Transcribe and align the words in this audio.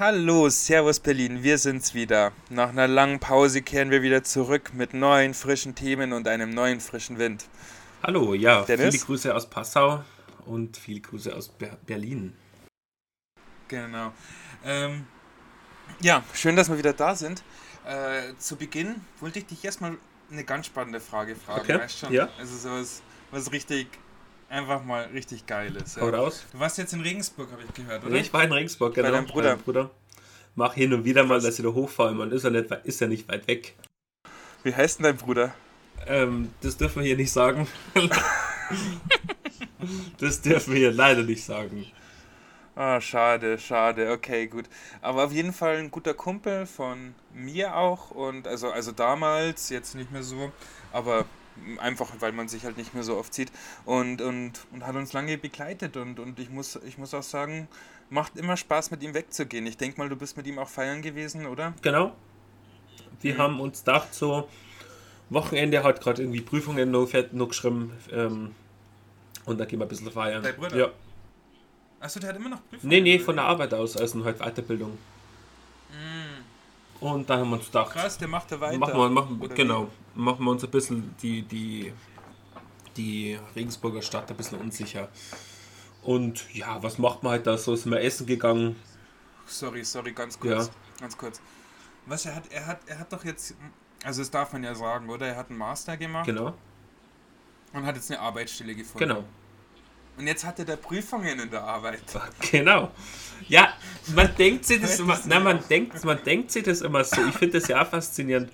Hallo, 0.00 0.48
Servus 0.48 0.98
Berlin, 0.98 1.44
wir 1.44 1.56
sind's 1.56 1.94
wieder. 1.94 2.32
Nach 2.50 2.70
einer 2.70 2.88
langen 2.88 3.20
Pause 3.20 3.62
kehren 3.62 3.90
wir 3.90 4.02
wieder 4.02 4.24
zurück 4.24 4.74
mit 4.74 4.92
neuen 4.92 5.34
frischen 5.34 5.76
Themen 5.76 6.12
und 6.12 6.26
einem 6.26 6.50
neuen 6.50 6.80
frischen 6.80 7.18
Wind. 7.18 7.44
Hallo, 8.02 8.34
ja, 8.34 8.62
Dennis? 8.62 8.92
viele 8.92 9.04
Grüße 9.04 9.32
aus 9.32 9.48
Passau 9.48 10.02
und 10.46 10.76
viele 10.76 11.00
Grüße 11.00 11.32
aus 11.32 11.48
Ber 11.48 11.78
Berlin. 11.86 12.34
Genau. 13.68 14.12
Ähm, 14.64 15.06
ja, 16.00 16.24
schön, 16.34 16.56
dass 16.56 16.68
wir 16.68 16.76
wieder 16.76 16.92
da 16.92 17.14
sind. 17.14 17.44
Äh, 17.86 18.34
zu 18.36 18.56
Beginn 18.56 18.96
wollte 19.20 19.38
ich 19.38 19.46
dich 19.46 19.64
erstmal 19.64 19.96
eine 20.28 20.42
ganz 20.42 20.66
spannende 20.66 20.98
Frage 20.98 21.36
fragen. 21.36 21.60
Okay, 21.60 21.78
Weißt 21.78 21.98
schon? 22.00 22.12
ja. 22.12 22.28
Also 22.36 22.56
sowas, 22.56 23.00
was 23.30 23.52
richtig, 23.52 23.86
einfach 24.54 24.84
mal 24.84 25.04
richtig 25.06 25.46
geil 25.46 25.74
ist. 25.76 25.96
Ja. 25.96 26.04
raus. 26.08 26.44
Du 26.52 26.58
warst 26.58 26.78
jetzt 26.78 26.92
in 26.92 27.00
Regensburg, 27.00 27.50
habe 27.52 27.62
ich 27.62 27.74
gehört, 27.74 28.04
oder? 28.04 28.14
Ich 28.16 28.32
war 28.32 28.44
in 28.44 28.52
Regensburg, 28.52 28.94
genau. 28.94 29.10
deinem 29.10 29.26
Bruder. 29.26 29.56
Bei 29.56 29.62
Bruder. 29.62 29.90
Mach 30.54 30.74
hin 30.74 30.94
und 30.94 31.04
wieder 31.04 31.24
mal, 31.24 31.40
dass 31.40 31.58
ich 31.58 31.64
da 31.64 31.72
hochfahre. 31.72 32.14
Man 32.14 32.30
ist 32.30 32.44
ja 32.44 32.50
nicht, 32.50 32.70
weit- 32.70 32.86
ist 32.86 33.00
ja 33.00 33.08
nicht 33.08 33.28
weit 33.28 33.46
weg. 33.48 33.74
Wie 34.62 34.74
heißt 34.74 34.98
denn 35.00 35.04
dein 35.04 35.16
Bruder? 35.16 35.52
Ähm, 36.06 36.50
das 36.60 36.76
dürfen 36.76 37.00
wir 37.02 37.06
hier 37.08 37.16
nicht 37.16 37.32
sagen. 37.32 37.66
das 40.18 40.40
dürfen 40.40 40.72
wir 40.72 40.80
hier 40.80 40.92
leider 40.92 41.22
nicht 41.22 41.44
sagen. 41.44 41.86
Ah, 42.76 43.00
schade, 43.00 43.58
schade. 43.58 44.10
Okay, 44.10 44.46
gut. 44.48 44.64
Aber 45.00 45.24
auf 45.24 45.32
jeden 45.32 45.52
Fall 45.52 45.76
ein 45.76 45.90
guter 45.90 46.14
Kumpel 46.14 46.66
von 46.66 47.14
mir 47.32 47.76
auch 47.76 48.10
und 48.10 48.48
also 48.48 48.70
also 48.70 48.90
damals 48.92 49.70
jetzt 49.70 49.94
nicht 49.94 50.10
mehr 50.10 50.24
so, 50.24 50.50
aber 50.92 51.24
einfach 51.78 52.10
weil 52.20 52.32
man 52.32 52.48
sich 52.48 52.64
halt 52.64 52.76
nicht 52.76 52.94
mehr 52.94 53.02
so 53.04 53.16
oft 53.16 53.32
sieht 53.32 53.52
und 53.84 54.20
und 54.20 54.52
und 54.72 54.86
hat 54.86 54.96
uns 54.96 55.12
lange 55.12 55.38
begleitet 55.38 55.96
und 55.96 56.18
und 56.18 56.38
ich 56.38 56.50
muss 56.50 56.76
ich 56.86 56.98
muss 56.98 57.14
auch 57.14 57.22
sagen, 57.22 57.68
macht 58.10 58.36
immer 58.36 58.56
Spaß 58.56 58.90
mit 58.90 59.02
ihm 59.02 59.14
wegzugehen. 59.14 59.66
Ich 59.66 59.76
denke 59.76 59.98
mal, 59.98 60.08
du 60.08 60.16
bist 60.16 60.36
mit 60.36 60.46
ihm 60.46 60.58
auch 60.58 60.68
feiern 60.68 61.02
gewesen, 61.02 61.46
oder? 61.46 61.74
Genau. 61.82 62.14
Wir 63.20 63.34
Mhm. 63.34 63.38
haben 63.38 63.60
uns 63.60 63.80
gedacht, 63.80 64.14
so 64.14 64.48
Wochenende 65.30 65.82
hat 65.82 66.00
gerade 66.00 66.22
irgendwie 66.22 66.42
Prüfungen 66.42 66.90
noch, 66.90 67.08
noch 67.32 67.48
geschrieben. 67.48 67.92
Ähm, 68.12 68.54
und 69.46 69.58
da 69.58 69.64
gehen 69.64 69.78
wir 69.78 69.86
ein 69.86 69.88
bisschen 69.88 70.10
feiern. 70.10 70.42
Dein 70.42 70.54
Bruder? 70.56 70.76
Ja. 70.76 70.88
Achso, 72.00 72.20
der 72.20 72.30
hat 72.30 72.36
immer 72.36 72.50
noch 72.50 72.60
Prüfungen. 72.68 72.90
Nee, 72.90 73.00
nee, 73.00 73.18
von 73.18 73.36
der 73.36 73.46
Arbeit 73.46 73.72
aus, 73.72 73.96
also 73.96 74.24
halt 74.24 74.38
Weiterbildung. 74.38 74.98
Und 77.00 77.28
da 77.28 77.38
haben 77.38 77.50
wir 77.50 77.56
uns 77.56 77.66
gedacht, 77.66 77.92
krass, 77.92 78.16
der 78.18 78.28
macht 78.28 78.50
da 78.52 78.60
weiter. 78.60 78.78
machen 78.78 78.96
wir, 78.96 79.08
machen, 79.10 79.48
genau, 79.54 79.88
machen 80.14 80.44
wir 80.44 80.50
uns 80.52 80.64
ein 80.64 80.70
bisschen 80.70 81.14
die, 81.20 81.42
die, 81.42 81.92
die 82.96 83.38
Regensburger 83.54 84.00
Stadt 84.02 84.30
ein 84.30 84.36
bisschen 84.36 84.58
unsicher. 84.58 85.08
Und 86.02 86.52
ja, 86.54 86.82
was 86.82 86.98
macht 86.98 87.22
man 87.22 87.32
halt 87.32 87.46
da 87.46 87.56
so? 87.58 87.74
Sind 87.76 87.92
wir 87.92 88.00
essen 88.00 88.26
gegangen? 88.26 88.76
Sorry, 89.46 89.84
sorry, 89.84 90.12
ganz 90.12 90.38
kurz. 90.38 90.66
Ja. 90.66 90.72
Ganz 91.00 91.16
kurz. 91.18 91.40
Was 92.06 92.26
er 92.26 92.34
hat, 92.36 92.44
er 92.52 92.66
hat, 92.66 92.80
er 92.86 92.98
hat 92.98 93.12
doch 93.12 93.24
jetzt, 93.24 93.54
also 94.04 94.20
das 94.20 94.30
darf 94.30 94.52
man 94.52 94.62
ja 94.62 94.74
sagen, 94.74 95.08
oder? 95.08 95.26
Er 95.26 95.36
hat 95.36 95.48
einen 95.50 95.58
Master 95.58 95.96
gemacht 95.96 96.26
Genau, 96.26 96.54
und 97.72 97.84
hat 97.84 97.96
jetzt 97.96 98.10
eine 98.10 98.20
Arbeitsstelle 98.20 98.74
gefunden. 98.74 99.08
genau. 99.08 99.24
Und 100.16 100.26
jetzt 100.26 100.44
hat 100.44 100.58
er 100.58 100.64
da 100.64 100.76
Prüfungen 100.76 101.40
in 101.40 101.50
der 101.50 101.62
Arbeit. 101.62 102.02
Genau. 102.50 102.90
Ja, 103.48 103.74
man 104.14 104.34
denkt 104.36 104.64
sich 104.64 104.80
das 104.80 105.00
immer, 105.00 105.18
nein, 105.26 105.42
man 105.42 105.60
denkt, 105.68 106.02
man 106.04 106.22
denkt 106.24 106.50
sich 106.50 106.62
das 106.62 106.80
immer 106.80 107.04
so. 107.04 107.20
Ich 107.26 107.34
finde 107.34 107.58
das 107.58 107.68
ja 107.68 107.82
auch 107.82 107.86
faszinierend, 107.88 108.50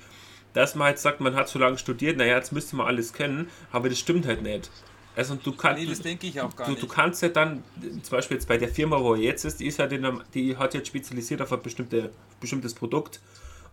dass 0.54 0.74
man 0.74 0.86
halt 0.86 0.98
sagt, 0.98 1.20
man 1.20 1.36
hat 1.36 1.48
so 1.48 1.58
lange 1.58 1.78
studiert, 1.78 2.16
naja, 2.16 2.36
jetzt 2.36 2.50
müsste 2.52 2.76
man 2.76 2.86
alles 2.86 3.12
können, 3.12 3.48
aber 3.70 3.88
das 3.88 3.98
stimmt 3.98 4.26
halt 4.26 4.42
nicht. 4.42 4.70
Also 5.14 5.34
du 5.34 5.52
kannst, 5.52 5.82
Nee, 5.82 5.88
das 5.88 6.00
denke 6.00 6.26
ich 6.26 6.40
auch 6.40 6.54
gar 6.56 6.66
du, 6.66 6.72
nicht. 6.72 6.82
du 6.82 6.88
kannst 6.88 7.22
ja 7.22 7.28
dann, 7.28 7.62
zum 8.02 8.10
Beispiel 8.10 8.36
jetzt 8.36 8.48
bei 8.48 8.56
der 8.58 8.68
Firma, 8.68 9.00
wo 9.00 9.14
er 9.14 9.20
jetzt 9.20 9.44
ist, 9.44 9.60
die 9.60 9.66
ist 9.66 9.78
halt 9.78 9.92
in 9.92 10.22
die 10.34 10.56
hat 10.56 10.72
jetzt 10.74 10.88
spezialisiert 10.88 11.42
auf 11.42 11.52
ein 11.52 11.62
bestimmte, 11.62 12.10
bestimmtes 12.40 12.74
Produkt 12.74 13.20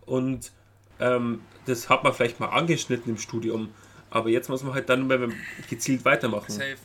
und 0.04 0.52
ähm, 1.00 1.40
das 1.66 1.88
hat 1.88 2.04
man 2.04 2.12
vielleicht 2.12 2.38
mal 2.38 2.48
angeschnitten 2.48 3.12
im 3.12 3.18
Studium, 3.18 3.70
aber 4.10 4.28
jetzt 4.28 4.48
muss 4.48 4.62
man 4.62 4.74
halt 4.74 4.88
dann 4.88 5.06
mal 5.06 5.30
gezielt 5.70 6.04
weitermachen. 6.04 6.50
Safe. 6.50 6.76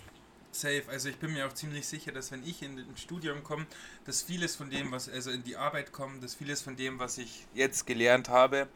Safe. 0.56 0.84
Also 0.90 1.10
ich 1.10 1.18
bin 1.18 1.34
mir 1.34 1.48
auch 1.48 1.54
ziemlich 1.54 1.88
sicher, 1.88 2.12
dass 2.12 2.32
wenn 2.32 2.44
ich 2.46 2.62
in 2.62 2.78
ein 2.78 2.98
Studium 2.98 3.44
komme, 3.44 3.66
dass 4.06 4.22
vieles 4.22 4.56
von 4.56 4.70
dem, 4.70 4.92
was 4.92 5.10
also 5.10 5.32
in 5.32 5.44
die 5.44 5.58
Arbeit 5.58 5.92
kommt, 5.92 6.24
dass 6.24 6.36
vieles 6.36 6.62
von 6.62 6.76
dem, 6.76 7.00
was 7.00 7.18
ich 7.18 7.46
jetzt 7.54 7.86
gelernt 7.88 8.30
habe, 8.30 8.68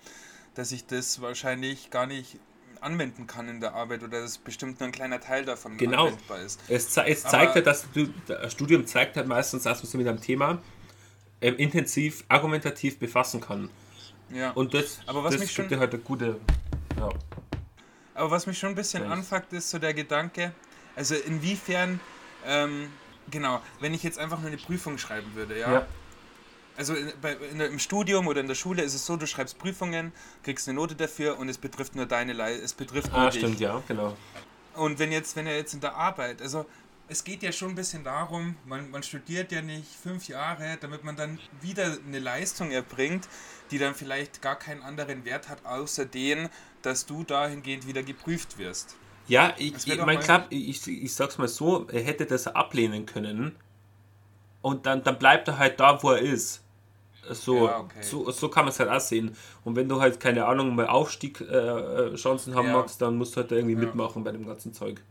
dass 0.56 0.72
ich 0.72 0.86
das 0.88 1.22
wahrscheinlich 1.22 1.90
gar 1.92 2.06
nicht 2.08 2.40
anwenden 2.82 3.26
kann 3.28 3.48
in 3.50 3.60
der 3.60 3.74
Arbeit 3.74 4.04
oder 4.04 4.22
dass 4.22 4.38
bestimmt 4.38 4.80
nur 4.80 4.88
ein 4.90 4.92
kleiner 4.92 5.20
Teil 5.20 5.46
davon 5.46 5.78
Genau. 5.78 6.08
anwendbar 6.08 6.40
ist. 6.42 6.60
Es, 6.68 6.90
ze 6.90 7.06
es 7.06 7.24
zeigt 7.24 7.56
halt, 7.56 7.66
dass 7.66 7.86
du, 7.92 8.08
das 8.28 8.52
Studium 8.54 8.86
zeigt 8.86 9.18
halt 9.18 9.28
meistens, 9.28 9.64
dass 9.64 9.80
man 9.80 9.86
sich 9.90 9.98
mit 9.98 10.08
einem 10.08 10.22
Thema 10.22 10.62
ähm, 11.42 11.56
intensiv, 11.58 12.24
argumentativ 12.28 13.00
befassen 13.00 13.42
kann. 13.42 13.70
Ja. 14.32 14.52
Und 14.52 14.74
das, 14.74 15.00
Aber 15.08 15.24
was 15.24 15.34
das 15.34 15.42
mich 15.42 15.52
schon- 15.52 15.64
gibt 15.66 15.72
dir 15.76 15.80
halt 15.80 15.94
eine 15.94 16.02
gute. 16.04 16.40
Ja. 16.98 17.10
Aber 18.14 18.32
was 18.32 18.46
mich 18.48 18.58
schon 18.58 18.70
ein 18.70 18.76
bisschen 18.76 19.04
Weiß. 19.04 19.12
anfuckt, 19.12 19.54
ist 19.54 19.70
so 19.70 19.78
der 19.80 19.94
Gedanke, 19.94 20.54
also 20.98 21.16
inwiefern, 21.16 22.02
ähm, 22.46 22.92
genau, 23.32 23.62
wenn 23.80 23.94
ich 23.94 24.04
jetzt 24.04 24.20
einfach 24.20 24.40
nur 24.40 24.48
eine 24.48 24.58
Prüfung 24.58 24.98
schreiben 24.98 25.34
würde, 25.36 25.58
ja. 25.58 25.72
Ja. 25.72 25.88
Also 26.76 26.94
in, 26.94 27.12
bei, 27.22 27.34
in, 27.34 27.60
im 27.60 27.80
Studium 27.80 28.28
oder 28.28 28.42
in 28.42 28.48
der 28.48 28.56
Schule 28.56 28.84
ist 28.84 28.94
es 28.94 29.06
so, 29.06 29.16
du 29.16 29.26
schreibst 29.26 29.58
Prüfungen, 29.58 30.12
kriegst 30.44 30.68
eine 30.68 30.76
Note 30.76 30.96
dafür 30.96 31.40
und 31.40 31.50
es 31.50 31.58
betrifft 31.58 31.96
nur 31.96 32.06
deine 32.06 32.34
Leistung, 32.34 32.66
es 32.66 32.74
betrifft 32.74 33.12
nur 33.12 33.22
Ah, 33.22 33.30
dich. 33.30 33.40
stimmt, 33.40 33.60
ja, 33.60 33.82
genau. 33.88 34.16
Und 34.76 35.00
wenn 35.00 35.12
jetzt, 35.12 35.36
wenn 35.36 35.48
er 35.48 35.56
jetzt 35.56 35.74
in 35.74 35.80
der 35.80 35.96
Arbeit, 35.96 36.42
also 36.42 36.68
es 37.08 37.24
geht 37.24 37.42
ja 37.42 37.52
schon 37.52 37.70
ein 37.70 37.76
bisschen 37.76 38.04
darum, 38.04 38.58
man, 38.66 38.92
man 38.92 39.02
studiert 39.02 39.52
ja 39.52 39.62
nicht 39.62 39.88
fünf 40.04 40.28
Jahre, 40.28 40.78
damit 40.82 41.04
man 41.04 41.16
dann 41.16 41.40
wieder 41.62 41.98
eine 42.06 42.20
Leistung 42.20 42.70
erbringt, 42.72 43.28
die 43.72 43.78
dann 43.78 43.96
vielleicht 43.96 44.42
gar 44.42 44.58
keinen 44.58 44.84
anderen 44.84 45.26
Wert 45.26 45.48
hat, 45.50 45.66
außer 45.66 46.06
den, 46.06 46.50
dass 46.82 47.06
du 47.06 47.24
dahingehend 47.24 47.88
wieder 47.88 48.04
geprüft 48.04 48.58
wirst. 48.58 48.98
Ja, 49.28 49.54
ich, 49.58 50.00
mein, 50.00 50.20
klar, 50.20 50.48
ich, 50.50 50.88
ich 50.88 51.14
sag's 51.16 51.38
mal 51.38 51.48
so, 51.48 51.88
er 51.90 52.02
hätte 52.02 52.26
das 52.26 52.48
ablehnen 52.48 53.06
können. 53.06 53.56
Und 54.62 54.86
dann, 54.86 55.04
dann 55.04 55.18
bleibt 55.20 55.48
er 55.48 55.58
halt 55.58 55.80
da, 55.80 56.02
wo 56.04 56.12
er 56.12 56.20
ist. 56.20 56.64
So, 57.32 57.70
Ja, 57.70 57.80
okay. 57.80 58.02
so, 58.02 58.32
so 58.32 58.50
kann 58.50 58.66
man 58.66 58.72
es 58.74 58.80
halt 58.80 58.90
auch 58.90 59.00
sehen. 59.02 59.36
Und 59.66 59.76
wenn 59.76 59.90
du 59.90 60.02
halt, 60.02 60.20
keine 60.20 60.46
Ahnung, 60.48 60.76
mal 60.76 60.88
Aufstieg-Chancen 60.88 62.54
äh, 62.54 62.56
haben 62.56 62.68
Ja. 62.68 62.74
magst, 62.74 63.02
dann 63.02 63.18
musst 63.18 63.36
du 63.36 63.42
halt 63.42 63.52
da 63.52 63.56
irgendwie 63.58 63.76
Ja. 63.76 63.82
mitmachen 63.88 64.24
bei 64.24 64.32
dem 64.32 64.46
ganzen 64.48 64.74
Zeug. 64.74 65.02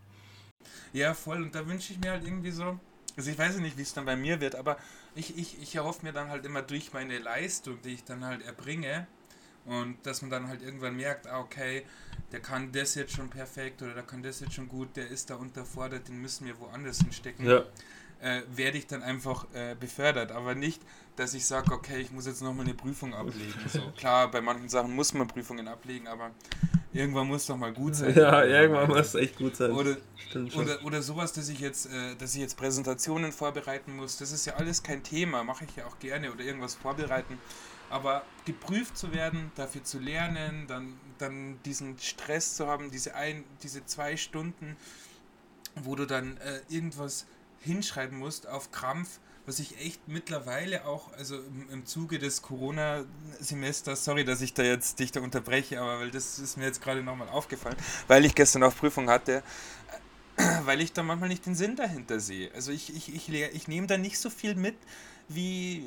Ja, 0.93 1.15
voll. 1.15 1.43
Und 1.43 1.55
da 1.55 1.67
wünsche 1.67 1.93
ich 1.93 1.99
mir 1.99 2.13
halt 2.13 2.25
irgendwie 2.25 2.51
so. 2.51 2.79
Also 3.17 3.31
ich 3.31 3.39
weiß 3.39 3.57
nicht, 3.59 3.79
wie 3.79 3.83
es 3.83 3.95
dann 3.95 4.05
bei 4.05 4.17
mir 4.17 4.41
wird, 4.41 4.55
aber 4.57 4.77
ich, 5.15 5.37
ich, 5.39 5.61
ich 5.63 5.75
erhoffe 5.75 6.05
mir 6.05 6.13
dann 6.13 6.29
halt 6.29 6.45
immer 6.45 6.61
durch 6.63 6.93
meine 6.93 7.19
Leistung, 7.19 7.81
die 7.83 7.95
ich 7.95 8.05
dann 8.05 8.25
halt 8.25 8.43
erbringe, 8.45 9.07
und 9.67 9.97
dass 10.05 10.23
man 10.23 10.31
dann 10.31 10.49
halt 10.49 10.63
irgendwann 10.63 10.97
merkt, 10.97 11.27
ah, 11.27 11.41
okay, 11.41 11.83
der 12.33 12.41
kann 12.41 12.73
das 12.73 12.95
jetzt 12.95 13.13
schon 13.13 13.29
perfekt 13.31 13.83
oder 13.83 13.95
der 13.95 14.03
kann 14.03 14.23
das 14.23 14.41
jetzt 14.41 14.55
schon 14.55 14.69
gut, 14.69 14.97
der 14.97 15.09
ist 15.09 15.31
da 15.31 15.37
unterfordert, 15.37 16.09
den 16.09 16.21
müssen 16.21 16.47
wir 16.47 16.59
woanders 16.61 16.99
hinstecken. 16.99 17.47
Ja. 17.47 17.65
Äh, 18.21 18.43
werde 18.55 18.79
ich 18.79 18.87
dann 18.87 19.03
einfach 19.03 19.47
äh, 19.53 19.75
befördert, 19.79 20.33
aber 20.33 20.55
nicht, 20.55 20.81
dass 21.17 21.35
ich 21.35 21.45
sage, 21.45 21.73
okay, 21.73 22.01
ich 22.01 22.11
muss 22.11 22.27
jetzt 22.27 22.43
nochmal 22.43 22.65
eine 22.65 22.75
Prüfung 22.75 23.15
ablegen. 23.15 23.55
So, 23.69 23.81
klar, 23.97 24.31
bei 24.31 24.41
manchen 24.41 24.71
Sachen 24.71 24.95
muss 24.95 25.13
man 25.13 25.29
Prüfungen 25.29 25.69
ablegen, 25.69 26.07
aber 26.09 26.31
irgendwann 26.95 27.27
muss 27.27 27.45
doch 27.47 27.59
mal 27.59 27.75
gut 27.75 27.95
sein. 27.95 28.15
Ja, 28.15 28.43
irgendwann 28.43 28.89
muss 28.89 29.09
es 29.09 29.15
echt 29.17 29.37
gut 29.37 29.57
sein. 29.57 29.71
Oder, 29.71 29.99
oder, 30.57 30.85
oder 30.85 31.03
sowas, 31.03 31.35
dass 31.35 31.51
ich 31.51 31.61
jetzt, 31.61 31.87
äh, 31.87 32.17
dass 32.17 32.35
ich 32.35 32.41
jetzt 32.41 32.57
Präsentationen 32.57 33.33
vorbereiten 33.33 33.95
muss, 33.95 34.17
das 34.17 34.33
ist 34.33 34.47
ja 34.47 34.55
alles 34.55 34.83
kein 34.83 35.03
Thema, 35.03 35.45
mache 35.45 35.67
ich 35.67 35.77
ja 35.77 35.87
auch 35.87 35.99
gerne 35.99 36.33
oder 36.33 36.43
irgendwas 36.43 36.75
vorbereiten. 36.75 37.39
Aber 37.91 38.25
geprüft 38.45 38.97
zu 38.97 39.13
werden, 39.13 39.53
dafür 39.55 39.85
zu 39.85 39.99
lernen, 39.99 40.67
dann, 40.67 40.99
dann 41.19 41.59
diesen 41.65 41.99
Stress 41.99 42.57
zu 42.57 42.67
haben, 42.67 42.91
diese 42.91 43.15
ein, 43.15 43.45
diese 43.63 43.85
zwei 43.87 44.17
Stunden, 44.17 44.77
wo 45.77 45.95
du 45.95 46.07
dann 46.07 46.37
äh, 46.39 46.61
irgendwas 46.69 47.27
hinschreiben 47.61 48.19
musst 48.19 48.47
auf 48.47 48.73
Krampf, 48.73 49.21
was 49.47 49.61
ich 49.61 49.79
echt 49.81 50.09
mittlerweile 50.09 50.87
auch, 50.87 51.13
also 51.13 51.37
im, 51.37 51.71
im 51.71 51.87
Zuge 51.87 52.19
des 52.19 52.43
Corona-Semesters, 52.43 54.05
sorry, 54.05 54.25
dass 54.25 54.41
ich 54.41 54.55
da 54.55 54.65
jetzt 54.65 54.99
dich 54.99 55.13
da 55.13 55.21
unterbreche, 55.21 55.81
aber 55.81 56.01
weil 56.01 56.11
das 56.11 56.39
ist 56.39 56.57
mir 56.57 56.65
jetzt 56.65 56.83
gerade 56.83 57.03
nochmal 57.03 57.29
aufgefallen, 57.29 57.77
weil 58.09 58.25
ich 58.25 58.35
gestern 58.35 58.65
auch 58.65 58.75
Prüfung 58.75 59.09
hatte, 59.09 59.45
weil 60.65 60.81
ich 60.81 60.93
da 60.93 61.03
manchmal 61.03 61.29
nicht 61.29 61.47
den 61.47 61.55
Sinn 61.55 61.77
dahinter 61.77 62.19
sehe. 62.19 62.53
Also 62.55 62.73
ich, 62.73 62.95
ich, 62.95 63.15
ich, 63.15 63.31
ich 63.31 63.69
nehme 63.69 63.87
da 63.87 63.97
nicht 63.97 64.19
so 64.19 64.31
viel 64.31 64.57
mit 64.57 64.77
wie, 65.29 65.83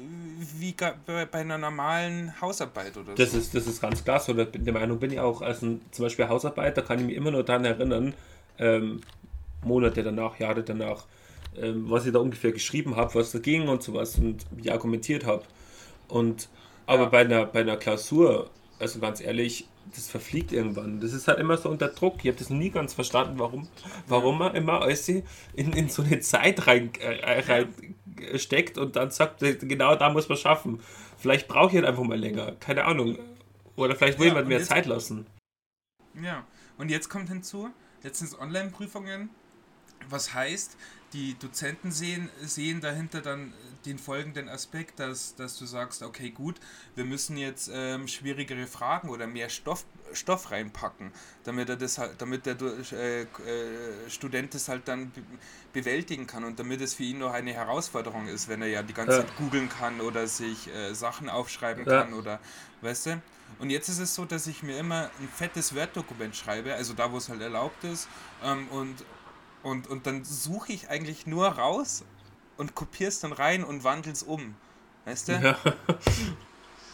wie 0.58 0.76
bei, 1.06 1.28
einer 1.40 1.58
normalen 1.58 2.40
Hausarbeit 2.42 2.98
oder 2.98 3.16
Das 3.16 3.32
so. 3.32 3.38
ist, 3.38 3.56
das 3.56 3.68
ist 3.68 3.82
ganz 3.82 4.04
klar 4.04 4.20
so, 4.20 4.34
der 4.34 4.74
Meinung 4.74 5.00
bin 5.00 5.12
ich 5.12 5.20
auch. 5.20 5.42
Also 5.42 5.80
zum 5.92 6.06
Beispiel 6.06 6.28
Hausarbeit, 6.28 6.78
da 6.78 6.82
kann 6.82 7.00
ich 7.00 7.06
mich 7.06 7.16
immer 7.16 7.32
nur 7.32 7.44
daran 7.44 7.66
erinnern, 7.66 8.14
ähm, 8.58 9.02
Monate 9.64 10.04
danach, 10.04 10.40
Jahre 10.40 10.64
danach, 10.64 11.06
ähm, 11.58 11.90
was 11.90 12.06
ich 12.06 12.14
da 12.14 12.20
ungefähr 12.20 12.52
geschrieben 12.52 12.96
habe, 12.96 13.16
was 13.16 13.32
da 13.32 13.40
ging 13.40 13.68
und 13.68 13.82
sowas 13.84 14.18
und 14.18 14.46
wie 14.52 14.64
ich 14.64 14.72
argumentiert 14.72 15.26
habe. 15.26 15.44
Und 16.08 16.50
aber 16.86 17.04
Ja. 17.04 17.10
bei, 17.10 17.20
einer, 17.20 17.46
bei 17.46 17.62
einer 17.62 17.78
Klausur, 17.78 18.50
also 18.80 19.00
ganz 19.00 19.22
ehrlich, 19.22 19.68
das 19.96 20.08
verfliegt 20.08 20.52
irgendwann. 20.52 21.00
Das 21.02 21.14
ist 21.14 21.28
halt 21.28 21.40
immer 21.40 21.58
so 21.58 21.70
unter 21.70 21.88
Druck. 21.88 22.18
Ich 22.24 22.28
habe 22.28 22.38
das 22.38 22.50
nie 22.50 22.70
ganz 22.70 22.94
verstanden, 22.94 23.40
warum, 23.40 23.68
warum 24.08 24.38
man 24.38 24.56
immer 24.56 24.82
alles 24.82 25.08
in, 25.10 25.24
in 25.56 25.90
so 25.90 26.04
eine 26.04 26.20
Zeit 26.20 26.68
rein, 26.68 26.92
äh, 27.00 27.40
rein 27.42 27.68
steckt 28.38 28.77
und 28.77 28.95
dann 28.95 29.12
sagt, 29.12 29.39
genau 29.39 29.95
da 29.95 30.10
muss 30.10 30.30
man 30.30 30.38
schaffen. 30.38 30.81
Vielleicht 31.18 31.48
brauche 31.48 31.69
ich 31.69 31.75
halt 31.75 31.86
einfach 31.86 32.04
mal 32.04 32.18
länger. 32.18 32.54
Keine 32.60 32.86
Ahnung. 32.86 33.18
Oder 33.75 33.95
vielleicht 33.95 34.19
will 34.19 34.27
ja, 34.27 34.33
jemand 34.33 34.48
mehr 34.48 34.63
Zeit 34.63 34.86
lassen. 34.86 35.25
Ja, 36.21 36.45
und 36.77 36.89
jetzt 36.89 37.10
kommt 37.10 37.30
hinzu, 37.30 37.69
jetzt 38.04 38.19
sind 38.19 38.27
es 38.27 38.39
Online-Prüfungen, 38.39 39.30
was 40.10 40.34
heißt, 40.34 40.78
die 41.13 41.38
Dozenten 41.40 41.92
sehen, 41.92 42.30
sehen 42.42 42.81
dahinter 42.81 43.22
dann 43.22 43.54
den 43.86 43.98
folgenden 43.98 44.50
Aspekt, 44.50 45.00
dass, 45.00 45.36
dass 45.36 45.57
du 45.57 45.66
sagst, 45.66 46.04
okay, 46.04 46.30
gut, 46.30 46.57
wir 46.96 47.06
müssen 47.06 47.38
jetzt 47.38 47.72
ähm, 47.74 48.07
schwierigere 48.07 48.68
Fragen 48.68 49.10
oder 49.10 49.25
mehr 49.25 49.50
Stoff, 49.50 49.86
Stoff 50.13 50.51
reinpacken, 50.51 51.12
damit 51.46 51.69
er 51.69 51.78
das 51.78 51.98
halt, 51.98 52.22
damit 52.22 52.46
der 52.46 52.57
äh, 52.62 53.22
äh, 53.22 53.28
Student 54.10 54.54
das 54.54 54.68
halt 54.68 54.88
dann 54.88 55.12
be 55.12 55.22
bewältigen 55.72 56.25
kann 56.25 56.44
und 56.45 56.57
damit 56.57 56.81
es 56.81 56.95
für 56.95 57.04
ihn 57.04 57.19
noch 57.19 57.31
eine 57.31 57.54
Herausforderung 57.54 58.28
ist, 58.28 58.48
wenn 58.48 58.63
er 58.63 58.69
ja 58.69 58.81
die 58.81 58.94
ganze 58.94 59.18
ja. 59.18 59.19
Zeit 59.19 59.38
googeln 59.38 59.69
kann 59.69 60.02
oder 60.02 60.25
sich 60.25 60.68
äh, 60.68 60.95
Sachen 60.95 61.30
aufschreiben 61.30 61.86
ja. 61.86 62.02
kann 62.02 62.13
oder 62.13 62.40
weißt 62.81 63.06
du? 63.06 63.22
Und 63.60 63.69
jetzt 63.69 63.88
ist 63.88 64.00
es 64.00 64.16
so, 64.16 64.25
dass 64.25 64.48
ich 64.48 64.63
mir 64.63 64.80
immer 64.80 65.12
ein 65.19 65.28
fettes 65.28 65.75
Word-Dokument 65.75 66.36
schreibe, 66.36 66.74
also 66.74 66.94
da, 66.94 67.12
wo 67.12 67.18
es 67.18 67.30
halt 67.30 67.42
erlaubt 67.42 67.84
ist, 67.84 68.07
ähm, 68.44 68.68
und, 68.69 69.04
und, 69.64 69.88
und 69.88 70.08
dann 70.08 70.24
suche 70.24 70.74
ich 70.74 70.90
eigentlich 70.90 71.28
nur 71.28 71.48
raus 71.48 72.04
und 72.58 72.76
kopiere 72.76 73.10
es 73.10 73.20
dann 73.20 73.32
rein 73.32 73.64
und 73.64 73.84
wandle 73.84 74.12
es 74.12 74.24
um. 74.24 74.56
Weißt 75.06 75.30
du? 75.30 75.34
Ja. 75.34 75.58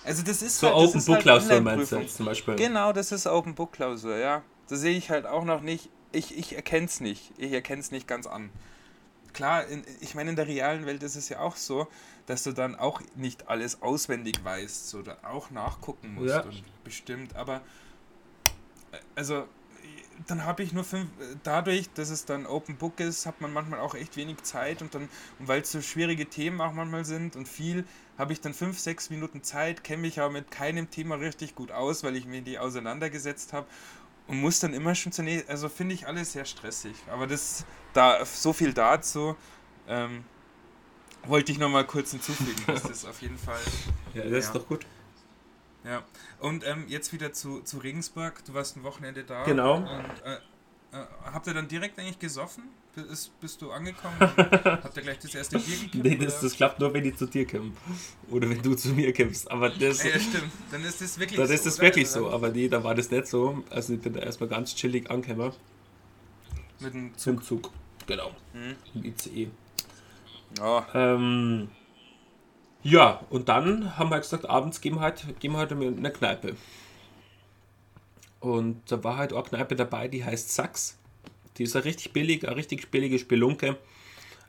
Also 0.05 0.21
das 0.21 0.43
ist 0.43 0.59
so 0.59 0.67
halt, 0.67 0.75
Open 0.75 1.03
Book 1.03 1.19
Klausur 1.19 1.51
halt 1.53 1.63
meinst 1.63 1.91
du 1.91 1.95
jetzt 1.97 2.17
zum 2.17 2.27
Beispiel? 2.27 2.55
Genau, 2.55 2.93
das 2.93 3.11
ist 3.11 3.25
Open 3.25 3.55
Book 3.55 3.73
Klausur, 3.73 4.15
ja. 4.15 4.43
Da 4.67 4.75
sehe 4.75 4.95
ich 4.95 5.09
halt 5.09 5.25
auch 5.25 5.43
noch 5.43 5.61
nicht, 5.61 5.89
ich, 6.11 6.37
ich 6.37 6.55
erkenne 6.55 6.85
es 6.85 6.99
nicht. 7.01 7.31
Ich 7.37 7.51
erkenne 7.51 7.81
es 7.81 7.89
nicht 7.89 8.07
ganz 8.07 8.27
an. 8.27 8.51
Klar, 9.33 9.65
in, 9.67 9.83
ich 10.01 10.13
meine, 10.15 10.29
in 10.29 10.35
der 10.35 10.47
realen 10.47 10.85
Welt 10.85 11.03
ist 11.03 11.15
es 11.15 11.29
ja 11.29 11.39
auch 11.39 11.55
so, 11.55 11.87
dass 12.25 12.43
du 12.43 12.51
dann 12.51 12.75
auch 12.75 13.01
nicht 13.15 13.49
alles 13.49 13.81
auswendig 13.81 14.43
weißt 14.43 14.93
oder 14.95 15.17
auch 15.23 15.49
nachgucken 15.49 16.13
musst 16.13 16.35
ja. 16.35 16.41
und 16.41 16.63
bestimmt, 16.83 17.35
aber 17.35 17.61
äh, 18.91 18.97
also 19.15 19.45
dann 20.27 20.45
habe 20.45 20.63
ich 20.63 20.73
nur 20.73 20.83
fünf, 20.83 21.09
dadurch, 21.43 21.89
dass 21.93 22.09
es 22.09 22.25
dann 22.25 22.45
Open 22.45 22.77
Book 22.77 22.99
ist, 22.99 23.25
hat 23.25 23.41
man 23.41 23.51
manchmal 23.53 23.79
auch 23.79 23.95
echt 23.95 24.15
wenig 24.17 24.41
Zeit 24.43 24.81
und 24.81 24.95
dann, 24.95 25.09
und 25.39 25.47
weil 25.47 25.61
es 25.61 25.71
so 25.71 25.81
schwierige 25.81 26.27
Themen 26.27 26.61
auch 26.61 26.73
manchmal 26.73 27.05
sind 27.05 27.35
und 27.35 27.47
viel, 27.47 27.85
habe 28.17 28.33
ich 28.33 28.41
dann 28.41 28.53
fünf, 28.53 28.79
sechs 28.79 29.09
Minuten 29.09 29.43
Zeit, 29.43 29.83
kenne 29.83 30.01
mich 30.01 30.19
aber 30.19 30.31
mit 30.31 30.51
keinem 30.51 30.89
Thema 30.89 31.15
richtig 31.15 31.55
gut 31.55 31.71
aus, 31.71 32.03
weil 32.03 32.15
ich 32.15 32.25
mir 32.25 32.41
die 32.41 32.57
auseinandergesetzt 32.57 33.53
habe 33.53 33.67
und 34.27 34.39
muss 34.39 34.59
dann 34.59 34.73
immer 34.73 34.95
schon 34.95 35.11
zunächst, 35.11 35.49
also 35.49 35.69
finde 35.69 35.95
ich 35.95 36.07
alles 36.07 36.31
sehr 36.31 36.45
stressig. 36.45 36.95
Aber 37.11 37.27
das, 37.27 37.65
da, 37.93 38.25
so 38.25 38.53
viel 38.53 38.73
dazu, 38.73 39.35
ähm, 39.87 40.23
wollte 41.25 41.51
ich 41.51 41.57
nochmal 41.57 41.85
kurz 41.85 42.11
hinzufügen, 42.11 42.63
das 42.67 42.85
ist 42.85 43.05
auf 43.05 43.21
jeden 43.21 43.37
Fall. 43.37 43.59
Ja, 44.13 44.23
das 44.23 44.31
ja. 44.31 44.37
ist 44.37 44.55
doch 44.55 44.65
gut. 44.65 44.85
Ja, 45.85 46.03
und 46.39 46.65
ähm, 46.65 46.85
jetzt 46.87 47.13
wieder 47.13 47.31
zu, 47.31 47.61
zu 47.61 47.77
Regensburg. 47.77 48.43
Du 48.45 48.53
warst 48.53 48.75
ein 48.75 48.83
Wochenende 48.83 49.23
da. 49.23 49.43
Genau. 49.43 49.77
Und, 49.77 49.85
äh, 49.87 50.35
äh, 50.95 51.05
habt 51.31 51.45
ihr 51.47 51.53
dann 51.53 51.67
direkt 51.67 51.99
eigentlich 51.99 52.17
gesoffen? 52.17 52.63
Bist, 52.95 53.39
bist 53.41 53.61
du 53.61 53.71
angekommen? 53.71 54.15
habt 54.19 54.95
ihr 54.97 55.03
gleich 55.03 55.19
das 55.19 55.35
erste 55.35 55.59
Bier 55.59 55.77
gekippt? 55.77 56.03
Nee, 56.03 56.15
das, 56.15 56.39
das, 56.39 56.53
klappt 56.53 56.79
nur, 56.79 56.93
wenn 56.93 57.05
ich 57.05 57.17
zu 57.17 57.25
dir 57.25 57.45
komme. 57.45 57.73
Oder 58.31 58.49
wenn 58.49 58.61
du 58.61 58.73
zu 58.73 58.89
mir 58.89 59.13
kommst. 59.13 59.51
Aber 59.51 59.69
das, 59.69 60.03
ja, 60.03 60.17
stimmt. 60.17 60.51
Dann 60.71 60.83
ist 60.83 61.01
das 61.01 61.19
wirklich 61.19 61.37
dann 61.37 61.45
so. 61.45 61.51
Dann 61.51 61.55
ist 61.55 61.65
das 61.65 61.79
wirklich 61.79 62.09
so. 62.09 62.29
Aber 62.31 62.49
nee, 62.49 62.69
da 62.69 62.83
war 62.83 62.95
das 62.95 63.11
nicht 63.11 63.27
so. 63.27 63.63
Also 63.69 63.93
ich 63.93 64.01
bin 64.01 64.13
da 64.13 64.21
erstmal 64.21 64.49
ganz 64.49 64.73
chillig 64.73 65.11
angekommen. 65.11 65.53
Mit 66.79 66.93
dem 66.93 67.17
Zug? 67.17 67.33
Mit 67.33 67.41
dem 67.41 67.45
Zug, 67.45 67.71
genau. 68.07 68.31
Hm. 68.53 68.75
Im 68.95 69.05
ICE. 69.05 69.49
Ja. 70.57 70.87
Ähm, 70.93 71.69
ja, 72.85 73.19
und 73.31 73.49
dann 73.49 73.97
haben 73.97 74.11
wir 74.11 74.19
gesagt, 74.19 74.47
abends 74.47 74.79
gehen 74.79 74.93
wir 74.93 75.01
halt, 75.01 75.39
gehen 75.39 75.53
wir 75.53 75.57
halt 75.57 75.71
in 75.71 75.97
eine 75.97 76.11
Kneipe. 76.11 76.55
Und 78.39 78.79
da 78.91 79.03
war 79.03 79.17
halt 79.17 79.33
auch 79.33 79.47
eine 79.47 79.57
Kneipe 79.57 79.75
dabei, 79.75 80.07
die 80.07 80.23
heißt 80.23 80.53
Sachs. 80.53 80.95
Die 81.57 81.63
ist 81.63 81.73
ja 81.73 81.81
richtig 81.81 82.13
billig, 82.13 82.47
eine 82.47 82.55
richtig 82.55 82.91
billige 82.91 83.17
Spelunke. 83.17 83.77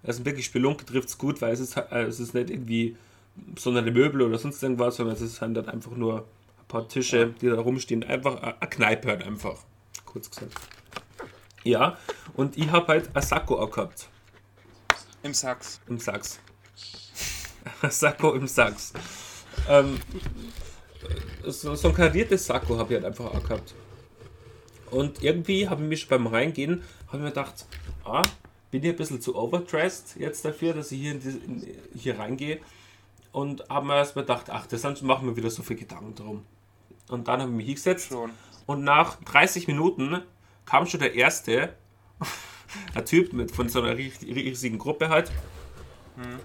Also 0.02 0.26
wirklich 0.26 0.44
Spelunke 0.44 0.84
trifft 0.84 1.08
es 1.08 1.16
gut, 1.16 1.40
weil 1.40 1.54
es 1.54 1.60
ist, 1.60 1.78
äh, 1.78 2.02
es 2.02 2.20
ist 2.20 2.34
nicht 2.34 2.50
irgendwie 2.50 2.94
besondere 3.34 3.90
Möbel 3.90 4.20
oder 4.20 4.36
sonst 4.36 4.62
irgendwas, 4.62 4.96
sondern 4.96 5.16
es 5.16 5.22
ist 5.22 5.40
halt 5.40 5.56
dann 5.56 5.70
einfach 5.70 5.92
nur 5.92 6.18
ein 6.18 6.68
paar 6.68 6.86
Tische, 6.86 7.32
die 7.40 7.46
da 7.46 7.58
rumstehen. 7.58 8.04
Einfach 8.04 8.42
eine 8.42 8.68
Kneipe 8.68 9.08
halt 9.08 9.24
einfach, 9.24 9.64
kurz 10.04 10.30
gesagt. 10.30 10.52
Ja, 11.64 11.96
und 12.34 12.58
ich 12.58 12.70
habe 12.70 12.88
halt 12.88 13.16
ein 13.16 13.22
Sakko 13.22 13.58
auch 13.58 13.70
gehabt. 13.70 14.10
Im 15.22 15.32
Sachs. 15.32 15.80
Im 15.88 15.98
Sachs. 15.98 16.38
Sakko 17.90 18.34
im 18.34 18.46
Sachs. 18.46 18.92
Ähm, 19.68 19.98
so, 21.44 21.74
so, 21.74 21.88
ein 21.88 21.94
kariertes 21.94 22.46
Sakko 22.46 22.78
habe 22.78 22.94
ich 22.94 23.00
halt 23.00 23.06
einfach 23.06 23.26
auch 23.26 23.42
gehabt. 23.42 23.74
Und 24.90 25.22
irgendwie 25.22 25.68
habe 25.68 25.82
ich 25.82 25.88
mich 25.88 26.08
beim 26.08 26.26
Reingehen, 26.26 26.82
habe 27.08 27.18
ich 27.18 27.22
mir 27.22 27.28
gedacht, 27.28 27.66
ah, 28.04 28.22
bin 28.70 28.82
ich 28.82 28.90
ein 28.90 28.96
bisschen 28.96 29.20
zu 29.20 29.36
overdressed 29.36 30.16
jetzt 30.18 30.44
dafür, 30.44 30.74
dass 30.74 30.92
ich 30.92 31.00
hier, 31.00 31.12
in 31.12 31.20
die, 31.20 31.28
in, 31.28 31.76
hier 31.94 32.18
reingehe. 32.18 32.60
Und 33.32 33.68
habe 33.68 33.86
mir 33.86 33.96
erstmal 33.96 34.24
gedacht, 34.24 34.46
ach, 34.48 34.66
das 34.66 34.82
machen 35.02 35.28
wir 35.28 35.36
wieder 35.36 35.50
so 35.50 35.62
viel 35.62 35.76
Gedanken 35.76 36.14
drum. 36.14 36.44
Und 37.08 37.28
dann 37.28 37.40
habe 37.40 37.50
ich 37.50 37.56
mich 37.56 37.66
hingesetzt. 37.66 38.08
Schon. 38.08 38.30
Und 38.66 38.82
nach 38.82 39.22
30 39.22 39.66
Minuten 39.66 40.22
kam 40.64 40.86
schon 40.86 41.00
der 41.00 41.14
erste, 41.14 41.74
ein 42.94 43.04
Typ 43.04 43.32
mit, 43.32 43.52
von 43.52 43.68
so 43.68 43.80
einer 43.80 43.96
riesigen 43.96 44.78
Gruppe 44.78 45.08
halt, 45.08 45.30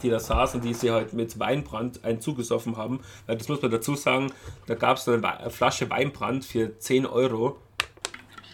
die 0.01 0.09
da 0.09 0.19
saßen, 0.19 0.61
die 0.61 0.73
sie 0.73 0.91
halt 0.91 1.13
mit 1.13 1.39
Weinbrand 1.39 2.03
einen 2.03 2.21
zugesoffen 2.21 2.77
haben. 2.77 2.99
Weil 3.25 3.37
das 3.37 3.47
muss 3.47 3.61
man 3.61 3.71
dazu 3.71 3.95
sagen, 3.95 4.31
da 4.67 4.75
gab 4.75 4.97
es 4.97 5.07
eine 5.07 5.49
Flasche 5.49 5.89
Weinbrand 5.89 6.45
für 6.45 6.77
10 6.77 7.05
Euro. 7.05 7.57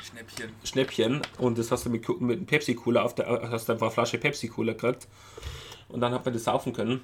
Schnäppchen. 0.04 0.52
Schnäppchen. 0.64 1.22
Und 1.38 1.58
das 1.58 1.72
hast 1.72 1.86
du 1.86 1.90
mit, 1.90 2.08
mit 2.22 2.38
einem 2.38 2.46
Pepsi-Cola 2.46 3.02
auf 3.02 3.16
der, 3.16 3.50
hast 3.52 3.68
du 3.68 3.74
einfach 3.74 3.88
eine 3.88 3.94
Flasche 3.94 4.18
Pepsi-Cola 4.18 4.74
gekriegt. 4.74 5.08
Und 5.90 6.02
dann 6.02 6.14
hat 6.14 6.26
man 6.26 6.34
das 6.34 6.44
saufen 6.44 6.74
können. 6.74 7.02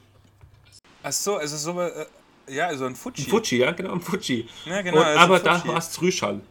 Ach 1.04 1.12
so, 1.12 1.38
also 1.38 1.58
so, 1.58 1.80
äh, 1.82 2.06
ja, 2.48 2.68
also 2.68 2.86
ein 2.86 2.96
Fuji. 2.96 3.24
Ein 3.24 3.30
Fuji, 3.30 3.58
ja, 3.60 3.72
genau, 3.72 3.94
ein 3.94 4.02
Fuji. 4.02 4.48
Ja, 4.66 4.82
genau, 4.82 4.98
Und, 4.98 5.06
also 5.06 5.20
aber 5.20 5.40
da 5.40 5.66
war 5.68 5.78
es 5.78 6.02
Rüschall. 6.02 6.42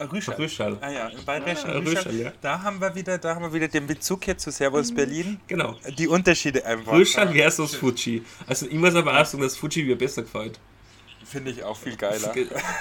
Rüschel. 0.00 0.34
Rüschel. 0.34 0.78
Ah 0.80 0.90
ja, 0.90 1.08
im 1.08 1.24
bayerischen 1.24 1.70
ja, 1.70 1.78
Rüschel. 1.78 1.96
Rüschel, 1.96 2.20
ja. 2.20 2.32
Da 2.40 2.62
haben 2.62 2.80
wir 2.80 2.94
wieder, 2.94 3.18
da 3.18 3.34
haben 3.34 3.42
wir 3.42 3.52
wieder 3.52 3.68
den 3.68 3.86
Bezug 3.86 4.24
hier 4.24 4.36
zu 4.36 4.50
Servus 4.50 4.90
mhm. 4.90 4.96
Berlin. 4.96 5.40
Genau. 5.46 5.76
Die 5.98 6.08
Unterschiede 6.08 6.64
einfach. 6.64 6.92
Rüschel 6.92 7.28
versus 7.28 7.74
Fuji. 7.74 8.24
Also 8.46 8.66
ich 8.66 8.74
muss 8.74 8.94
aber 8.94 9.18
auch 9.20 9.24
sagen, 9.24 9.42
dass 9.42 9.56
Fuji 9.56 9.84
mir 9.84 9.96
besser 9.96 10.22
gefällt. 10.22 10.58
Finde 11.24 11.50
ich 11.50 11.64
auch 11.64 11.76
viel 11.76 11.96
geiler. 11.96 12.32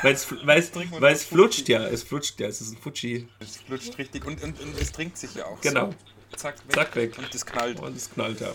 Weil 0.04 0.14
es, 0.14 0.32
es, 0.32 0.72
es 1.02 1.24
flutscht 1.26 1.68
ja, 1.68 1.84
es 1.88 2.04
flutscht 2.04 2.40
ja, 2.40 2.48
es 2.48 2.62
ist 2.62 2.74
ein 2.74 2.78
Fuji. 2.78 3.28
Es 3.40 3.58
flutscht 3.58 3.98
richtig 3.98 4.26
und, 4.26 4.44
und, 4.44 4.60
und 4.60 4.80
es 4.80 4.92
trinkt 4.92 5.18
sich 5.18 5.34
ja 5.34 5.46
auch. 5.46 5.60
Genau. 5.62 5.88
So. 5.88 6.38
Zack, 6.38 6.56
weg. 6.68 6.76
Zack, 6.76 6.96
weg. 6.96 7.18
Und 7.18 7.34
das 7.34 7.46
knallt. 7.46 7.80
Und 7.80 7.96
das 7.96 8.12
knallt, 8.12 8.42
ja. 8.42 8.50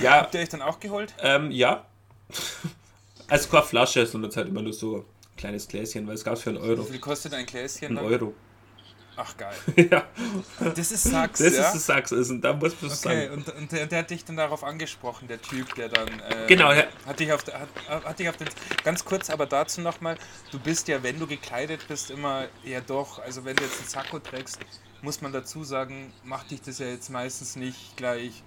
ja. 0.00 0.10
Habt 0.12 0.34
ihr 0.34 0.40
euch 0.40 0.48
dann 0.48 0.62
auch 0.62 0.80
geholt? 0.80 1.14
Ähm, 1.20 1.50
ja. 1.50 1.86
Also 3.30 3.50
keine 3.50 3.62
Flasche, 3.62 4.06
sondern 4.06 4.34
halt 4.34 4.48
immer 4.48 4.62
nur 4.62 4.72
so 4.72 5.04
kleines 5.38 5.66
Gläschen, 5.66 6.06
weil 6.06 6.14
es 6.14 6.24
gab 6.24 6.34
es 6.34 6.42
für 6.42 6.50
einen 6.50 6.58
Euro. 6.58 6.86
Wie 6.86 6.92
viel 6.92 7.00
kostet 7.00 7.32
ein 7.32 7.46
Gläschen? 7.46 7.96
Ein 7.96 8.04
Euro. 8.04 8.34
Ach 9.20 9.36
geil. 9.36 9.56
ja. 9.90 10.06
Das 10.60 10.92
ist 10.92 11.02
Sachs, 11.02 11.40
Das 11.40 11.52
ja? 11.52 11.66
ist 11.66 11.74
das 11.74 11.86
Sachs, 11.86 12.12
also, 12.12 12.36
da 12.36 12.52
muss 12.52 12.80
man 12.80 12.88
okay, 12.88 13.00
sagen. 13.00 13.32
und, 13.32 13.48
und 13.48 13.72
der, 13.72 13.86
der, 13.86 13.98
hat 13.98 14.10
dich 14.10 14.24
dann 14.24 14.36
darauf 14.36 14.62
angesprochen, 14.62 15.26
der 15.26 15.42
Typ, 15.42 15.74
der 15.74 15.88
dann... 15.88 16.08
Äh, 16.08 16.46
genau, 16.46 16.70
ja. 16.72 16.84
Hat 17.04 17.18
dich 17.18 17.32
auf, 17.32 17.44
hat, 17.46 18.04
hat 18.04 18.18
dich 18.18 18.28
auf 18.28 18.36
den... 18.36 18.46
Ganz 18.84 19.04
kurz, 19.04 19.28
aber 19.28 19.46
dazu 19.46 19.80
nochmal, 19.80 20.16
du 20.52 20.60
bist 20.60 20.86
ja, 20.86 21.02
wenn 21.02 21.18
du 21.18 21.26
gekleidet 21.26 21.88
bist, 21.88 22.12
immer 22.12 22.46
eher 22.64 22.80
doch, 22.80 23.18
also 23.18 23.44
wenn 23.44 23.56
du 23.56 23.64
jetzt 23.64 23.80
einen 23.80 23.88
Sakko 23.88 24.20
trägst, 24.20 24.60
muss 25.02 25.20
man 25.20 25.32
dazu 25.32 25.64
sagen, 25.64 26.12
macht 26.22 26.52
dich 26.52 26.62
das 26.62 26.78
ja 26.78 26.86
jetzt 26.86 27.10
meistens 27.10 27.56
nicht 27.56 27.96
gleich 27.96 28.44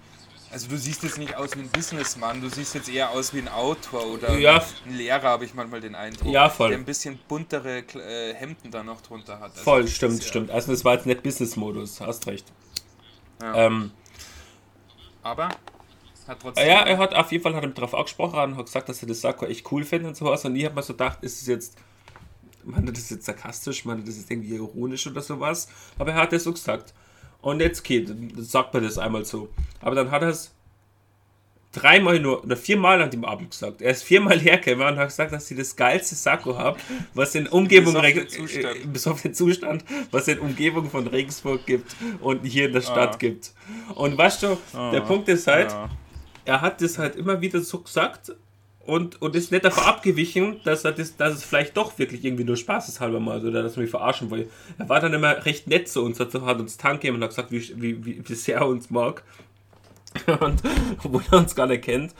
also 0.52 0.68
du 0.68 0.76
siehst 0.76 1.02
jetzt 1.02 1.18
nicht 1.18 1.34
aus 1.34 1.56
wie 1.56 1.60
ein 1.60 1.68
Businessmann, 1.70 2.42
du 2.42 2.48
siehst 2.50 2.74
jetzt 2.74 2.90
eher 2.90 3.10
aus 3.10 3.32
wie 3.32 3.38
ein 3.38 3.48
Autor 3.48 4.06
oder 4.06 4.38
ja. 4.38 4.62
ein 4.86 4.94
Lehrer, 4.94 5.22
habe 5.22 5.46
ich 5.46 5.54
manchmal 5.54 5.80
den 5.80 5.94
Eindruck. 5.94 6.30
Ja, 6.30 6.50
voll. 6.50 6.68
Der 6.68 6.78
ein 6.78 6.84
bisschen 6.84 7.18
buntere 7.26 7.78
äh, 7.78 8.34
Hemden 8.34 8.70
da 8.70 8.82
noch 8.82 9.00
drunter 9.00 9.40
hat. 9.40 9.52
Also 9.52 9.62
voll, 9.62 9.88
stimmt, 9.88 10.22
stimmt. 10.22 10.50
Also 10.50 10.70
das 10.70 10.84
war 10.84 10.94
jetzt 10.94 11.06
nicht 11.06 11.22
Business-Modus, 11.22 12.00
hast 12.02 12.26
recht. 12.26 12.46
Ja. 13.40 13.66
Ähm, 13.66 13.92
Aber 15.22 15.48
hat 16.28 16.40
trotzdem... 16.40 16.66
Ja, 16.66 16.82
er 16.82 16.98
hat 16.98 17.14
auf 17.14 17.32
jeden 17.32 17.42
Fall 17.42 17.54
hat 17.54 17.64
ihm 17.64 17.72
darauf 17.72 17.94
angesprochen 17.94 18.38
und 18.38 18.56
hat 18.56 18.66
gesagt, 18.66 18.90
dass 18.90 19.02
er 19.02 19.08
das 19.08 19.22
Sakko 19.22 19.46
echt 19.46 19.70
cool 19.72 19.84
findet 19.84 20.08
und 20.08 20.16
sowas. 20.16 20.44
Und 20.44 20.54
ich 20.54 20.66
habe 20.66 20.74
mir 20.74 20.82
so 20.82 20.92
gedacht, 20.92 21.22
ist 21.22 21.40
es 21.40 21.48
jetzt... 21.48 21.78
Man 22.64 22.86
das 22.86 23.10
jetzt 23.10 23.24
sarkastisch, 23.24 23.84
man 23.84 24.04
das 24.04 24.18
jetzt 24.18 24.30
irgendwie 24.30 24.54
ironisch 24.54 25.06
oder 25.06 25.20
sowas. 25.20 25.66
Aber 25.98 26.12
er 26.12 26.18
hat 26.18 26.32
es 26.32 26.44
so 26.44 26.52
gesagt. 26.52 26.94
Und 27.42 27.60
jetzt 27.60 27.82
geht, 27.82 28.08
sagt 28.38 28.72
man 28.72 28.84
das 28.84 28.96
einmal 28.96 29.24
so. 29.24 29.48
Aber 29.80 29.94
dann 29.94 30.10
hat 30.10 30.22
er 30.22 30.28
es 30.28 30.54
dreimal 31.72 32.20
nur 32.20 32.44
oder 32.44 32.56
viermal 32.56 33.02
an 33.02 33.10
dem 33.10 33.24
Abend 33.24 33.50
gesagt. 33.50 33.82
Er 33.82 33.90
ist 33.90 34.04
viermal 34.04 34.38
hergekommen 34.38 34.86
und 34.86 34.96
hat 34.96 35.08
gesagt, 35.08 35.32
dass 35.32 35.46
sie 35.46 35.56
das 35.56 35.74
geilste 35.74 36.14
Sakko 36.14 36.56
haben, 36.56 36.78
was 37.14 37.34
in 37.34 37.48
Umgebung 37.48 37.96
bis 38.92 39.06
auf 39.06 39.22
den 39.22 39.34
Zustand, 39.34 39.84
was 40.10 40.28
in 40.28 40.38
Umgebung 40.38 40.88
von 40.90 41.06
Regensburg 41.06 41.66
gibt 41.66 41.96
und 42.20 42.44
hier 42.44 42.66
in 42.66 42.74
der 42.74 42.82
Stadt 42.82 43.14
ah. 43.14 43.18
gibt. 43.18 43.52
Und 43.94 44.16
weißt 44.16 44.42
du, 44.42 44.58
ah. 44.74 44.90
der 44.92 45.00
Punkt 45.00 45.28
ist 45.28 45.46
halt, 45.46 45.70
ja. 45.70 45.88
er 46.44 46.60
hat 46.60 46.80
das 46.80 46.98
halt 46.98 47.16
immer 47.16 47.40
wieder 47.40 47.60
so 47.60 47.80
gesagt 47.80 48.32
und, 48.84 49.22
und 49.22 49.36
ist 49.36 49.52
nicht 49.52 49.64
davon 49.64 49.84
abgewichen, 49.84 50.60
dass, 50.64 50.84
er 50.84 50.92
das, 50.92 51.16
dass 51.16 51.34
es 51.34 51.44
vielleicht 51.44 51.76
doch 51.76 51.98
wirklich 51.98 52.24
irgendwie 52.24 52.44
nur 52.44 52.56
spaßeshalber 52.56 53.20
mal 53.20 53.44
oder 53.44 53.62
dass 53.62 53.76
wir 53.76 53.82
mich 53.82 53.90
verarschen 53.90 54.30
wollen. 54.30 54.50
Er 54.78 54.88
war 54.88 55.00
dann 55.00 55.12
immer 55.12 55.44
recht 55.44 55.68
nett 55.68 55.88
zu 55.88 56.02
uns, 56.02 56.18
hat, 56.18 56.34
hat 56.34 56.58
uns 56.58 56.76
Tank 56.76 57.00
gegeben 57.00 57.16
und 57.16 57.22
hat 57.22 57.30
gesagt, 57.30 57.52
wie, 57.52 57.80
wie, 57.80 58.28
wie 58.28 58.34
sehr 58.34 58.58
er 58.58 58.66
uns 58.66 58.90
mag. 58.90 59.22
und 60.40 60.62
obwohl 61.04 61.22
er 61.30 61.38
uns 61.38 61.54
gar 61.54 61.66
nicht 61.66 61.84
kennt. 61.84 62.12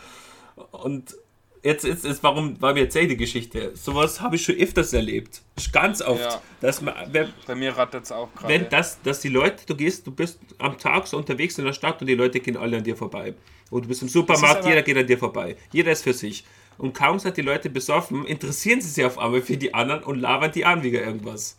Und 0.71 1.17
jetzt 1.63 1.85
ist 1.85 2.05
es, 2.05 2.23
warum, 2.23 2.57
warum 2.61 2.77
erzähle 2.77 3.09
die 3.09 3.17
Geschichte? 3.17 3.73
Sowas 3.75 4.21
habe 4.21 4.37
ich 4.37 4.45
schon 4.45 4.55
öfters 4.57 4.93
erlebt. 4.93 5.43
Ganz 5.73 6.01
oft. 6.01 6.21
Ja. 6.21 6.43
Dass 6.61 6.81
man, 6.81 6.95
wer, 7.11 7.29
Bei 7.47 7.55
mir 7.55 7.77
rattert 7.77 8.05
es 8.05 8.13
auch 8.13 8.33
gerade. 8.35 8.53
Wenn 8.53 8.69
das, 8.69 9.03
dass 9.03 9.21
die 9.21 9.29
Leute, 9.29 9.67
du 9.67 9.75
gehst, 9.75 10.07
du 10.07 10.13
bist 10.13 10.39
am 10.59 10.79
Tag 10.79 11.07
so 11.07 11.17
unterwegs 11.17 11.59
in 11.59 11.65
der 11.65 11.73
Stadt 11.73 12.01
und 12.01 12.07
die 12.07 12.15
Leute 12.15 12.41
gehen 12.41 12.57
alle 12.57 12.77
an 12.79 12.85
dir 12.85 12.97
vorbei. 12.97 13.35
Und 13.73 13.87
du 13.87 13.89
bist 13.89 14.03
im 14.03 14.09
Supermarkt, 14.09 14.67
jeder 14.67 14.83
geht 14.83 14.99
an 14.99 15.07
dir 15.07 15.17
vorbei. 15.17 15.57
Jeder 15.73 15.93
ist 15.93 16.03
für 16.03 16.13
sich. 16.13 16.45
Und 16.77 16.93
kaum 16.93 17.19
sind 17.19 17.39
die 17.39 17.43
Leute 17.43 17.71
besoffen, 17.71 18.27
interessieren 18.27 18.83
sie 18.83 18.91
sich 18.91 19.03
auf 19.03 19.19
einmal 19.19 19.41
für 19.41 19.57
die 19.57 19.73
anderen 19.73 20.05
und 20.05 20.21
labern 20.21 20.53
die 20.53 20.67
an 20.67 20.83
wegen 20.83 21.03
irgendwas. 21.03 21.57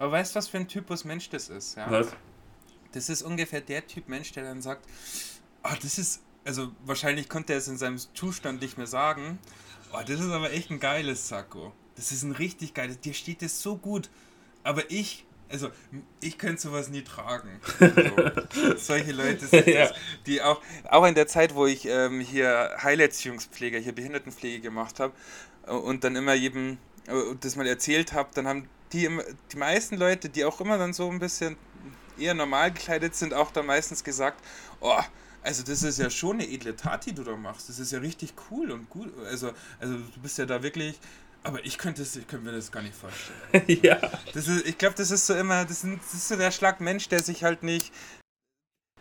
Aber 0.00 0.10
weißt 0.10 0.34
du, 0.34 0.38
was 0.38 0.48
für 0.48 0.56
ein 0.56 0.66
Typus 0.66 1.04
Mensch 1.04 1.30
das 1.30 1.48
ist? 1.48 1.76
Ja? 1.76 1.88
Was? 1.88 2.08
Das 2.90 3.08
ist 3.08 3.22
ungefähr 3.22 3.60
der 3.60 3.86
Typ 3.86 4.08
Mensch, 4.08 4.32
der 4.32 4.42
dann 4.42 4.60
sagt, 4.60 4.84
oh, 5.62 5.74
das 5.80 5.98
ist, 5.98 6.20
also 6.44 6.72
wahrscheinlich 6.84 7.28
konnte 7.28 7.52
er 7.52 7.60
es 7.60 7.68
in 7.68 7.78
seinem 7.78 7.98
Zustand 8.14 8.60
nicht 8.60 8.76
mehr 8.76 8.88
sagen, 8.88 9.38
oh, 9.92 10.00
das 10.04 10.18
ist 10.18 10.30
aber 10.30 10.52
echt 10.52 10.70
ein 10.70 10.80
geiles 10.80 11.28
Sakko. 11.28 11.72
Das 11.94 12.10
ist 12.10 12.24
ein 12.24 12.32
richtig 12.32 12.74
geiles, 12.74 12.98
dir 12.98 13.14
steht 13.14 13.40
das 13.40 13.62
so 13.62 13.76
gut. 13.76 14.10
Aber 14.64 14.90
ich, 14.90 15.26
also 15.50 15.70
ich 16.20 16.38
könnte 16.38 16.60
sowas 16.60 16.88
nie 16.88 17.02
tragen. 17.02 17.60
Also, 17.80 18.76
solche 18.76 19.12
Leute 19.12 19.46
sind 19.46 19.66
ja. 19.66 19.88
das, 19.88 19.96
die 20.26 20.42
auch, 20.42 20.60
auch 20.88 21.04
in 21.04 21.14
der 21.14 21.26
Zeit, 21.26 21.54
wo 21.54 21.66
ich 21.66 21.86
ähm, 21.86 22.20
hier 22.20 22.76
Heilerziehungspfleger, 22.82 23.78
hier 23.78 23.94
Behindertenpflege 23.94 24.60
gemacht 24.60 25.00
habe 25.00 25.12
äh, 25.66 25.72
und 25.72 26.04
dann 26.04 26.16
immer 26.16 26.34
jedem 26.34 26.78
äh, 27.06 27.12
das 27.40 27.56
mal 27.56 27.66
erzählt 27.66 28.12
habe, 28.12 28.30
dann 28.34 28.46
haben 28.46 28.68
die, 28.92 29.08
die 29.52 29.56
meisten 29.56 29.96
Leute, 29.96 30.28
die 30.28 30.44
auch 30.44 30.60
immer 30.60 30.78
dann 30.78 30.92
so 30.92 31.10
ein 31.10 31.18
bisschen 31.18 31.56
eher 32.18 32.34
normal 32.34 32.72
gekleidet 32.72 33.14
sind, 33.14 33.34
auch 33.34 33.50
dann 33.50 33.66
meistens 33.66 34.04
gesagt, 34.04 34.44
oh, 34.80 35.00
also 35.42 35.62
das 35.62 35.82
ist 35.82 35.98
ja 35.98 36.10
schon 36.10 36.36
eine 36.36 36.48
edle 36.48 36.76
Tat, 36.76 37.06
die 37.06 37.14
du 37.14 37.24
da 37.24 37.34
machst. 37.36 37.68
Das 37.68 37.78
ist 37.78 37.92
ja 37.92 37.98
richtig 37.98 38.34
cool 38.50 38.70
und 38.70 38.90
gut. 38.90 39.12
Also, 39.26 39.52
also 39.78 39.94
du 39.94 40.20
bist 40.20 40.38
ja 40.38 40.46
da 40.46 40.62
wirklich. 40.62 41.00
Aber 41.42 41.64
ich 41.64 41.78
könnte, 41.78 42.02
ich 42.02 42.26
könnte 42.26 42.44
mir 42.44 42.52
das 42.52 42.70
gar 42.70 42.82
nicht 42.82 42.94
vorstellen. 42.94 43.64
ja. 43.82 43.98
Das 44.34 44.46
ist, 44.46 44.66
ich 44.66 44.76
glaube, 44.76 44.94
das 44.96 45.10
ist 45.10 45.26
so 45.26 45.34
immer, 45.34 45.64
das, 45.64 45.80
sind, 45.80 46.00
das 46.02 46.14
ist 46.14 46.28
so 46.28 46.36
der 46.36 46.50
Schlag 46.50 46.80
Mensch, 46.80 47.08
der 47.08 47.22
sich 47.22 47.44
halt 47.44 47.62
nicht, 47.62 47.92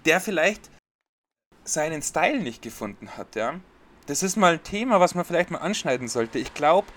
der 0.05 0.21
vielleicht 0.21 0.69
seinen 1.65 2.01
Style 2.01 2.39
nicht 2.39 2.61
gefunden 2.61 3.17
hat, 3.17 3.35
ja. 3.35 3.59
Das 4.07 4.23
ist 4.23 4.37
mal 4.37 4.53
ein 4.53 4.63
Thema, 4.63 4.99
was 4.99 5.15
man 5.15 5.25
vielleicht 5.25 5.51
mal 5.51 5.59
anschneiden 5.59 6.07
sollte. 6.07 6.39
Ich 6.39 6.53
glaube, 6.53 6.87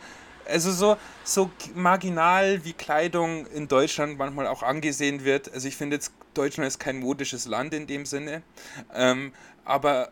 also 0.47 0.73
so, 0.73 0.97
so 1.25 1.51
marginal 1.75 2.65
wie 2.65 2.73
Kleidung 2.73 3.47
in 3.47 3.69
Deutschland 3.69 4.19
manchmal 4.19 4.47
auch 4.47 4.63
angesehen 4.63 5.25
wird. 5.25 5.53
Also 5.53 5.69
ich 5.69 5.77
finde 5.77 5.97
jetzt, 5.97 6.13
Deutschland 6.35 6.67
ist 6.67 6.79
kein 6.79 7.01
modisches 7.01 7.47
Land 7.47 7.75
in 7.75 7.87
dem 7.87 8.07
Sinne. 8.07 8.43
Ähm, 8.95 9.33
aber 9.65 10.09
äh, 10.09 10.11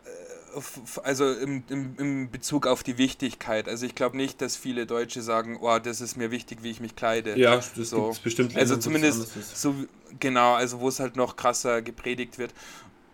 also 1.03 1.31
im, 1.31 1.63
im, 1.69 1.95
im 1.97 2.31
Bezug 2.31 2.67
auf 2.67 2.83
die 2.83 2.97
Wichtigkeit. 2.97 3.67
Also 3.67 3.85
ich 3.85 3.95
glaube 3.95 4.17
nicht, 4.17 4.41
dass 4.41 4.55
viele 4.55 4.85
Deutsche 4.85 5.21
sagen, 5.21 5.57
oh, 5.61 5.79
das 5.79 6.01
ist 6.01 6.17
mir 6.17 6.31
wichtig, 6.31 6.63
wie 6.63 6.71
ich 6.71 6.79
mich 6.79 6.95
kleide. 6.95 7.37
Ja, 7.37 7.55
das 7.55 7.89
so. 7.89 8.11
ist 8.11 8.23
bestimmt. 8.23 8.55
Also 8.55 8.77
zumindest 8.77 9.57
so 9.57 9.75
genau, 10.19 10.53
also 10.53 10.79
wo 10.79 10.87
es 10.89 10.99
halt 10.99 11.15
noch 11.15 11.35
krasser 11.35 11.81
gepredigt 11.81 12.37
wird. 12.37 12.53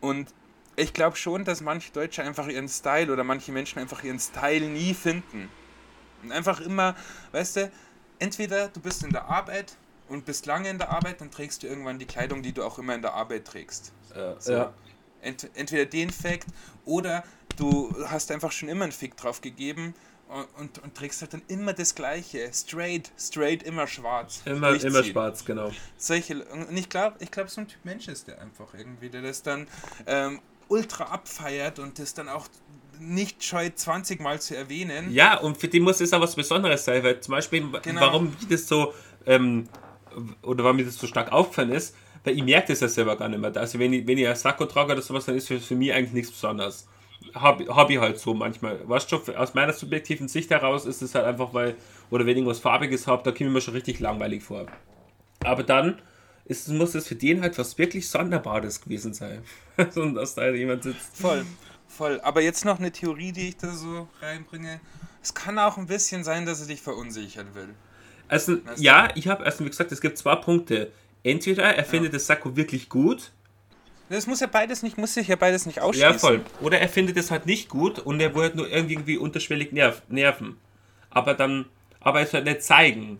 Und 0.01 0.27
ich 0.75 0.93
glaube 0.93 1.17
schon, 1.17 1.43
dass 1.43 1.61
manche 1.61 1.91
Deutsche 1.91 2.23
einfach 2.23 2.47
ihren 2.47 2.69
Style 2.69 3.11
oder 3.11 3.23
manche 3.23 3.51
Menschen 3.51 3.79
einfach 3.79 4.03
ihren 4.03 4.19
Style 4.19 4.67
nie 4.67 4.93
finden. 4.93 5.49
Und 6.23 6.31
einfach 6.31 6.61
immer, 6.61 6.95
weißt 7.31 7.57
du, 7.57 7.71
entweder 8.19 8.69
du 8.69 8.79
bist 8.79 9.03
in 9.03 9.11
der 9.11 9.25
Arbeit 9.25 9.75
und 10.07 10.25
bist 10.25 10.45
lange 10.45 10.69
in 10.69 10.77
der 10.77 10.89
Arbeit, 10.89 11.21
dann 11.21 11.31
trägst 11.31 11.63
du 11.63 11.67
irgendwann 11.67 11.99
die 11.99 12.05
Kleidung, 12.05 12.41
die 12.41 12.53
du 12.53 12.63
auch 12.63 12.79
immer 12.79 12.95
in 12.95 13.01
der 13.01 13.13
Arbeit 13.13 13.45
trägst. 13.45 13.91
Äh, 14.15 14.33
so. 14.39 14.51
Ja. 14.51 14.73
Ent, 15.27 15.49
entweder 15.55 15.85
den 15.85 16.09
Fakt 16.09 16.47
oder 16.85 17.23
du 17.57 17.93
hast 18.07 18.31
einfach 18.31 18.51
schon 18.51 18.69
immer 18.69 18.83
einen 18.83 18.91
Fick 18.91 19.17
drauf 19.17 19.41
gegeben 19.41 19.93
und, 20.29 20.47
und, 20.59 20.83
und, 20.83 20.95
trägst 20.95 21.21
halt 21.21 21.33
dann 21.33 21.41
immer 21.47 21.73
das 21.73 21.95
Gleiche. 21.95 22.49
Straight, 22.53 23.11
straight, 23.17 23.63
immer 23.63 23.87
schwarz. 23.87 24.41
Immer, 24.45 24.81
immer 24.81 25.03
schwarz, 25.03 25.45
genau. 25.45 25.71
Solche, 25.97 26.43
und 26.43 26.75
ich 26.75 26.89
glaube, 26.89 27.15
ich 27.19 27.31
glaub, 27.31 27.49
so 27.49 27.61
ein 27.61 27.67
Typ 27.67 27.83
Mensch 27.85 28.07
ist 28.07 28.27
der 28.27 28.41
einfach 28.41 28.73
irgendwie, 28.73 29.09
der 29.09 29.21
das 29.21 29.41
dann 29.41 29.67
ähm, 30.05 30.41
ultra 30.67 31.05
abfeiert 31.05 31.79
und 31.79 31.99
das 31.99 32.13
dann 32.13 32.27
auch 32.27 32.47
nicht 32.99 33.43
scheut, 33.43 33.77
20 33.77 34.19
Mal 34.19 34.41
zu 34.41 34.55
erwähnen. 34.55 35.13
Ja, 35.13 35.37
und 35.39 35.57
für 35.57 35.67
die 35.67 35.79
muss 35.79 36.01
es 36.01 36.11
auch 36.13 36.21
was 36.21 36.35
Besonderes 36.35 36.83
sein, 36.83 37.03
weil 37.03 37.19
zum 37.21 37.33
Beispiel, 37.33 37.65
genau. 37.81 38.01
warum 38.01 38.35
das 38.49 38.67
so, 38.67 38.93
ähm, 39.25 39.69
oder 40.41 40.63
warum 40.63 40.77
mir 40.77 40.85
das 40.85 40.95
so 40.95 41.07
stark 41.07 41.31
auffallen 41.31 41.71
ist, 41.71 41.95
weil 42.27 42.37
ich 42.37 42.43
merke 42.43 42.67
das 42.67 42.79
ja 42.81 42.87
selber 42.87 43.15
gar 43.17 43.29
nicht 43.29 43.39
mehr. 43.39 43.55
Also 43.57 43.79
wenn 43.79 43.93
ich, 43.93 44.05
wenn 44.05 44.17
ich 44.17 44.27
ein 44.27 44.35
Sakko 44.35 44.65
trage 44.65 44.93
oder 44.93 45.01
sowas, 45.01 45.25
dann 45.25 45.35
ist 45.35 45.47
für, 45.47 45.59
für 45.59 45.75
mich 45.75 45.93
eigentlich 45.93 46.13
nichts 46.13 46.31
Besonderes. 46.31 46.87
Habe 47.33 47.67
hab 47.75 47.89
ich 47.89 47.99
halt 47.99 48.19
so 48.19 48.33
manchmal. 48.33 48.87
Weißt 48.87 49.11
du, 49.11 49.17
aus 49.35 49.53
meiner 49.53 49.73
subjektiven 49.73 50.27
Sicht 50.27 50.49
heraus 50.51 50.85
ist 50.85 51.01
es 51.01 51.15
halt 51.15 51.25
einfach, 51.25 51.53
weil, 51.53 51.75
oder 52.09 52.25
wenn 52.25 52.31
ich 52.31 52.37
irgendwas 52.37 52.59
Farbiges 52.59 53.07
habe, 53.07 53.23
da 53.23 53.31
komme 53.31 53.49
ich 53.49 53.53
mir 53.53 53.61
schon 53.61 53.73
richtig 53.73 53.99
langweilig 53.99 54.43
vor. 54.43 54.67
Aber 55.43 55.63
dann 55.63 55.99
ist, 56.45 56.69
muss 56.69 56.95
es 56.95 57.07
für 57.07 57.15
den 57.15 57.41
halt 57.41 57.57
was 57.57 57.77
wirklich 57.77 58.07
Sonderbares 58.09 58.81
gewesen 58.81 59.13
sein. 59.13 59.41
und 59.95 60.15
dass 60.15 60.35
da 60.35 60.49
jemand 60.49 60.83
sitzt. 60.83 61.17
Voll 61.17 61.45
voll. 61.87 62.21
Aber 62.21 62.41
jetzt 62.41 62.63
noch 62.65 62.79
eine 62.79 62.91
Theorie, 62.91 63.31
die 63.31 63.49
ich 63.49 63.57
da 63.57 63.71
so 63.71 64.07
reinbringe. 64.21 64.79
Es 65.21 65.33
kann 65.33 65.57
auch 65.59 65.77
ein 65.77 65.87
bisschen 65.87 66.23
sein, 66.23 66.45
dass 66.45 66.61
er 66.61 66.67
dich 66.67 66.81
verunsichern 66.81 67.53
will. 67.55 67.73
Also, 68.29 68.63
weißt 68.65 68.81
ja, 68.81 69.09
ich 69.15 69.27
habe 69.27 69.43
erst 69.43 69.59
wie 69.59 69.65
gesagt, 69.65 69.91
es 69.91 70.01
gibt 70.01 70.17
zwei 70.17 70.35
Punkte. 70.35 70.91
Entweder 71.27 71.63
er 71.63 71.77
ja. 71.77 71.83
findet 71.83 72.13
das 72.13 72.25
Sakko 72.25 72.55
wirklich 72.55 72.87
gut. 72.87 73.31
Das 74.09 74.27
muss 74.27 74.39
ja 74.39 74.47
beides 74.47 74.81
nicht, 74.81 74.97
muss 74.97 75.13
sich 75.13 75.27
ja 75.27 75.35
beides 75.35 75.65
nicht 75.65 75.81
ausschließen. 75.81 76.13
Ja, 76.13 76.17
voll. 76.17 76.41
Oder 76.61 76.79
er 76.79 76.87
findet 76.87 77.17
es 77.17 77.31
halt 77.31 77.45
nicht 77.45 77.67
gut 77.67 77.99
und 77.99 78.21
er 78.21 78.33
wollte 78.33 78.55
nur 78.55 78.69
irgendwie 78.69 79.17
unterschwellig 79.17 79.73
nerv 79.73 80.01
nerven. 80.07 80.55
Aber 81.09 81.33
dann, 81.33 81.65
aber 81.99 82.21
es 82.21 82.33
halt 82.33 82.45
nicht 82.45 82.63
zeigen. 82.63 83.19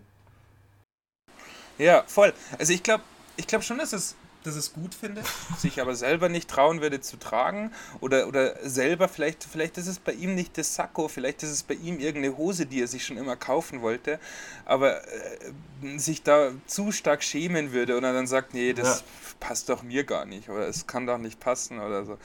Ja, 1.78 2.06
voll. 2.08 2.34
Also 2.58 2.72
ich 2.72 2.82
glaube, 2.82 3.04
ich 3.36 3.46
glaube 3.46 3.66
schon, 3.66 3.78
dass 3.78 3.92
es 3.92 4.16
dass 4.48 4.56
es 4.56 4.74
gut 4.74 4.96
findet, 4.96 5.26
sich 5.58 5.82
aber 5.82 5.96
selber 5.96 6.30
nicht 6.30 6.50
trauen 6.50 6.82
würde 6.82 7.02
zu 7.02 7.18
tragen 7.18 7.72
oder, 8.00 8.28
oder 8.28 8.56
selber, 8.68 9.08
vielleicht, 9.08 9.44
vielleicht 9.44 9.78
ist 9.78 9.88
es 9.88 10.00
bei 10.00 10.14
ihm 10.14 10.36
nicht 10.36 10.58
das 10.58 10.74
Sakko, 10.74 11.08
vielleicht 11.08 11.44
ist 11.44 11.52
es 11.52 11.64
bei 11.64 11.76
ihm 11.76 12.00
irgendeine 12.00 12.38
Hose, 12.38 12.66
die 12.66 12.82
er 12.82 12.88
sich 12.88 13.06
schon 13.06 13.18
immer 13.18 13.36
kaufen 13.36 13.82
wollte, 13.82 14.20
aber 14.66 15.04
äh, 15.04 15.98
sich 15.98 16.24
da 16.24 16.52
zu 16.66 16.92
stark 16.92 17.24
schämen 17.24 17.74
würde 17.74 17.98
und 17.98 18.04
er 18.04 18.14
dann 18.14 18.28
sagt, 18.28 18.54
nee, 18.54 18.74
das 18.74 19.00
ja. 19.00 19.06
passt 19.40 19.70
doch 19.70 19.84
mir 19.84 20.04
gar 20.04 20.26
nicht 20.26 20.50
oder 20.50 20.68
es 20.68 20.88
kann 20.88 21.06
doch 21.06 21.18
nicht 21.18 21.40
passen 21.40 21.80
oder 21.80 22.06
so. 22.06 22.18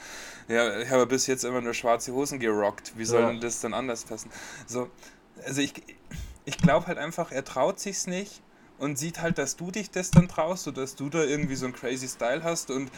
Ja, 0.47 0.79
ich 0.79 0.89
habe 0.89 1.05
bis 1.05 1.27
jetzt 1.27 1.43
immer 1.43 1.61
nur 1.61 1.73
schwarze 1.73 2.13
Hosen 2.13 2.39
gerockt, 2.39 2.93
wie 2.97 3.05
soll 3.05 3.21
ja. 3.21 3.27
denn 3.27 3.41
das 3.41 3.59
dann 3.59 3.73
anders 3.73 4.05
passen? 4.05 4.31
So, 4.65 4.89
also 5.45 5.61
ich, 5.61 5.73
ich 6.45 6.57
glaube 6.57 6.87
halt 6.87 6.97
einfach, 6.97 7.31
er 7.31 7.43
traut 7.43 7.79
sich's 7.79 8.07
nicht 8.07 8.41
und 8.83 8.97
sieht 8.97 9.21
halt, 9.21 9.37
dass 9.37 9.55
du 9.55 9.71
dich 9.71 9.89
das 9.89 10.11
dann 10.11 10.27
traust 10.27 10.67
oder 10.67 10.81
dass 10.81 10.95
du 10.95 11.09
da 11.09 11.23
irgendwie 11.23 11.55
so 11.55 11.65
einen 11.65 11.73
crazy 11.73 12.07
Style 12.07 12.43
hast 12.43 12.69
und 12.69 12.91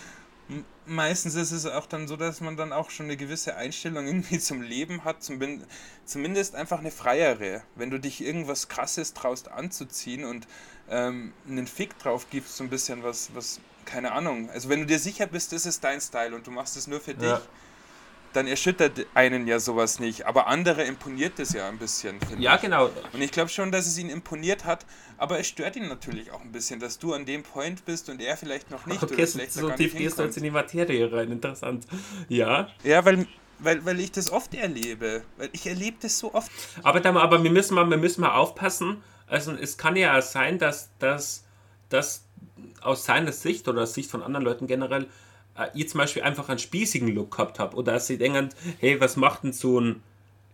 meistens 0.86 1.36
ist 1.36 1.52
es 1.52 1.66
auch 1.66 1.86
dann 1.86 2.08
so, 2.08 2.18
dass 2.18 2.42
man 2.42 2.58
dann 2.58 2.72
auch 2.72 2.90
schon 2.90 3.06
eine 3.06 3.18
gewisse 3.18 3.56
Einstellung 3.56 4.08
irgendwie 4.08 4.40
zum 4.40 4.62
Leben 4.62 5.04
hat, 5.04 5.18
zumindest 5.24 6.56
einfach 6.56 6.80
eine 6.80 6.92
freiere. 6.92 7.64
Wenn 7.76 7.90
du 7.90 8.00
dich 8.00 8.24
irgendwas 8.24 8.68
krasses 8.68 9.14
traust 9.14 9.52
anzuziehen 9.52 10.26
und 10.26 10.48
ähm, 10.90 11.34
einen 11.48 11.68
Fick 11.68 11.98
drauf 12.00 12.28
gibst, 12.30 12.58
so 12.58 12.64
ein 12.64 12.70
bisschen 12.70 13.04
was, 13.04 13.34
was, 13.34 13.60
keine 13.86 14.12
Ahnung. 14.12 14.50
Also 14.50 14.70
wenn 14.70 14.82
du 14.82 14.86
dir 14.86 15.00
sicher 15.00 15.26
bist, 15.28 15.52
das 15.52 15.66
ist 15.66 15.84
dein 15.84 16.02
Style 16.02 16.36
und 16.36 16.46
du 16.46 16.52
machst 16.52 16.78
es 16.78 16.88
nur 16.88 17.00
für 17.00 17.14
ja. 17.14 17.38
dich, 17.38 17.46
dann 18.36 18.48
erschüttert 18.48 19.06
einen 19.14 19.48
ja 19.48 19.60
sowas 19.60 20.00
nicht. 20.00 20.26
Aber 20.26 20.48
andere 20.48 20.84
imponiert 20.84 21.40
das 21.40 21.54
ja 21.54 21.68
ein 21.70 21.78
bisschen, 21.78 22.20
Ja, 22.40 22.56
ich. 22.56 22.62
genau. 22.62 22.90
Und 23.14 23.22
ich 23.22 23.32
glaube 23.32 23.50
schon, 23.50 23.72
dass 23.72 23.88
es 23.88 23.98
ihn 23.98 24.10
imponiert 24.10 24.66
hat, 24.66 24.86
aber 25.18 25.40
es 25.40 25.48
stört 25.48 25.76
ihn 25.76 25.88
natürlich 25.88 26.32
auch 26.32 26.42
ein 26.42 26.52
bisschen, 26.52 26.80
dass 26.80 27.00
du 27.00 27.14
an 27.14 27.26
dem 27.26 27.44
Point 27.44 27.86
bist 27.86 28.10
und 28.10 28.22
er 28.22 28.36
vielleicht 28.38 28.72
noch 28.72 28.86
nicht. 28.86 29.02
Okay, 29.02 29.14
oder 29.14 29.28
vielleicht 29.28 29.54
so 29.54 29.70
tief 29.72 29.96
gehst 29.96 30.20
du 30.20 30.24
jetzt 30.24 30.38
in 30.38 30.44
die 30.44 30.52
Materie 30.52 31.12
rein, 31.12 31.32
interessant. 31.32 31.86
Ja. 32.28 32.70
Ja, 32.84 33.06
weil, 33.06 33.26
weil, 33.60 33.86
weil 33.86 34.00
ich 34.00 34.12
das 34.12 34.32
oft 34.32 34.54
erlebe. 34.54 35.24
Weil 35.38 35.50
ich 35.54 35.66
erlebe 35.68 35.98
das 36.02 36.20
so 36.20 36.34
oft. 36.34 36.52
Aber, 36.84 37.00
dann, 37.00 37.16
aber 37.18 37.44
wir, 37.44 37.52
müssen 37.52 37.76
mal, 37.76 37.90
wir 37.90 37.98
müssen 37.98 38.22
mal 38.22 38.36
aufpassen. 38.36 39.02
Also 39.28 39.54
es 39.54 39.78
kann 39.78 39.96
ja 39.96 40.22
sein, 40.22 40.60
dass, 40.60 40.90
dass, 41.00 41.46
dass 41.90 42.26
aus 42.82 43.06
seiner 43.06 43.32
Sicht 43.32 43.68
oder 43.68 43.84
aus 43.84 43.94
Sicht 43.94 44.12
von 44.12 44.22
anderen 44.22 44.46
Leuten 44.46 44.68
generell 44.68 45.08
ihr 45.74 45.88
zum 45.88 46.00
Beispiel 46.00 46.24
einfach 46.24 46.50
einen 46.50 46.60
spießigen 46.60 47.08
Look 47.10 47.32
gehabt 47.32 47.60
habt 47.60 47.76
oder 47.76 47.94
dass 47.94 48.08
sie 48.08 48.18
denken, 48.18 48.50
hey, 48.80 49.00
was 49.00 49.16
macht 49.16 49.44
denn 49.44 49.54
so 49.54 49.80
ein 49.80 50.04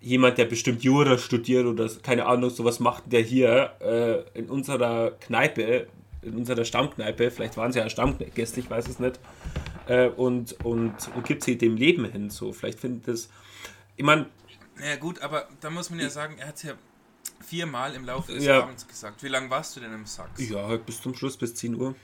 jemand, 0.01 0.37
der 0.37 0.45
bestimmt 0.45 0.83
Jura 0.83 1.17
studiert 1.17 1.65
oder 1.65 1.87
keine 2.01 2.25
Ahnung, 2.25 2.49
sowas 2.49 2.79
macht 2.79 3.11
der 3.11 3.21
hier 3.21 3.73
äh, 3.79 4.39
in 4.39 4.49
unserer 4.49 5.11
Kneipe, 5.11 5.87
in 6.23 6.35
unserer 6.35 6.65
Stammkneipe, 6.65 7.31
vielleicht 7.31 7.55
waren 7.57 7.71
sie 7.71 7.79
ja 7.79 7.89
Stammgäste, 7.89 8.59
ich 8.59 8.69
weiß 8.69 8.87
es 8.87 8.99
nicht, 8.99 9.19
äh, 9.87 10.07
und, 10.07 10.53
und, 10.65 10.93
und 11.15 11.25
gibt 11.25 11.43
sie 11.43 11.57
dem 11.57 11.75
Leben 11.75 12.05
hin. 12.05 12.29
So, 12.29 12.51
vielleicht 12.51 12.79
findet 12.79 13.07
das. 13.07 13.29
Ich 13.95 14.03
meine. 14.03 14.27
Ja, 14.83 14.95
gut, 14.95 15.21
aber 15.21 15.47
da 15.59 15.69
muss 15.69 15.89
man 15.89 15.99
ja 15.99 16.09
sagen, 16.09 16.35
er 16.39 16.47
hat 16.47 16.63
ja 16.63 16.73
viermal 17.45 17.93
im 17.93 18.05
Laufe 18.05 18.33
des 18.33 18.43
Ja. 18.43 18.63
Abends 18.63 18.87
gesagt. 18.87 19.21
Wie 19.23 19.27
lange 19.27 19.49
warst 19.49 19.75
du 19.75 19.79
denn 19.79 19.93
im 19.93 20.05
Sachs? 20.05 20.49
Ja, 20.49 20.75
bis 20.77 21.01
zum 21.01 21.13
Schluss, 21.13 21.37
bis 21.37 21.55
10 21.55 21.75
Uhr. 21.75 21.95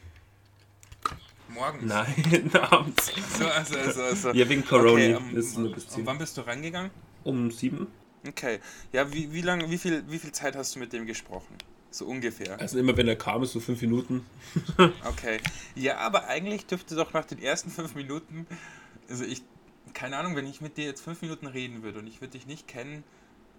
Morgens? 1.50 1.84
Nein, 1.84 2.52
abends. 2.62 3.12
So, 3.38 3.48
also, 3.48 3.78
also, 3.78 4.02
also. 4.02 4.32
Ja, 4.32 4.48
wegen 4.50 4.66
Corona 4.66 4.92
Okay, 4.92 5.12
ähm, 5.12 5.38
ist 5.38 5.48
es 5.48 5.58
nur 5.58 5.72
bis 5.74 5.86
und 5.86 5.92
10. 5.92 6.06
wann 6.06 6.18
bist 6.18 6.38
du 6.38 6.42
reingegangen? 6.42 6.92
Um 7.24 7.52
7. 7.52 7.88
Okay. 8.28 8.60
Ja, 8.92 9.12
wie, 9.14 9.32
wie 9.32 9.42
lange, 9.42 9.70
wie 9.70 9.78
viel, 9.78 10.04
wie 10.10 10.20
viel 10.20 10.32
Zeit 10.32 10.56
hast 10.56 10.76
du 10.76 10.80
mit 10.80 10.94
dem 10.94 11.06
gesprochen? 11.06 11.56
So 11.90 12.06
ungefähr. 12.06 12.60
Also 12.60 12.78
immer 12.78 12.96
wenn 12.98 13.08
er 13.08 13.16
kam, 13.16 13.44
ist 13.44 13.54
so 13.54 13.60
5 13.60 13.82
Minuten. 13.82 14.26
Okay. 15.06 15.40
Ja, 15.76 15.98
aber 15.98 16.28
eigentlich 16.28 16.66
dürfte 16.66 16.96
doch 16.96 17.14
nach 17.14 17.26
den 17.26 17.42
ersten 17.42 17.70
fünf 17.70 17.96
Minuten, 17.96 18.46
also 19.10 19.24
ich, 19.24 19.42
keine 19.94 20.18
Ahnung, 20.18 20.36
wenn 20.36 20.46
ich 20.46 20.62
mit 20.62 20.78
dir 20.78 20.86
jetzt 20.86 21.02
fünf 21.02 21.22
Minuten 21.22 21.48
reden 21.48 21.84
würde 21.84 22.00
und 22.00 22.08
ich 22.08 22.22
würde 22.22 22.32
dich 22.34 22.46
nicht 22.48 22.68
kennen, 22.68 23.04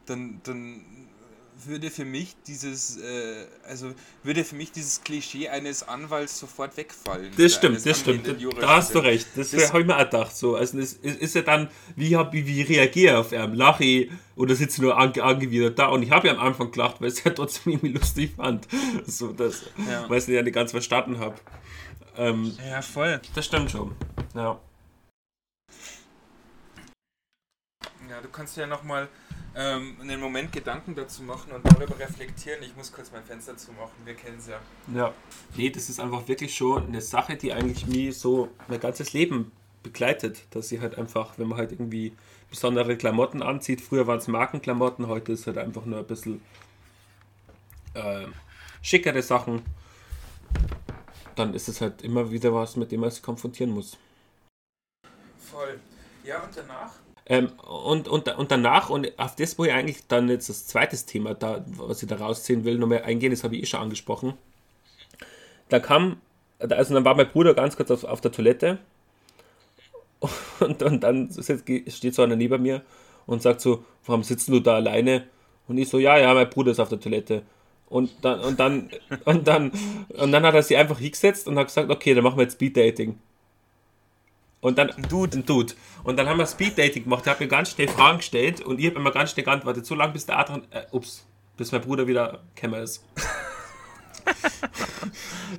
dann, 0.06 0.40
dann 0.44 0.84
würde 1.64 1.90
für 1.90 2.04
mich 2.04 2.36
dieses, 2.46 2.96
äh, 2.98 3.46
also 3.64 3.92
würde 4.22 4.44
für 4.44 4.54
mich 4.54 4.70
dieses 4.72 5.02
Klischee 5.02 5.48
eines 5.48 5.82
Anwalts 5.86 6.38
sofort 6.38 6.76
wegfallen. 6.76 7.32
Das 7.36 7.54
stimmt, 7.54 7.84
das 7.84 8.00
stimmt. 8.00 8.26
Da 8.60 8.76
hast 8.76 8.94
du 8.94 8.98
recht. 9.00 9.26
Das, 9.34 9.50
Das- 9.50 9.68
habe 9.70 9.80
ich 9.80 9.86
mir 9.86 9.96
auch 9.96 10.04
gedacht. 10.04 10.36
So. 10.36 10.56
Also 10.56 10.78
es 10.78 10.94
ist, 10.94 11.04
ist 11.20 11.34
ja 11.34 11.42
dann, 11.42 11.68
wie, 11.96 12.16
hab, 12.16 12.32
wie, 12.32 12.46
wie 12.46 12.62
reagiere 12.62 13.14
ich 13.14 13.18
auf 13.18 13.32
ihn? 13.32 13.54
Lache 13.54 13.84
ich 13.84 14.10
oder 14.36 14.54
sitze 14.54 14.76
ich 14.76 14.82
nur 14.82 14.96
ange, 14.96 15.22
angewidert 15.22 15.78
da? 15.78 15.86
Und 15.88 16.02
ich 16.02 16.10
habe 16.10 16.28
ja 16.28 16.34
am 16.34 16.40
Anfang 16.40 16.70
gelacht, 16.70 17.00
weil 17.00 17.08
ich 17.08 17.14
es 17.18 17.24
ja 17.24 17.30
trotzdem 17.34 17.72
irgendwie 17.74 17.92
lustig 17.92 18.32
fand. 18.36 18.68
So, 19.06 19.32
das, 19.32 19.64
Ja. 19.88 20.08
Weil 20.08 20.18
ich 20.18 20.24
es 20.24 20.30
ja 20.30 20.42
nicht 20.42 20.54
ganz 20.54 20.70
verstanden 20.70 21.18
habe. 21.18 21.34
Ähm, 22.16 22.52
Ja, 22.68 22.82
voll. 22.82 23.20
das 23.34 23.46
stimmt 23.46 23.70
schon. 23.70 23.94
Ja. 24.34 24.60
Ja, 28.08 28.20
du 28.22 28.28
kannst 28.28 28.56
ja 28.56 28.66
nochmal 28.66 29.08
ähm, 29.54 29.96
einen 30.00 30.20
Moment 30.20 30.52
Gedanken 30.52 30.94
dazu 30.94 31.22
machen 31.22 31.52
und 31.52 31.64
darüber 31.64 31.98
reflektieren. 31.98 32.62
Ich 32.62 32.76
muss 32.76 32.92
kurz 32.92 33.10
mein 33.12 33.24
Fenster 33.24 33.56
zumachen, 33.56 33.94
wir 34.04 34.14
kennen 34.14 34.38
es 34.38 34.46
ja. 34.48 34.60
Ja. 34.94 35.12
Nee, 35.56 35.70
das 35.70 35.88
ist 35.88 36.00
einfach 36.00 36.26
wirklich 36.28 36.54
schon 36.54 36.86
eine 36.86 37.00
Sache, 37.00 37.36
die 37.36 37.52
eigentlich 37.52 37.86
mich 37.86 38.18
so 38.18 38.48
mein 38.68 38.80
ganzes 38.80 39.12
Leben 39.12 39.52
begleitet. 39.82 40.42
Dass 40.50 40.68
sie 40.68 40.80
halt 40.80 40.96
einfach, 40.96 41.38
wenn 41.38 41.48
man 41.48 41.58
halt 41.58 41.72
irgendwie 41.72 42.12
besondere 42.50 42.96
Klamotten 42.96 43.42
anzieht, 43.42 43.80
früher 43.80 44.06
waren 44.06 44.18
es 44.18 44.28
Markenklamotten, 44.28 45.06
heute 45.06 45.32
ist 45.32 45.46
halt 45.46 45.58
einfach 45.58 45.84
nur 45.84 45.98
ein 45.98 46.06
bisschen 46.06 46.40
äh, 47.94 48.26
schickere 48.82 49.22
Sachen. 49.22 49.62
Dann 51.34 51.54
ist 51.54 51.68
es 51.68 51.80
halt 51.80 52.02
immer 52.02 52.30
wieder 52.30 52.52
was, 52.54 52.76
mit 52.76 52.90
dem 52.90 53.00
man 53.00 53.10
sich 53.10 53.22
konfrontieren 53.22 53.70
muss. 53.70 53.96
Voll. 55.38 55.78
Ja, 56.24 56.42
und 56.42 56.56
danach? 56.56 56.94
Ähm, 57.28 57.52
und, 57.66 58.08
und, 58.08 58.28
und 58.36 58.50
danach, 58.50 58.88
und 58.88 59.18
auf 59.18 59.36
das, 59.36 59.58
wo 59.58 59.64
ich 59.64 59.72
eigentlich 59.72 60.06
dann 60.08 60.28
jetzt 60.28 60.48
das 60.48 60.66
zweite 60.66 60.96
Thema, 60.96 61.34
da, 61.34 61.64
was 61.66 62.02
ich 62.02 62.08
da 62.08 62.16
rausziehen 62.16 62.64
will, 62.64 62.78
nochmal 62.78 63.02
eingehen, 63.02 63.30
das 63.30 63.44
habe 63.44 63.56
ich 63.56 63.62
eh 63.62 63.66
schon 63.66 63.80
angesprochen. 63.80 64.34
Da 65.68 65.78
kam, 65.78 66.20
also 66.58 66.94
dann 66.94 67.04
war 67.04 67.14
mein 67.14 67.30
Bruder 67.30 67.52
ganz 67.54 67.76
kurz 67.76 67.90
auf, 67.90 68.04
auf 68.04 68.20
der 68.22 68.32
Toilette 68.32 68.78
und, 70.60 70.82
und 70.82 71.00
dann 71.02 71.30
steht 71.30 72.14
so 72.14 72.22
einer 72.22 72.36
neben 72.36 72.62
mir 72.62 72.82
und 73.26 73.42
sagt 73.42 73.60
so, 73.60 73.84
warum 74.06 74.22
sitzt 74.22 74.48
du 74.48 74.60
da 74.60 74.76
alleine? 74.76 75.24
Und 75.68 75.76
ich 75.76 75.88
so, 75.88 75.98
ja, 75.98 76.16
ja, 76.16 76.32
mein 76.32 76.48
Bruder 76.48 76.72
ist 76.72 76.80
auf 76.80 76.88
der 76.88 76.98
Toilette. 76.98 77.42
Und 77.88 78.10
dann, 78.22 78.40
und 78.40 78.58
dann, 78.58 78.90
und 79.24 79.46
dann, 79.46 79.72
und 80.08 80.32
dann 80.32 80.42
hat 80.44 80.54
er 80.54 80.62
sich 80.62 80.76
einfach 80.76 80.98
hingesetzt 80.98 81.46
und 81.46 81.58
hat 81.58 81.66
gesagt, 81.68 81.90
okay, 81.90 82.14
dann 82.14 82.24
machen 82.24 82.38
wir 82.38 82.44
jetzt 82.44 82.54
Speed 82.54 82.76
Dating. 82.76 83.18
Und 84.60 84.76
dann, 84.78 84.90
ein 84.90 85.04
Dude, 85.04 85.38
ein 85.38 85.46
Dude. 85.46 85.74
Und 86.02 86.16
dann 86.16 86.28
haben 86.28 86.38
wir 86.38 86.46
Speed 86.46 86.76
Dating 86.78 87.04
gemacht. 87.04 87.26
Er 87.26 87.32
hat 87.32 87.40
mir 87.40 87.48
ganz 87.48 87.70
schnell 87.70 87.88
Fragen 87.88 88.18
gestellt 88.18 88.60
und 88.60 88.80
ich 88.80 88.86
habe 88.86 88.96
immer 88.96 89.12
ganz 89.12 89.30
schnell 89.30 89.44
geantwortet. 89.44 89.86
So 89.86 89.94
lange 89.94 90.12
bis 90.12 90.26
der 90.26 90.38
Adrian, 90.38 90.62
äh, 90.70 90.82
ups, 90.90 91.26
bis 91.56 91.70
mein 91.70 91.80
Bruder 91.80 92.06
wieder 92.06 92.42
Kämmer 92.56 92.80
ist. 92.80 93.04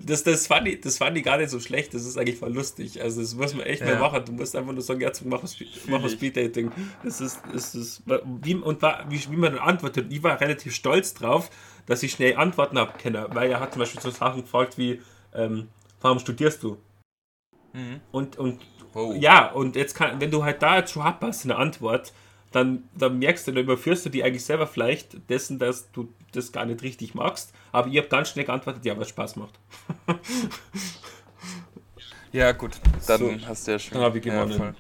das, 0.06 0.24
das, 0.24 0.48
fand 0.48 0.68
ich, 0.68 0.82
das 0.82 0.98
fand 0.98 1.18
ich 1.18 1.24
gar 1.24 1.38
nicht 1.38 1.50
so 1.50 1.60
schlecht. 1.60 1.94
Das 1.94 2.06
ist 2.06 2.18
eigentlich 2.18 2.38
voll 2.38 2.54
lustig. 2.54 3.02
Also, 3.02 3.22
das 3.22 3.36
muss 3.36 3.54
man 3.54 3.66
echt 3.66 3.82
Ja. 3.82 3.94
mal 3.94 4.00
machen. 4.00 4.26
Du 4.26 4.32
musst 4.34 4.56
einfach 4.56 4.74
nur 4.74 4.82
sagen, 4.82 5.02
jetzt 5.02 5.26
machen 5.26 5.44
wir 5.44 6.10
Speed, 6.10 6.38
ich. 6.38 6.44
Dating. 6.44 6.72
Das 7.04 7.22
ist, 7.22 7.40
das 7.54 7.76
ist, 7.76 8.04
wie, 8.42 8.56
und 8.56 8.82
war, 8.82 9.06
wie, 9.10 9.20
wie 9.30 9.38
man 9.38 9.54
dann 9.54 9.62
antwortet. 9.62 10.12
Ich 10.12 10.22
war 10.24 10.40
relativ 10.40 10.76
stolz 10.76 11.14
drauf, 11.14 11.50
dass 11.86 12.04
ich 12.04 12.12
schnell 12.12 12.36
Antworten 12.36 12.78
habe 12.78 12.98
können. 12.98 13.26
Weil 13.30 13.50
er 13.50 13.60
hat 13.60 13.74
zum 13.74 13.80
Beispiel 13.80 14.02
so 14.02 14.10
Sachen 14.12 14.42
gefragt 14.42 14.78
wie, 14.78 15.02
ähm, 15.34 15.70
warum 16.02 16.20
studierst 16.20 16.64
du? 16.64 16.78
Mhm. 17.74 18.02
Und, 18.12 18.38
und 18.38 18.60
Wow. 18.93 19.15
ja, 19.19 19.52
und 19.52 19.75
jetzt 19.75 19.93
kann, 19.95 20.19
wenn 20.19 20.32
du 20.32 20.43
halt 20.43 20.62
da 20.62 20.78
jetzt 20.78 20.91
schon 20.93 21.04
happerst 21.04 21.45
eine 21.45 21.56
Antwort, 21.56 22.12
dann, 22.52 22.84
dann 22.97 23.19
merkst 23.19 23.47
du, 23.47 23.52
dann 23.52 23.63
überführst 23.63 24.06
du 24.06 24.10
die 24.10 24.23
eigentlich 24.23 24.43
selber 24.43 24.65
vielleicht 24.65 25.30
dessen, 25.30 25.60
dass 25.60 25.91
du 25.91 26.12
das 26.32 26.52
gar 26.52 26.65
nicht 26.65 26.82
richtig 26.82 27.13
magst. 27.13 27.54
Aber 27.71 27.88
ich 27.89 27.97
habe 27.97 28.08
ganz 28.08 28.30
schnell 28.30 28.45
geantwortet, 28.45 28.86
ja, 28.86 28.97
was 28.97 29.10
Spaß 29.10 29.36
macht. 29.36 29.60
Ja, 32.32 32.52
gut, 32.52 32.80
dann 33.08 33.19
So. 33.19 33.47
hast 33.47 33.67
du 33.67 33.71
ja 33.71 33.80
schon. 33.80 33.93
Dann 33.95 34.04
hab 34.04 34.15
ich 34.15 34.21
gewonnen. 34.21 34.60
Ja. 34.60 34.73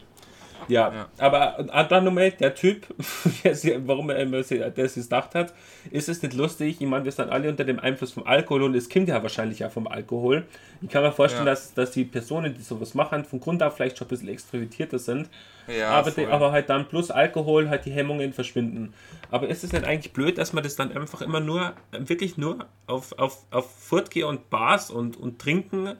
Ja, 0.67 0.93
Ja. 0.93 1.07
aber 1.17 1.59
äh, 1.59 2.01
nochmal, 2.01 2.31
der 2.31 2.53
Typ, 2.55 2.85
der 3.43 3.55
sich- 3.55 3.75
warum 3.85 4.09
er 4.09 4.43
sich 4.43 4.59
gedacht 5.03 5.33
hat, 5.35 5.53
ist 5.91 6.09
es 6.09 6.21
nicht 6.21 6.33
lustig. 6.35 6.77
Ich 6.79 6.87
meine, 6.87 7.05
wir 7.05 7.11
sind 7.11 7.29
alle 7.29 7.49
unter 7.49 7.63
dem 7.63 7.79
Einfluss 7.79 8.11
vom 8.11 8.25
Alkohol 8.27 8.63
und 8.63 8.75
es 8.75 8.89
kommt 8.89 9.07
ja 9.07 9.21
wahrscheinlich 9.23 9.63
auch 9.65 9.71
vom 9.71 9.87
Alkohol. 9.87 10.45
Ich 10.81 10.89
kann 10.89 11.03
mir 11.03 11.11
vorstellen, 11.11 11.45
Ja. 11.45 11.51
dass, 11.51 11.73
dass 11.73 11.91
die 11.91 12.05
Personen, 12.05 12.53
die 12.53 12.61
sowas 12.61 12.93
machen, 12.93 13.25
von 13.25 13.39
Grund 13.39 13.63
auf 13.63 13.75
vielleicht 13.75 13.97
schon 13.97 14.07
ein 14.07 14.09
bisschen 14.09 14.27
extrovertierter 14.29 14.99
sind. 14.99 15.29
Ja, 15.67 15.89
aber, 15.91 16.11
die, 16.11 16.25
aber 16.25 16.51
halt 16.51 16.69
dann 16.69 16.87
plus 16.87 17.11
Alkohol 17.11 17.69
halt 17.69 17.85
die 17.85 17.91
Hemmungen 17.91 18.33
verschwinden. 18.33 18.93
Aber 19.29 19.47
ist 19.47 19.63
es 19.63 19.71
nicht 19.71 19.85
eigentlich 19.85 20.13
blöd, 20.13 20.37
dass 20.37 20.51
man 20.53 20.63
das 20.63 20.75
dann 20.75 20.91
einfach 20.95 21.21
immer 21.21 21.39
nur, 21.39 21.73
wirklich 21.91 22.37
nur 22.37 22.65
auf, 22.87 23.17
auf, 23.19 23.43
auf 23.51 23.69
Furtgehe 23.79 24.25
und 24.25 24.49
Bars 24.49 24.89
und, 24.89 25.15
und 25.17 25.39
Trinken 25.39 25.93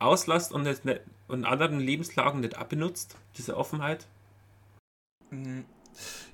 auslasst 0.00 0.52
und, 0.52 0.64
nicht, 0.84 1.00
und 1.32 1.44
anderen 1.44 1.80
Lebenslagen 1.80 2.40
nicht 2.40 2.56
abbenutzt, 2.56 3.16
diese 3.36 3.56
Offenheit? 3.56 4.06
Mhm. 5.30 5.64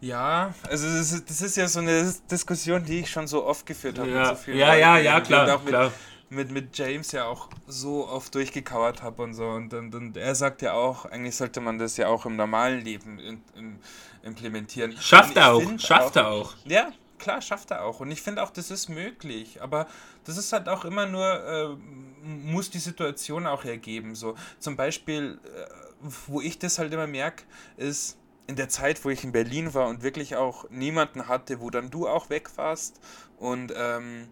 Ja, 0.01 0.55
also 0.69 0.87
das 0.87 1.13
ist, 1.13 1.29
das 1.29 1.43
ist 1.43 1.57
ja 1.57 1.67
so 1.67 1.81
eine 1.81 2.15
Diskussion, 2.31 2.85
die 2.85 3.01
ich 3.01 3.11
schon 3.11 3.27
so 3.27 3.45
oft 3.45 3.67
geführt 3.67 3.99
habe. 3.99 4.11
Ja, 4.11 4.35
so 4.35 4.51
ja, 4.53 4.75
ja, 4.77 4.99
ja, 4.99 5.21
klar, 5.21 5.57
auch 5.57 5.63
mit, 5.63 5.69
klar. 5.69 5.93
Mit, 6.31 6.51
mit 6.53 6.79
James 6.79 7.11
ja 7.13 7.25
auch 7.25 7.49
so 7.67 8.07
oft 8.07 8.35
durchgekauert 8.35 9.03
habe 9.03 9.23
und 9.23 9.35
so. 9.35 9.49
Und, 9.49 9.75
und, 9.75 9.95
und 9.95 10.17
er 10.17 10.35
sagt 10.35 10.63
ja 10.63 10.75
auch, 10.75 11.07
eigentlich 11.07 11.35
sollte 11.35 11.61
man 11.61 11.79
das 11.79 11.97
ja 11.97 12.07
auch 12.07 12.27
im 12.27 12.37
normalen 12.37 12.85
Leben 12.85 13.19
in, 13.19 13.43
in, 13.57 13.79
implementieren. 14.23 14.97
Schafft 15.01 15.37
er 15.37 15.53
auch, 15.53 15.79
schafft 15.79 16.17
er 16.17 16.29
auch. 16.29 16.55
Ja, 16.65 16.91
klar, 17.19 17.43
schafft 17.43 17.71
er 17.71 17.85
auch. 17.85 18.01
Und 18.01 18.11
ich 18.11 18.23
finde 18.23 18.43
auch, 18.43 18.51
das 18.51 18.71
ist 18.71 18.89
möglich. 18.89 19.61
Aber 19.63 19.89
das 20.25 20.37
ist 20.37 20.53
halt 20.53 20.69
auch 20.69 20.85
immer 20.85 21.07
nur, 21.07 21.25
äh, 21.25 22.18
muss 22.23 22.71
die 22.71 22.79
Situation 22.79 23.47
auch 23.47 23.65
ergeben. 23.65 24.15
So 24.15 24.35
zum 24.59 24.77
Beispiel, 24.77 25.39
äh, 25.45 26.09
wo 26.27 26.41
ich 26.41 26.59
das 26.59 26.79
halt 26.79 26.93
immer 26.93 27.07
merke, 27.07 27.45
ist 27.77 28.19
in 28.47 28.57
der 28.57 28.69
Zeit, 28.69 29.05
wo 29.05 29.11
ich 29.11 29.25
in 29.25 29.33
Berlin 29.33 29.75
war 29.75 29.89
und 29.89 30.03
wirklich 30.03 30.37
auch 30.37 30.69
niemanden 30.71 31.29
hatte, 31.29 31.61
wo 31.61 31.71
dann 31.71 31.91
du 31.91 32.09
auch 32.09 32.31
weg 32.31 32.51
warst. 32.57 33.01
Und, 33.39 33.73
ähm, 33.77 34.29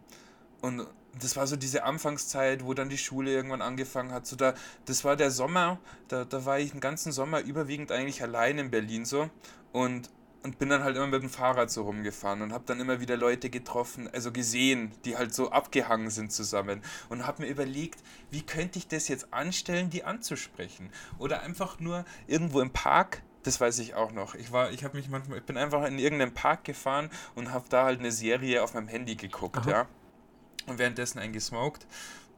und 0.63 0.87
das 1.21 1.37
war 1.37 1.47
so 1.47 1.57
diese 1.57 1.85
Anfangszeit, 1.85 2.65
wo 2.65 2.75
dann 2.75 2.89
die 2.89 2.99
Schule 2.99 3.31
irgendwann 3.31 3.63
angefangen 3.63 4.13
hat. 4.13 4.27
So 4.27 4.37
da, 4.37 4.55
das 4.87 5.05
war 5.05 5.17
der 5.17 5.31
Sommer, 5.31 5.79
da, 6.09 6.25
da 6.25 6.45
war 6.45 6.59
ich 6.59 6.71
den 6.73 6.81
ganzen 6.81 7.13
Sommer 7.13 7.41
überwiegend 7.41 7.93
eigentlich 7.93 8.23
allein 8.23 8.59
in 8.59 8.71
Berlin 8.71 9.05
so. 9.05 9.31
Und 9.73 10.11
und 10.43 10.59
bin 10.59 10.69
dann 10.69 10.85
halt 10.85 10.97
immer 10.97 11.07
mit 11.07 11.23
dem 11.23 11.31
Fahrrad 11.31 11.71
so 11.71 11.83
rumgefahren 11.83 12.43
und 12.43 12.53
habe 12.53 12.65
dann 12.67 12.81
immer 12.81 13.01
wieder 13.01 13.17
Leute 13.17 13.51
getroffen, 13.51 14.09
also 14.13 14.33
gesehen, 14.33 14.93
die 15.05 15.17
halt 15.17 15.35
so 15.35 15.51
abgehangen 15.51 16.11
sind 16.11 16.33
zusammen 16.33 16.83
und 17.09 17.27
habe 17.27 17.43
mir 17.43 17.49
überlegt, 17.49 18.01
wie 18.31 18.43
könnte 18.43 18.79
ich 18.79 18.89
das 18.89 19.09
jetzt 19.09 19.33
anstellen, 19.33 19.91
die 19.91 20.05
anzusprechen 20.05 20.91
oder 21.19 21.43
einfach 21.43 21.81
nur 21.81 22.05
irgendwo 22.27 22.61
im 22.61 22.71
Park. 22.71 23.23
Das 23.43 23.61
weiß 23.61 23.79
ich 23.79 23.95
auch 23.95 24.13
noch. 24.13 24.35
Ich 24.35 24.53
war, 24.53 24.71
ich 24.73 24.85
habe 24.85 24.97
mich 24.97 25.09
manchmal, 25.09 25.39
ich 25.39 25.45
bin 25.45 25.57
einfach 25.57 25.85
in 25.85 25.99
irgendeinen 25.99 26.35
Park 26.35 26.65
gefahren 26.65 27.11
und 27.35 27.53
habe 27.53 27.67
da 27.69 27.85
halt 27.85 28.01
eine 28.01 28.11
Serie 28.13 28.63
auf 28.63 28.75
meinem 28.75 28.89
Handy 28.89 29.17
geguckt, 29.17 29.59
Aha. 29.59 29.71
ja. 29.71 29.87
Und 30.67 30.79
währenddessen 30.79 31.21
eingesmoked. 31.21 31.87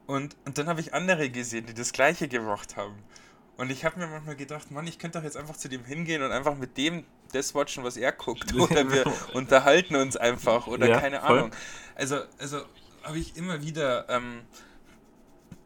Und, 0.05 0.35
und 0.45 0.57
dann 0.57 0.67
habe 0.67 0.81
ich 0.81 0.93
andere 0.93 1.29
gesehen, 1.29 1.65
die 1.65 1.73
das 1.73 1.93
Gleiche 1.93 2.27
gemacht 2.27 2.77
haben. 2.77 2.95
Und 3.59 3.71
ich 3.71 3.83
habe 3.83 3.99
mir 3.99 4.07
manchmal 4.07 4.37
gedacht, 4.37 4.71
Mann, 4.71 4.87
ich 4.87 4.99
könnte 4.99 5.17
doch 5.17 5.25
jetzt 5.25 5.35
einfach 5.35 5.57
zu 5.57 5.67
dem 5.67 5.83
hingehen 5.83 6.23
und 6.23 6.31
einfach 6.31 6.55
mit 6.55 6.77
dem 6.77 7.03
das 7.33 7.53
watchen, 7.53 7.83
was 7.83 7.97
er 7.97 8.13
guckt. 8.13 8.53
Oder 8.57 8.89
wir 8.89 9.03
unterhalten 9.33 9.97
uns 9.97 10.15
einfach 10.15 10.65
oder 10.67 10.87
Ja, 10.87 11.01
keine 11.01 11.19
voll. 11.19 11.39
Ahnung. 11.39 11.51
Also, 11.93 12.21
also 12.37 12.61
habe 13.03 13.19
ich 13.19 13.35
immer 13.35 13.61
wieder 13.61 14.07
ähm, 14.07 14.43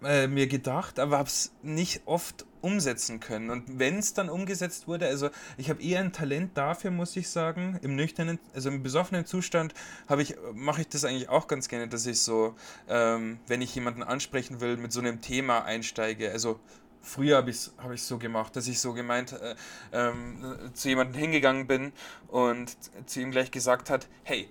äh, 0.03 0.25
mir 0.25 0.47
gedacht, 0.47 0.97
aber 0.97 1.19
habe 1.19 1.29
es 1.29 1.51
nicht 1.61 2.01
oft 2.05 2.47
umsetzen 2.61 3.19
können. 3.19 3.51
Und 3.51 3.77
wenn 3.77 3.99
es 3.99 4.15
dann 4.15 4.27
umgesetzt 4.27 4.87
wurde, 4.87 5.05
also 5.05 5.29
ich 5.57 5.69
habe 5.69 5.83
eher 5.83 5.99
ein 5.99 6.13
Talent 6.13 6.57
dafür, 6.57 6.89
muss 6.89 7.15
ich 7.15 7.29
sagen. 7.29 7.77
Im 7.83 7.95
nüchternen, 7.95 8.39
also 8.55 8.69
im 8.69 8.81
besoffenen 8.81 9.27
Zustand 9.27 9.75
habe 10.09 10.23
ich, 10.23 10.35
mache 10.53 10.81
ich 10.81 10.87
das 10.87 11.05
eigentlich 11.05 11.29
auch 11.29 11.47
ganz 11.47 11.67
gerne, 11.67 11.87
dass 11.87 12.07
ich 12.07 12.21
so, 12.21 12.55
ähm, 12.89 13.37
wenn 13.45 13.61
ich 13.61 13.75
jemanden 13.75 14.01
ansprechen 14.01 14.61
will, 14.61 14.77
mit 14.77 14.91
so 14.91 14.99
einem 14.99 15.21
Thema 15.21 15.63
einsteige. 15.63 16.31
Also 16.31 16.59
früher 17.03 17.37
habe 17.37 17.51
ich 17.51 17.57
es 17.57 17.73
hab 17.77 17.95
so 17.99 18.17
gemacht, 18.17 18.55
dass 18.55 18.67
ich 18.67 18.79
so 18.79 18.93
gemeint 18.93 19.33
äh, 19.33 19.55
ähm, 19.91 20.71
zu 20.73 20.89
jemandem 20.89 21.19
hingegangen 21.19 21.67
bin 21.67 21.93
und 22.29 22.75
zu 23.05 23.21
ihm 23.21 23.31
gleich 23.31 23.51
gesagt 23.51 23.89
hat, 23.89 24.07
hey, 24.23 24.49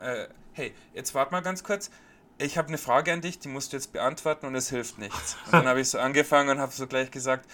äh, 0.00 0.28
hey, 0.52 0.72
jetzt 0.94 1.14
warte 1.14 1.32
mal 1.32 1.42
ganz 1.42 1.64
kurz, 1.64 1.90
ich 2.38 2.56
habe 2.56 2.68
eine 2.68 2.78
Frage 2.78 3.12
an 3.12 3.20
dich, 3.20 3.38
die 3.38 3.48
musst 3.48 3.72
du 3.72 3.76
jetzt 3.76 3.92
beantworten 3.92 4.46
und 4.46 4.54
es 4.54 4.70
hilft 4.70 4.98
nichts. 4.98 5.36
Und 5.46 5.52
dann 5.52 5.66
habe 5.66 5.80
ich 5.80 5.90
so 5.90 5.98
angefangen 5.98 6.48
und 6.50 6.58
habe 6.58 6.72
so 6.72 6.86
gleich 6.86 7.10
gesagt, 7.10 7.48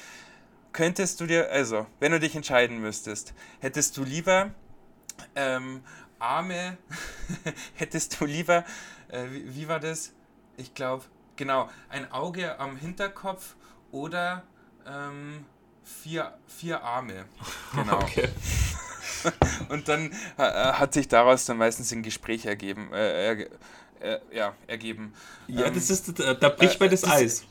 könntest 0.72 1.20
du 1.20 1.26
dir, 1.26 1.50
also, 1.50 1.86
wenn 1.98 2.12
du 2.12 2.20
dich 2.20 2.36
entscheiden 2.36 2.78
müsstest, 2.78 3.34
hättest 3.60 3.96
du 3.96 4.04
lieber 4.04 4.54
ähm, 5.34 5.82
Arme, 6.18 6.78
hättest 7.74 8.20
du 8.20 8.26
lieber, 8.26 8.64
äh, 9.08 9.24
wie, 9.30 9.54
wie, 9.54 9.68
war 9.68 9.80
das? 9.80 10.12
Ich 10.56 10.74
glaube, 10.74 11.04
genau, 11.36 11.68
ein 11.88 12.10
Auge 12.12 12.58
am 12.58 12.76
Hinterkopf 12.76 13.56
oder 13.92 14.44
ähm, 14.86 15.44
vier, 15.84 16.34
vier 16.46 16.82
Arme. 16.82 17.26
Genau. 17.74 17.98
Okay. 17.98 18.28
Und 19.68 19.88
dann 19.88 20.12
äh, 20.38 20.42
hat 20.42 20.94
sich 20.94 21.08
daraus 21.08 21.44
dann 21.44 21.58
meistens 21.58 21.92
ein 21.92 22.02
Gespräch 22.02 22.46
ergeben. 22.46 22.92
Äh, 22.92 23.46
äh, 24.00 24.18
ja, 24.32 24.54
ergeben. 24.66 25.14
Ja, 25.46 25.66
ähm, 25.66 25.74
das 25.74 25.90
ist, 25.90 26.18
da 26.18 26.48
bricht 26.48 26.76
äh, 26.76 26.84
man 26.84 26.90
das, 26.90 27.02
das 27.02 27.10
Eis. 27.10 27.44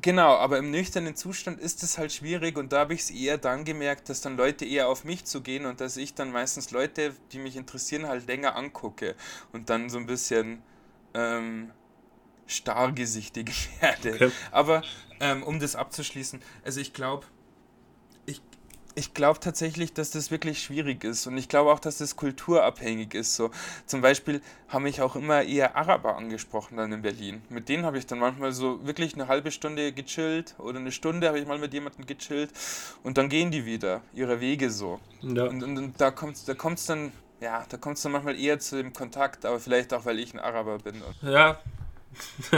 Genau, 0.00 0.36
aber 0.36 0.58
im 0.58 0.70
nüchternen 0.70 1.16
Zustand 1.16 1.58
ist 1.60 1.82
es 1.82 1.98
halt 1.98 2.12
schwierig 2.12 2.56
und 2.56 2.72
da 2.72 2.80
habe 2.80 2.94
ich 2.94 3.00
es 3.00 3.10
eher 3.10 3.36
dann 3.36 3.64
gemerkt, 3.64 4.08
dass 4.08 4.20
dann 4.20 4.36
Leute 4.36 4.64
eher 4.64 4.88
auf 4.88 5.04
mich 5.04 5.24
zugehen 5.24 5.66
und 5.66 5.80
dass 5.80 5.96
ich 5.96 6.14
dann 6.14 6.30
meistens 6.30 6.70
Leute, 6.70 7.14
die 7.32 7.38
mich 7.38 7.56
interessieren, 7.56 8.06
halt 8.06 8.26
länger 8.28 8.54
angucke 8.54 9.16
und 9.52 9.70
dann 9.70 9.90
so 9.90 9.98
ein 9.98 10.06
bisschen 10.06 10.62
ähm, 11.14 11.70
starrgesichtig 12.48 13.68
werde. 13.80 14.14
Okay. 14.14 14.30
Aber 14.50 14.82
ähm, 15.20 15.44
um 15.44 15.60
das 15.60 15.76
abzuschließen, 15.76 16.42
also 16.64 16.80
ich 16.80 16.92
glaube, 16.92 17.26
ich 18.98 19.14
glaube 19.14 19.38
tatsächlich, 19.38 19.92
dass 19.92 20.10
das 20.10 20.32
wirklich 20.32 20.60
schwierig 20.60 21.04
ist 21.04 21.26
und 21.28 21.36
ich 21.36 21.48
glaube 21.48 21.72
auch, 21.72 21.78
dass 21.78 21.98
das 21.98 22.16
kulturabhängig 22.16 23.14
ist. 23.14 23.36
So 23.36 23.50
zum 23.86 24.00
Beispiel 24.00 24.42
haben 24.68 24.82
mich 24.82 25.00
auch 25.00 25.14
immer 25.14 25.42
eher 25.42 25.76
Araber 25.76 26.16
angesprochen 26.16 26.76
dann 26.76 26.92
in 26.92 27.02
Berlin. 27.02 27.42
Mit 27.48 27.68
denen 27.68 27.86
habe 27.86 27.98
ich 27.98 28.06
dann 28.06 28.18
manchmal 28.18 28.52
so 28.52 28.84
wirklich 28.84 29.14
eine 29.14 29.28
halbe 29.28 29.52
Stunde 29.52 29.92
gechillt 29.92 30.56
oder 30.58 30.80
eine 30.80 30.90
Stunde 30.90 31.28
habe 31.28 31.38
ich 31.38 31.46
mal 31.46 31.58
mit 31.58 31.72
jemandem 31.72 32.06
gechillt 32.06 32.50
und 33.04 33.18
dann 33.18 33.28
gehen 33.28 33.52
die 33.52 33.64
wieder 33.64 34.02
ihre 34.14 34.40
Wege 34.40 34.68
so. 34.68 34.98
Ja. 35.22 35.44
Und, 35.44 35.62
und, 35.62 35.78
und 35.78 36.00
da 36.00 36.10
kommt 36.10 36.48
da 36.48 36.54
kommt's 36.54 36.86
dann 36.86 37.12
ja, 37.40 37.64
da 37.68 37.76
kommt 37.76 37.98
es 37.98 38.02
dann 38.02 38.10
manchmal 38.10 38.36
eher 38.36 38.58
zu 38.58 38.82
dem 38.82 38.92
Kontakt, 38.92 39.46
aber 39.46 39.60
vielleicht 39.60 39.94
auch, 39.94 40.04
weil 40.06 40.18
ich 40.18 40.34
ein 40.34 40.40
Araber 40.40 40.78
bin. 40.78 41.00
Ja. 41.22 41.60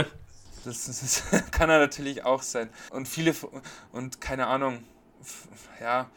das, 0.65 0.85
das, 0.85 1.23
das 1.29 1.51
kann 1.51 1.69
er 1.69 1.79
natürlich 1.79 2.25
auch 2.25 2.41
sein. 2.41 2.69
Und 2.91 3.07
viele, 3.07 3.35
und 3.91 4.21
keine 4.21 4.47
Ahnung, 4.47 4.83
ja, 5.79 6.09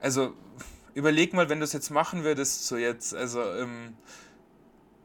also 0.00 0.34
überleg 0.94 1.32
mal, 1.32 1.48
wenn 1.48 1.60
du 1.60 1.64
es 1.64 1.72
jetzt 1.72 1.90
machen 1.90 2.24
würdest, 2.24 2.66
so 2.66 2.76
jetzt, 2.76 3.14
also 3.14 3.42
im, 3.54 3.96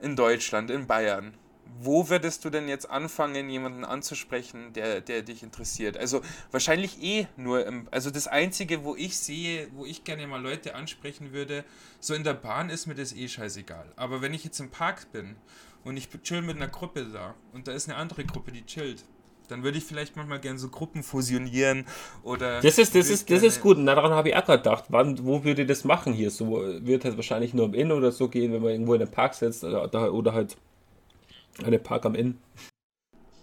in 0.01 0.15
Deutschland, 0.15 0.71
in 0.71 0.87
Bayern, 0.87 1.37
wo 1.79 2.09
würdest 2.09 2.45
du 2.45 2.49
denn 2.49 2.69
jetzt 2.69 2.89
anfangen, 2.89 3.49
jemanden 3.49 3.83
anzusprechen, 3.83 4.71
der, 4.73 5.01
der 5.01 5.23
dich 5.23 5.43
interessiert? 5.43 5.97
Also 5.97 6.21
wahrscheinlich 6.51 7.01
eh 7.03 7.27
nur 7.35 7.65
im, 7.65 7.87
also 7.91 8.11
das 8.11 8.27
Einzige, 8.27 8.83
wo 8.83 8.95
ich 8.95 9.17
sehe, 9.17 9.67
wo 9.73 9.85
ich 9.85 10.03
gerne 10.03 10.25
mal 10.27 10.41
Leute 10.41 10.75
ansprechen 10.75 11.33
würde, 11.33 11.65
so 11.99 12.13
in 12.13 12.23
der 12.23 12.33
Bahn 12.33 12.69
ist 12.69 12.85
mir 12.85 12.95
das 12.95 13.13
eh 13.13 13.27
scheißegal. 13.27 13.91
Aber 13.95 14.21
wenn 14.21 14.33
ich 14.33 14.43
jetzt 14.43 14.59
im 14.59 14.69
Park 14.69 15.11
bin 15.11 15.35
und 15.85 15.95
ich 15.95 16.09
chill 16.23 16.41
mit 16.41 16.57
einer 16.57 16.67
Gruppe 16.67 17.05
da 17.05 17.33
und 17.53 17.67
da 17.67 17.71
ist 17.71 17.87
eine 17.87 17.97
andere 17.97 18.25
Gruppe, 18.25 18.51
die 18.51 18.65
chillt, 18.65 19.05
dann 19.47 19.63
würde 19.63 19.77
ich 19.77 19.83
vielleicht 19.83 20.15
manchmal 20.15 20.39
gerne 20.39 20.59
so 20.59 20.69
Gruppen 20.69 21.03
fusionieren 21.03 21.85
oder. 22.23 22.61
Das 22.61 22.77
ist, 22.77 22.95
das 22.95 23.09
ist, 23.09 23.29
das 23.29 23.43
ist 23.43 23.61
gut. 23.61 23.77
Und 23.77 23.85
daran 23.85 24.11
habe 24.11 24.29
ich 24.29 24.35
auch 24.35 24.45
gedacht. 24.45 24.85
Wann, 24.89 25.23
wo 25.23 25.43
würde 25.43 25.61
ich 25.61 25.67
das 25.67 25.83
machen 25.83 26.13
hier? 26.13 26.31
So 26.31 26.63
wird 26.81 27.05
halt 27.05 27.15
wahrscheinlich 27.15 27.53
nur 27.53 27.65
im 27.65 27.73
Inn 27.73 27.91
oder 27.91 28.11
so 28.11 28.27
gehen, 28.27 28.51
wenn 28.53 28.61
man 28.61 28.71
irgendwo 28.71 28.93
in 28.93 28.99
den 28.99 29.11
Park 29.11 29.35
setzt 29.35 29.63
oder, 29.63 30.13
oder 30.13 30.33
halt 30.33 30.57
eine 31.63 31.79
Park 31.79 32.05
am 32.05 32.15
Inn. 32.15 32.37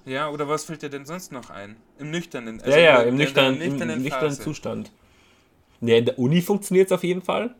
Ja, 0.05 0.28
oder 0.28 0.48
was 0.48 0.64
fällt 0.64 0.83
dir 0.83 0.90
denn 0.90 1.07
sonst 1.07 1.31
noch 1.31 1.50
ein? 1.50 1.76
Im 1.98 2.11
nüchternen. 2.11 2.61
Also 2.61 2.70
ja, 2.72 2.78
ja, 2.78 3.02
im, 3.02 3.16
nüchternen, 3.16 3.59
nüchternen, 3.59 3.96
im 3.96 4.02
nüchternen 4.02 4.33
Zustand. 4.33 4.90
Ja, 5.81 5.96
in 5.96 6.05
der 6.05 6.18
Uni 6.18 6.42
funktioniert 6.42 6.87
es 6.87 6.92
auf 6.92 7.05
jeden 7.05 7.22
Fall. 7.22 7.55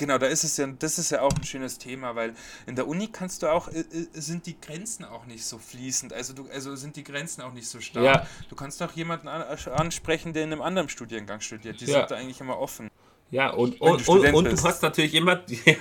Genau, 0.00 0.16
da 0.16 0.28
ist 0.28 0.44
es 0.44 0.56
ja, 0.56 0.66
das 0.66 0.98
ist 0.98 1.10
ja 1.10 1.20
auch 1.20 1.32
ein 1.36 1.44
schönes 1.44 1.76
Thema, 1.76 2.16
weil 2.16 2.32
in 2.66 2.74
der 2.74 2.88
Uni 2.88 3.08
kannst 3.08 3.42
du 3.42 3.48
auch, 3.48 3.68
äh, 3.68 3.80
äh, 3.80 4.06
sind 4.14 4.46
die 4.46 4.58
Grenzen 4.58 5.04
auch 5.04 5.26
nicht 5.26 5.44
so 5.44 5.58
fließend, 5.58 6.14
also 6.14 6.32
du, 6.32 6.48
also 6.50 6.74
sind 6.74 6.96
die 6.96 7.04
Grenzen 7.04 7.42
auch 7.42 7.52
nicht 7.52 7.68
so 7.68 7.80
stark. 7.80 8.02
Ja. 8.02 8.26
Du 8.48 8.56
kannst 8.56 8.82
auch 8.82 8.92
jemanden 8.92 9.28
ansprechen, 9.28 10.32
der 10.32 10.44
in 10.44 10.52
einem 10.54 10.62
anderen 10.62 10.88
Studiengang 10.88 11.40
studiert. 11.40 11.82
Die 11.82 11.84
ja. 11.84 11.98
sind 11.98 12.10
da 12.12 12.14
eigentlich 12.14 12.40
immer 12.40 12.58
offen. 12.58 12.88
Ja, 13.30 13.50
und, 13.50 13.78
und, 13.78 14.08
du, 14.08 14.12
und, 14.12 14.34
und 14.34 14.44
du 14.46 14.62
hast 14.62 14.82
natürlich 14.82 15.12
immer, 15.12 15.42
ja, 15.66 15.74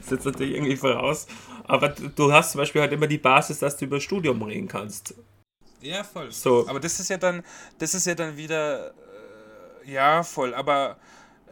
setzt 0.00 0.24
natürlich 0.24 0.54
irgendwie 0.54 0.76
voraus, 0.76 1.26
aber 1.64 1.88
du 1.88 2.32
hast 2.32 2.52
zum 2.52 2.60
Beispiel 2.60 2.82
halt 2.82 2.92
immer 2.92 3.08
die 3.08 3.18
Basis, 3.18 3.58
dass 3.58 3.76
du 3.76 3.86
über 3.86 4.00
Studium 4.00 4.40
reden 4.44 4.68
kannst. 4.68 5.16
Ja, 5.80 6.04
voll. 6.04 6.30
So. 6.30 6.68
Aber 6.68 6.78
das 6.78 7.00
ist 7.00 7.10
ja 7.10 7.16
dann, 7.16 7.42
das 7.78 7.94
ist 7.94 8.06
ja 8.06 8.14
dann 8.14 8.36
wieder, 8.36 8.90
äh, 9.84 9.92
ja, 9.92 10.22
voll, 10.22 10.54
aber 10.54 10.98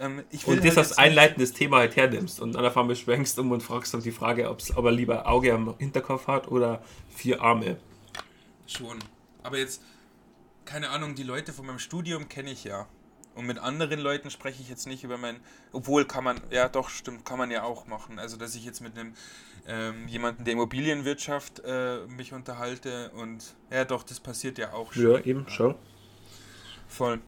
ähm, 0.00 0.24
und 0.46 0.58
das 0.58 0.76
halt 0.76 0.78
als 0.78 0.98
einleitendes 0.98 1.52
Thema 1.52 1.78
halt 1.78 1.96
hernimmst 1.96 2.40
und 2.40 2.56
an 2.56 2.62
der 2.62 2.72
Farbe 2.72 2.96
schwenkst 2.96 3.38
um 3.38 3.50
und 3.52 3.62
fragst 3.62 3.94
dann 3.94 4.02
die 4.02 4.12
Frage, 4.12 4.48
ob 4.48 4.60
er 4.84 4.92
lieber 4.92 5.26
Auge 5.26 5.52
am 5.52 5.74
Hinterkopf 5.78 6.26
hat 6.26 6.48
oder 6.48 6.82
vier 7.14 7.42
Arme. 7.42 7.76
Schon. 8.66 8.98
Aber 9.42 9.58
jetzt, 9.58 9.82
keine 10.64 10.90
Ahnung, 10.90 11.14
die 11.14 11.22
Leute 11.22 11.52
von 11.52 11.66
meinem 11.66 11.78
Studium 11.78 12.28
kenne 12.28 12.50
ich 12.50 12.64
ja. 12.64 12.88
Und 13.36 13.46
mit 13.46 13.58
anderen 13.58 14.00
Leuten 14.00 14.30
spreche 14.30 14.62
ich 14.62 14.70
jetzt 14.70 14.86
nicht 14.86 15.04
über 15.04 15.18
mein. 15.18 15.40
Obwohl 15.72 16.06
kann 16.06 16.24
man, 16.24 16.40
ja 16.50 16.70
doch, 16.70 16.88
stimmt, 16.88 17.26
kann 17.26 17.36
man 17.36 17.50
ja 17.50 17.64
auch 17.64 17.86
machen. 17.86 18.18
Also, 18.18 18.38
dass 18.38 18.54
ich 18.54 18.64
jetzt 18.64 18.80
mit 18.80 18.98
einem 18.98 19.12
ähm, 19.68 20.08
jemanden 20.08 20.44
der 20.44 20.54
Immobilienwirtschaft 20.54 21.60
äh, 21.64 22.06
mich 22.06 22.32
unterhalte 22.32 23.10
und 23.10 23.54
ja 23.70 23.84
doch, 23.84 24.02
das 24.04 24.20
passiert 24.20 24.56
ja 24.56 24.72
auch 24.72 24.94
schon. 24.94 25.02
Ja, 25.02 25.18
eben, 25.20 25.46
schon. 25.50 25.74
Voll. 26.88 27.20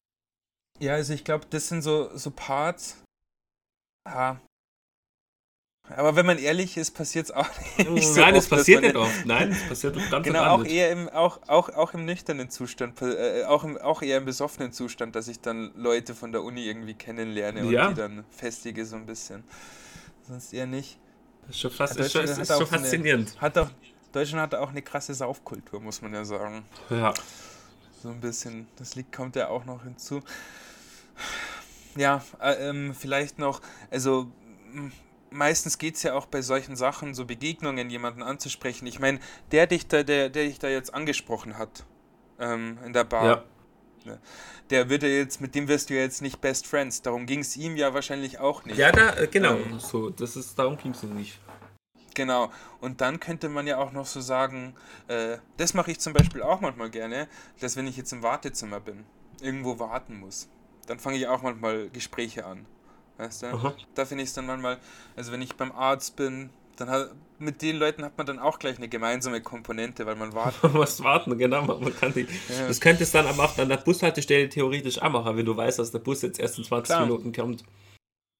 Ja, 0.79 0.93
also 0.93 1.13
ich 1.13 1.23
glaube, 1.23 1.45
das 1.49 1.67
sind 1.67 1.81
so, 1.81 2.09
so 2.15 2.31
Parts. 2.31 2.97
Ja. 4.05 4.39
Aber 5.95 6.15
wenn 6.15 6.25
man 6.25 6.37
ehrlich 6.37 6.77
ist, 6.77 6.91
passiert 6.91 7.25
es 7.25 7.31
auch 7.31 7.47
nicht 7.77 8.07
so 8.07 8.19
Nein, 8.19 8.35
es 8.35 8.47
passiert 8.47 8.83
nicht 8.83 8.95
oft. 8.95 9.25
Nein, 9.25 9.51
es 9.51 9.67
passiert 9.67 9.95
doch 9.95 10.09
ganz 10.09 10.25
Genau, 10.25 10.43
auch 10.43 10.63
eher 10.63 10.91
im, 10.91 11.09
auch, 11.09 11.39
auch, 11.47 11.69
auch 11.69 11.93
im 11.93 12.05
nüchternen 12.05 12.49
Zustand, 12.49 13.01
äh, 13.01 13.43
auch, 13.45 13.63
im, 13.63 13.77
auch 13.77 14.01
eher 14.01 14.17
im 14.17 14.25
besoffenen 14.25 14.71
Zustand, 14.71 15.15
dass 15.15 15.27
ich 15.27 15.39
dann 15.41 15.71
Leute 15.75 16.13
von 16.13 16.31
der 16.31 16.43
Uni 16.43 16.65
irgendwie 16.65 16.93
kennenlerne 16.93 17.65
und 17.65 17.71
ja. 17.71 17.89
die 17.89 17.95
dann 17.95 18.23
festige 18.29 18.85
so 18.85 18.97
ein 18.97 19.05
bisschen. 19.05 19.43
Sonst 20.27 20.53
eher 20.53 20.67
nicht. 20.67 20.99
Das 21.41 21.55
ist 21.55 21.61
schon, 21.61 21.71
fast, 21.71 21.97
ja, 21.97 22.05
ist 22.05 22.11
schon, 22.11 22.23
ist 22.23 22.47
schon 22.47 22.67
faszinierend. 22.67 23.31
Eine, 23.31 23.41
hat 23.41 23.57
auch, 23.57 23.69
Deutschland 24.11 24.41
hat 24.43 24.55
auch 24.55 24.69
eine 24.69 24.83
krasse 24.83 25.15
Saufkultur, 25.15 25.79
muss 25.79 26.03
man 26.03 26.13
ja 26.13 26.23
sagen. 26.23 26.63
Ja. 26.91 27.13
So 28.03 28.09
ein 28.09 28.21
bisschen, 28.21 28.67
das 28.77 28.95
liegt, 28.95 29.11
kommt 29.11 29.35
ja 29.35 29.49
auch 29.49 29.65
noch 29.65 29.83
hinzu. 29.83 30.21
Ja, 31.95 32.23
äh, 32.41 32.69
ähm, 32.69 32.93
vielleicht 32.93 33.39
noch, 33.39 33.61
also 33.91 34.31
meistens 35.31 35.77
geht 35.77 35.95
es 35.95 36.03
ja 36.03 36.13
auch 36.13 36.25
bei 36.25 36.41
solchen 36.41 36.75
Sachen, 36.75 37.13
so 37.13 37.25
Begegnungen, 37.25 37.89
jemanden 37.89 38.23
anzusprechen. 38.23 38.87
Ich 38.87 38.99
meine, 38.99 39.19
der 39.51 39.67
dich 39.67 39.87
da, 39.87 40.03
der, 40.03 40.29
der 40.29 40.45
dich 40.45 40.59
da 40.59 40.69
jetzt 40.69 40.93
angesprochen 40.93 41.57
hat 41.57 41.85
ähm, 42.39 42.77
in 42.85 42.93
der 42.93 43.03
Bar, 43.03 43.25
ja. 43.25 43.43
Ne, 44.05 44.19
der 44.69 44.89
wird 44.89 45.03
ja 45.03 45.09
jetzt, 45.09 45.41
mit 45.41 45.55
dem 45.55 45.67
wirst 45.67 45.89
du 45.89 45.95
ja 45.95 46.01
jetzt 46.01 46.21
nicht 46.21 46.39
Best 46.39 46.67
Friends. 46.67 47.01
Darum 47.01 47.25
ging 47.25 47.39
es 47.39 47.57
ihm 47.57 47.75
ja 47.75 47.93
wahrscheinlich 47.93 48.39
auch 48.39 48.63
nicht. 48.65 48.77
Ja, 48.77 48.91
da, 48.91 49.15
äh, 49.17 49.27
genau. 49.27 49.55
Ähm, 49.55 49.79
so, 49.79 50.09
das 50.09 50.35
ist, 50.35 50.57
darum 50.57 50.77
ging 50.77 50.91
es 50.91 51.03
nicht. 51.03 51.39
Genau. 52.13 52.51
Und 52.79 53.01
dann 53.01 53.19
könnte 53.19 53.49
man 53.49 53.67
ja 53.67 53.77
auch 53.77 53.91
noch 53.91 54.05
so 54.05 54.21
sagen, 54.21 54.75
äh, 55.07 55.37
das 55.57 55.73
mache 55.73 55.91
ich 55.91 55.99
zum 55.99 56.13
Beispiel 56.13 56.41
auch 56.41 56.61
manchmal 56.61 56.89
gerne, 56.89 57.27
dass 57.59 57.75
wenn 57.75 57.87
ich 57.87 57.97
jetzt 57.97 58.13
im 58.13 58.23
Wartezimmer 58.23 58.79
bin, 58.79 59.05
irgendwo 59.41 59.79
warten 59.79 60.19
muss 60.19 60.47
dann 60.89 60.99
fange 60.99 61.17
ich 61.17 61.27
auch 61.27 61.41
manchmal 61.41 61.89
Gespräche 61.89 62.45
an. 62.45 62.65
Weißt 63.17 63.43
du? 63.43 63.47
Aha. 63.47 63.73
Da 63.95 64.05
finde 64.05 64.23
ich 64.23 64.29
es 64.29 64.33
dann 64.33 64.47
manchmal, 64.47 64.77
also 65.15 65.31
wenn 65.31 65.41
ich 65.41 65.55
beim 65.55 65.71
Arzt 65.71 66.15
bin, 66.15 66.49
dann 66.77 66.89
hat, 66.89 67.11
mit 67.37 67.61
den 67.61 67.77
Leuten 67.77 68.03
hat 68.03 68.17
man 68.17 68.25
dann 68.25 68.39
auch 68.39 68.57
gleich 68.57 68.77
eine 68.77 68.87
gemeinsame 68.87 69.41
Komponente, 69.41 70.05
weil 70.05 70.15
man 70.15 70.33
wartet. 70.33 70.63
man 70.63 70.73
muss 70.73 71.03
warten, 71.03 71.37
genau. 71.37 71.63
Man 71.65 71.95
kann 71.95 72.13
die, 72.13 72.21
ja. 72.21 72.67
Das 72.67 72.79
könnte 72.79 73.03
es 73.03 73.11
dann 73.11 73.27
aber 73.27 73.43
auch 73.43 73.57
an 73.57 73.69
der 73.69 73.77
Bushaltestelle 73.77 74.49
theoretisch 74.49 75.01
auch 75.01 75.11
machen, 75.11 75.37
wenn 75.37 75.45
du 75.45 75.55
weißt, 75.55 75.79
dass 75.79 75.91
der 75.91 75.99
Bus 75.99 76.21
jetzt 76.21 76.39
erst 76.39 76.57
in 76.57 76.63
20 76.63 76.87
Klar. 76.87 77.05
Minuten 77.05 77.33
kommt. 77.33 77.63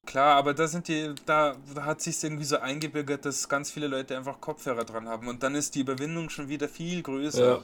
Klar, 0.08 0.38
aber 0.38 0.54
da 0.56 0.68
sind 0.68 0.88
die, 0.88 1.14
da, 1.26 1.56
da 1.76 1.86
hat 1.86 2.02
sich 2.02 2.24
irgendwie 2.24 2.46
so 2.46 2.58
eingebürgert, 2.58 3.26
dass 3.26 3.48
ganz 3.48 3.70
viele 3.70 3.88
Leute 3.88 4.18
einfach 4.18 4.42
Kopfhörer 4.42 4.86
dran 4.86 5.08
haben 5.08 5.28
und 5.28 5.44
dann 5.44 5.54
ist 5.54 5.76
die 5.76 5.82
Überwindung 5.82 6.30
schon 6.30 6.48
wieder 6.48 6.68
viel 6.68 7.04
größer. 7.04 7.58
Ja 7.58 7.64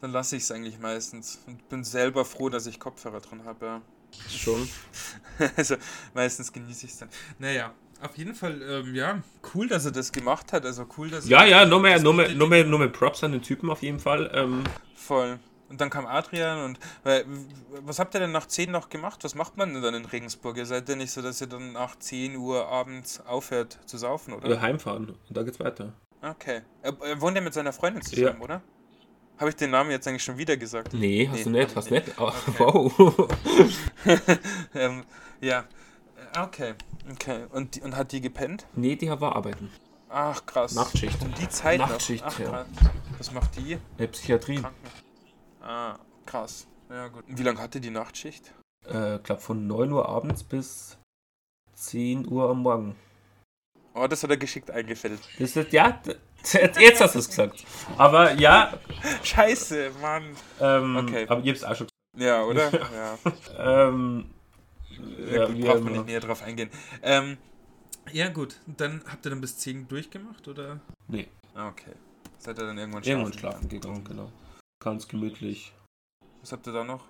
dann 0.00 0.12
lasse 0.12 0.36
ich 0.36 0.42
es 0.44 0.50
eigentlich 0.52 0.78
meistens. 0.78 1.40
Und 1.46 1.68
bin 1.68 1.84
selber 1.84 2.24
froh, 2.24 2.48
dass 2.48 2.66
ich 2.66 2.78
Kopfhörer 2.80 3.20
drin 3.20 3.44
habe. 3.44 3.66
Ja. 3.66 3.82
Schon. 4.30 4.68
also 5.56 5.76
meistens 6.14 6.52
genieße 6.52 6.86
ich 6.86 6.92
es 6.92 6.98
dann. 6.98 7.08
Naja, 7.38 7.72
auf 8.00 8.16
jeden 8.16 8.34
Fall, 8.34 8.60
ähm, 8.62 8.94
ja, 8.94 9.22
cool, 9.54 9.68
dass 9.68 9.84
er 9.84 9.90
das 9.92 10.12
gemacht 10.12 10.52
hat. 10.52 10.64
Also 10.64 10.86
cool, 10.96 11.10
dass 11.10 11.28
Ja, 11.28 11.44
ja, 11.44 11.64
nur 11.64 11.80
mehr, 11.80 11.98
nur 12.00 12.14
mehr, 12.14 12.28
nur 12.34 12.48
mehr, 12.48 12.64
nur 12.64 12.78
mehr 12.78 12.88
Props 12.88 13.24
an 13.24 13.32
den 13.32 13.42
Typen 13.42 13.70
auf 13.70 13.82
jeden 13.82 13.98
Fall. 13.98 14.30
Ähm. 14.34 14.64
Voll. 14.94 15.38
Und 15.68 15.80
dann 15.80 15.90
kam 15.90 16.06
Adrian 16.06 16.64
und 16.64 16.78
weil, 17.02 17.24
was 17.80 17.98
habt 17.98 18.14
ihr 18.14 18.20
denn 18.20 18.30
nach 18.30 18.46
10 18.46 18.70
noch 18.70 18.88
gemacht? 18.88 19.24
Was 19.24 19.34
macht 19.34 19.56
man 19.56 19.72
denn 19.74 19.82
dann 19.82 19.94
in 19.94 20.04
Regensburg? 20.04 20.56
Ihr 20.56 20.66
seid 20.66 20.88
ja 20.88 20.94
nicht 20.94 21.10
so, 21.10 21.22
dass 21.22 21.40
ihr 21.40 21.48
dann 21.48 21.72
nach 21.72 21.96
10 21.96 22.36
Uhr 22.36 22.68
abends 22.68 23.20
aufhört 23.26 23.78
zu 23.86 23.98
saufen, 23.98 24.32
oder? 24.34 24.46
Oder 24.46 24.60
heimfahren 24.60 25.08
und 25.28 25.36
da 25.36 25.42
geht's 25.42 25.58
weiter. 25.58 25.92
Okay. 26.22 26.62
Er, 26.82 26.96
er 27.02 27.20
wohnt 27.20 27.36
ja 27.36 27.42
mit 27.42 27.52
seiner 27.52 27.72
Freundin 27.72 28.02
zusammen, 28.02 28.38
Ja. 28.38 28.44
oder? 28.44 28.62
Habe 29.38 29.50
ich 29.50 29.56
den 29.56 29.70
Namen 29.70 29.90
jetzt 29.90 30.06
eigentlich 30.08 30.24
schon 30.24 30.38
wieder 30.38 30.56
gesagt? 30.56 30.94
Nee, 30.94 31.28
hast 31.28 31.38
Nee, 31.38 31.44
du 31.44 31.50
nicht, 31.50 31.76
hast 31.76 31.86
ich 31.86 31.90
nicht. 31.92 32.06
nicht. 32.06 32.18
Oh, 32.20 32.32
Okay. 32.48 32.54
Wow. 32.58 33.28
ähm, 34.74 35.04
ja. 35.40 35.60
Äh, 35.60 36.38
Okay. 36.40 36.74
Okay. 37.10 37.44
Und, 37.50 37.76
die, 37.76 37.80
und 37.82 37.96
hat 37.96 38.12
die 38.12 38.20
gepennt? 38.20 38.66
nee, 38.74 38.96
die 38.96 39.08
war 39.08 39.36
arbeiten. 39.36 39.70
Ach, 40.08 40.44
krass. 40.46 40.74
Nachtschicht. 40.74 41.20
Um 41.22 41.32
die 41.34 41.48
Zeit 41.48 41.78
Nachtschicht, 41.78 42.24
noch. 42.24 42.32
Ach, 42.32 42.38
ja. 42.38 42.48
krass. 42.50 42.66
Was 43.18 43.32
macht 43.32 43.56
die? 43.56 43.78
Äh, 43.98 44.06
Psychiatrie. 44.08 44.56
Kranken. 44.60 44.86
Ah, 45.62 45.98
krass. 46.26 46.66
Ja, 46.90 47.08
gut. 47.08 47.26
Und 47.28 47.38
wie 47.38 47.42
lange 47.42 47.58
hatte 47.60 47.80
die 47.80 47.90
Nachtschicht? 47.90 48.52
Äh, 48.86 49.18
glaub 49.22 49.40
von 49.42 49.66
9 49.66 49.90
Uhr 49.92 50.08
abends 50.08 50.42
bis 50.44 50.98
10 51.74 52.28
Uhr 52.30 52.48
am 52.50 52.62
Morgen. 52.62 52.96
Oh, 53.94 54.06
das 54.06 54.22
hat 54.22 54.30
er 54.30 54.36
geschickt 54.36 54.70
eingefällt. 54.70 55.20
Das 55.38 55.56
ist, 55.56 55.72
ja, 55.72 56.00
jetzt 56.78 57.00
hast 57.00 57.14
du 57.14 57.18
es 57.18 57.28
gesagt. 57.28 57.64
Aber 57.98 58.32
ja, 58.34 58.72
Scheiße, 59.22 59.90
Mann. 60.00 60.24
ähm, 60.60 60.96
Okay. 60.96 61.26
aber 61.28 61.42
ich 61.42 61.48
hab's 61.50 61.64
auch 61.64 61.74
schon 61.76 61.88
Ja, 62.16 62.42
oder? 62.44 62.70
ja. 62.92 63.16
gesagt. 63.22 63.50
Ähm, 63.58 64.30
Ja, 65.18 65.36
ja, 65.40 65.46
gut, 65.46 65.60
braucht 65.60 65.76
auch 65.76 65.80
man 65.82 65.92
nicht 65.94 66.06
näher 66.06 66.20
drauf 66.20 66.42
eingehen. 66.42 66.70
Ähm, 67.02 67.36
ja, 68.12 68.28
gut. 68.28 68.56
Dann 68.66 69.02
habt 69.10 69.26
ihr 69.26 69.30
dann 69.30 69.40
bis 69.40 69.58
10 69.58 69.88
durchgemacht, 69.88 70.46
oder? 70.48 70.80
Nee, 71.08 71.28
Ah, 71.54 71.68
okay. 71.68 71.92
Seid 72.38 72.58
ihr 72.58 72.66
dann 72.66 72.78
irgendwann 72.78 73.02
schlafen? 73.02 73.20
irgendwann 73.20 73.38
schlafen 73.38 73.68
gegangen, 73.68 74.04
genau. 74.04 74.30
Ganz 74.82 75.08
gemütlich. 75.08 75.72
Was 76.42 76.52
habt 76.52 76.66
ihr 76.66 76.72
da 76.72 76.84
noch 76.84 77.04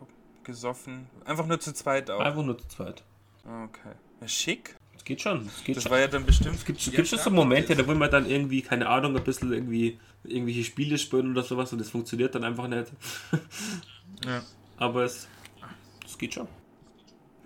gesoffen? 0.44 1.08
Einfach 1.24 1.46
nur 1.46 1.58
zu 1.60 1.74
zweit 1.74 2.10
auch. 2.10 2.20
Einfach 2.20 2.42
nur 2.42 2.56
zu 2.56 2.66
zweit. 2.68 3.02
Ah, 3.44 3.64
Okay. 3.64 3.92
Ja, 4.20 4.28
schick. 4.28 4.75
Geht 5.06 5.22
schon, 5.22 5.46
es 5.46 5.62
geht 5.62 5.76
Das 5.76 5.84
schon. 5.84 5.92
war 5.92 6.00
ja 6.00 6.08
dann 6.08 6.26
bestimmt. 6.26 6.56
Es 6.56 6.64
gibt, 6.64 6.84
Ja, 6.84 6.90
gibt 6.90 7.06
schon 7.06 7.20
so. 7.20 7.30
Momente, 7.30 7.76
da 7.76 7.86
will 7.86 7.94
man 7.94 8.10
dann 8.10 8.28
irgendwie, 8.28 8.60
keine 8.60 8.88
Ahnung, 8.88 9.16
ein 9.16 9.22
bisschen 9.22 9.52
irgendwie 9.52 10.00
irgendwelche 10.24 10.64
Spiele 10.64 10.98
spielen 10.98 11.30
oder 11.30 11.44
sowas 11.44 11.72
und 11.72 11.78
das 11.78 11.90
funktioniert 11.90 12.34
dann 12.34 12.42
einfach 12.42 12.66
nicht. 12.66 12.90
Ja. 14.24 14.42
Aber 14.78 15.04
es, 15.04 15.28
es 16.04 16.18
geht 16.18 16.34
schon. 16.34 16.48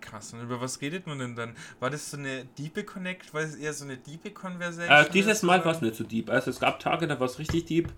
Krass. 0.00 0.32
Und 0.32 0.40
über 0.40 0.58
was 0.62 0.80
redet 0.80 1.06
man 1.06 1.18
denn 1.18 1.36
dann? 1.36 1.54
War 1.80 1.90
das 1.90 2.10
so 2.10 2.16
eine 2.16 2.46
Diepe 2.46 2.82
Connect? 2.82 3.34
War 3.34 3.42
es 3.42 3.54
eher 3.56 3.74
so 3.74 3.84
eine 3.84 3.98
Diepe 3.98 4.30
Conversation? 4.30 4.88
Äh, 4.96 5.10
dieses 5.10 5.42
Mal 5.42 5.62
war 5.62 5.72
es 5.72 5.82
nicht 5.82 5.96
so 5.96 6.04
deep. 6.04 6.30
Also 6.30 6.48
es 6.48 6.60
gab 6.60 6.80
Tage, 6.80 7.06
da 7.06 7.20
war 7.20 7.26
es 7.26 7.38
richtig 7.38 7.66
deep. 7.66 7.92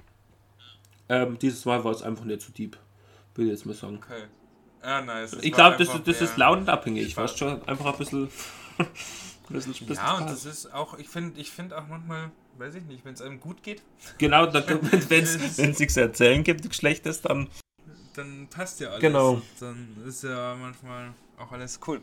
Ähm, 1.09 1.39
dieses 1.39 1.65
Mal 1.65 1.85
war 1.85 1.93
es 1.93 2.03
einfach 2.03 2.25
nicht 2.25 2.43
so 2.43 2.53
deep. 2.53 2.77
Würde 3.37 3.53
ich 3.53 3.57
jetzt 3.59 3.65
mal 3.65 3.75
sagen. 3.75 4.01
Okay. 4.03 4.25
Ah, 4.83 5.01
nice. 5.03 5.31
Das 5.31 5.45
Ich 5.45 5.53
glaube, 5.53 5.77
das, 5.77 5.89
das 6.03 6.21
ist 6.21 6.37
launenabhängig. 6.37 7.17
Weißt 7.17 7.39
schon, 7.39 7.63
einfach 7.69 7.93
ein 7.93 7.99
bisschen. 7.99 8.29
bisschen, 9.53 9.73
bisschen 9.73 9.95
Ja, 9.95 10.19
und 10.19 10.29
das 10.29 10.45
ist 10.45 10.73
auch, 10.73 10.99
ich 10.99 11.09
finde 11.09 11.41
ich 11.41 11.51
find 11.51 11.73
auch 11.73 11.87
manchmal, 11.89 12.31
weiß 12.59 12.75
ich 12.75 12.85
nicht, 12.85 13.05
wenn 13.05 13.15
es 13.15 13.23
einem 13.23 13.41
gut 13.41 13.63
geht, 13.63 13.83
Genau, 14.19 14.53
wenn 14.55 15.25
es 15.25 15.79
sich 15.79 15.97
erzählen 15.97 16.43
gibt, 16.43 16.69
Geschlechtes, 16.69 17.23
dann. 17.23 17.49
dann 18.15 18.49
passt 18.49 18.81
ja 18.81 18.89
alles. 18.91 19.01
Genau. 19.01 19.43
Dann 19.61 19.97
ist 20.07 20.25
ja 20.25 20.57
manchmal 20.61 21.15
auch 21.39 21.53
alles 21.53 21.81
cool. 21.87 22.01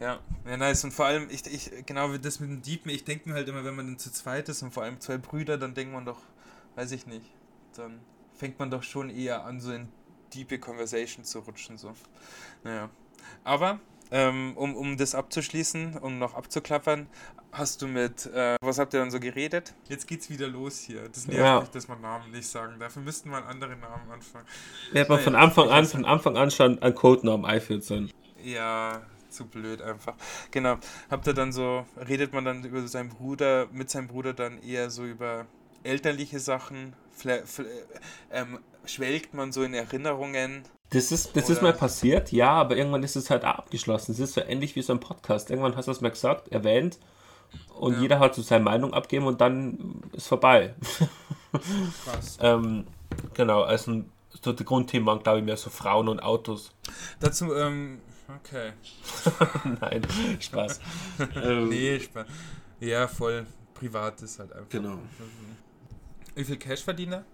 Ja, 0.00 0.20
ja, 0.46 0.56
nice. 0.56 0.84
Und 0.84 0.92
vor 0.92 1.06
allem, 1.06 1.28
ich, 1.30 1.44
ich 1.46 1.86
genau 1.86 2.12
wie 2.12 2.18
das 2.18 2.38
mit 2.38 2.50
dem 2.50 2.62
Diepen, 2.62 2.90
ich 2.90 3.04
denke 3.04 3.28
mir 3.28 3.34
halt 3.34 3.48
immer, 3.48 3.64
wenn 3.64 3.74
man 3.74 3.86
dann 3.86 3.98
zu 3.98 4.12
zweit 4.12 4.48
ist 4.48 4.62
und 4.62 4.72
vor 4.72 4.84
allem 4.84 5.00
zwei 5.00 5.18
Brüder, 5.18 5.58
dann 5.58 5.74
denkt 5.74 5.92
man 5.92 6.04
doch, 6.04 6.20
weiß 6.76 6.92
ich 6.92 7.06
nicht, 7.06 7.26
dann 7.76 7.98
fängt 8.36 8.58
man 8.58 8.70
doch 8.70 8.84
schon 8.84 9.10
eher 9.10 9.44
an, 9.44 9.60
so 9.60 9.72
in 9.72 9.88
diepe 10.32 10.58
Conversation 10.58 11.24
zu 11.24 11.40
rutschen. 11.40 11.78
So. 11.78 11.94
Naja. 12.62 12.90
Aber, 13.44 13.80
ähm, 14.10 14.56
um, 14.56 14.74
um 14.76 14.96
das 14.96 15.14
abzuschließen, 15.14 15.98
um 15.98 16.18
noch 16.18 16.34
abzuklappern, 16.34 17.06
hast 17.52 17.82
du 17.82 17.86
mit, 17.88 18.26
äh, 18.26 18.56
was 18.60 18.78
habt 18.78 18.94
ihr 18.94 19.00
dann 19.00 19.10
so 19.10 19.20
geredet? 19.20 19.74
Jetzt 19.88 20.06
geht's 20.06 20.28
wieder 20.30 20.48
los 20.48 20.78
hier. 20.80 21.08
Das 21.08 21.26
nervt 21.26 21.40
Ja. 21.40 21.60
mich, 21.60 21.68
dass 21.70 21.88
man 21.88 22.00
Namen 22.00 22.30
nicht 22.30 22.46
sagen 22.48 22.78
darf. 22.78 22.94
Wir 22.96 23.02
müssten 23.02 23.30
mal 23.30 23.42
andere 23.42 23.76
Namen 23.76 24.10
anfangen. 24.10 24.46
Ja, 24.92 25.02
aber 25.02 25.14
Naja, 25.14 25.24
von 25.24 25.34
Anfang 25.34 25.68
an, 25.70 25.84
von 25.86 26.04
Anfang 26.04 26.36
an 26.36 26.50
schon 26.50 26.82
ein 26.82 26.94
Codenamen 26.94 27.46
einführt 27.46 27.84
sein. 27.84 28.10
Ja, 28.42 29.02
zu 29.30 29.46
blöd 29.46 29.82
einfach. 29.82 30.14
Genau. 30.50 30.76
Habt 31.10 31.26
ihr 31.26 31.34
dann 31.34 31.52
so, 31.52 31.84
redet 32.08 32.32
man 32.32 32.44
dann 32.44 32.64
über 32.64 32.86
seinen 32.86 33.08
Bruder, 33.10 33.66
mit 33.72 33.90
seinem 33.90 34.06
Bruder 34.08 34.32
dann 34.32 34.58
eher 34.62 34.90
so 34.90 35.04
über 35.04 35.46
elterliche 35.82 36.38
Sachen? 36.40 36.94
Fla- 37.14 37.42
fl- 37.44 37.66
ähm, 38.30 38.58
schwelgt 38.84 39.34
man 39.34 39.52
so 39.52 39.62
in 39.64 39.74
Erinnerungen? 39.74 40.62
Das 40.90 41.12
ist, 41.12 41.36
das 41.36 41.50
ist 41.50 41.60
mal 41.60 41.74
passiert, 41.74 42.32
ja, 42.32 42.50
aber 42.50 42.76
irgendwann 42.76 43.02
ist 43.02 43.14
es 43.16 43.28
halt 43.28 43.44
auch 43.44 43.56
abgeschlossen. 43.58 44.12
Es 44.12 44.18
ist 44.20 44.34
so 44.34 44.40
ähnlich 44.40 44.74
wie 44.74 44.82
so 44.82 44.92
ein 44.94 45.00
Podcast. 45.00 45.50
Irgendwann 45.50 45.76
hast 45.76 45.86
du 45.86 45.92
es 45.92 46.00
mal 46.00 46.10
gesagt, 46.10 46.48
erwähnt 46.48 46.98
und 47.78 47.94
Ja. 47.94 48.00
jeder 48.00 48.18
hat 48.20 48.34
so 48.34 48.42
seine 48.42 48.64
Meinung 48.64 48.94
abgeben 48.94 49.26
und 49.26 49.40
dann 49.40 50.02
ist 50.12 50.28
vorbei. 50.28 50.74
Krass. 52.04 52.38
ähm, 52.42 52.86
genau, 53.34 53.62
also 53.62 54.02
so 54.42 54.52
die 54.52 54.64
Grundthemen 54.64 55.06
waren, 55.06 55.22
glaube 55.22 55.38
ich, 55.40 55.44
mehr 55.44 55.56
so 55.56 55.68
Frauen 55.68 56.08
und 56.08 56.20
Autos. 56.22 56.72
Dazu, 57.20 57.54
ähm, 57.54 58.00
okay. 58.36 58.72
Nein, 59.80 60.02
Spaß. 60.40 60.80
ähm, 61.42 61.68
Nee, 61.68 62.00
spannend. 62.00 62.30
Ja, 62.80 63.08
voll 63.08 63.46
privat 63.74 64.22
ist 64.22 64.38
halt 64.38 64.52
einfach. 64.52 64.68
Genau. 64.70 64.98
Wie 66.34 66.44
viel 66.44 66.56
Cash 66.56 66.82
verdient 66.82 67.12
er? 67.12 67.24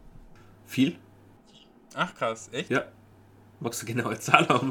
Viel? 0.67 0.97
Ach 1.95 2.15
krass, 2.15 2.49
echt? 2.53 2.71
Ja. 2.71 2.85
Magst 3.65 3.81
du 3.81 3.87
genaue 3.87 4.19
Zahl 4.19 4.47
haben? 4.47 4.71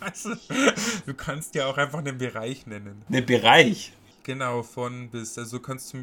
Also, 0.00 0.30
du 1.06 1.14
kannst 1.14 1.54
ja 1.54 1.66
auch 1.66 1.78
einfach 1.78 2.00
einen 2.00 2.18
Bereich 2.18 2.66
nennen. 2.66 3.04
Den 3.08 3.24
Bereich. 3.24 3.92
Genau, 4.24 4.64
von 4.64 5.08
bis. 5.08 5.38
Also 5.38 5.60
kannst 5.60 5.94
du, 5.94 5.98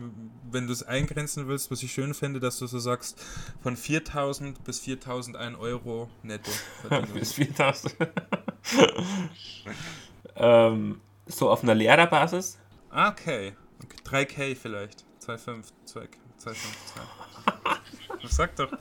wenn 0.49 0.65
du 0.65 0.71
es 0.71 0.83
eingrenzen 0.83 1.49
willst, 1.49 1.69
was 1.69 1.83
ich 1.83 1.91
schön 1.91 2.13
finde, 2.13 2.39
dass 2.39 2.57
du 2.59 2.67
so 2.67 2.79
sagst, 2.79 3.21
von 3.61 3.75
4000 3.75 4.63
bis 4.63 4.79
4001 4.79 5.59
Euro 5.59 6.09
netto 6.23 6.51
verdienen. 6.79 7.13
Bis 7.19 7.33
4000. 7.33 7.95
ähm, 10.37 11.01
so 11.25 11.49
auf 11.49 11.63
einer 11.63 11.75
Lehrerbasis? 11.75 12.59
Okay. 12.89 13.55
okay. 13.83 14.25
3K 14.25 14.55
vielleicht. 14.55 15.03
2,5. 15.21 15.65
2, 15.83 15.99
2,5. 15.99 16.55
2. 18.21 18.27
Sag 18.29 18.55
doch. 18.55 18.71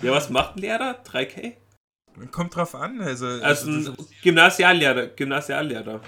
Ja, 0.00 0.12
was 0.12 0.30
macht 0.30 0.56
ein 0.56 0.60
Lehrer? 0.60 1.02
3K? 1.04 1.54
Kommt 2.30 2.56
drauf 2.56 2.74
an. 2.74 3.00
Also, 3.00 3.26
Also 3.26 3.70
also 3.70 3.92
ein 3.92 3.96
Gymnasiallehrer. 4.22 5.06
Gymnasiallehrer. 5.08 6.00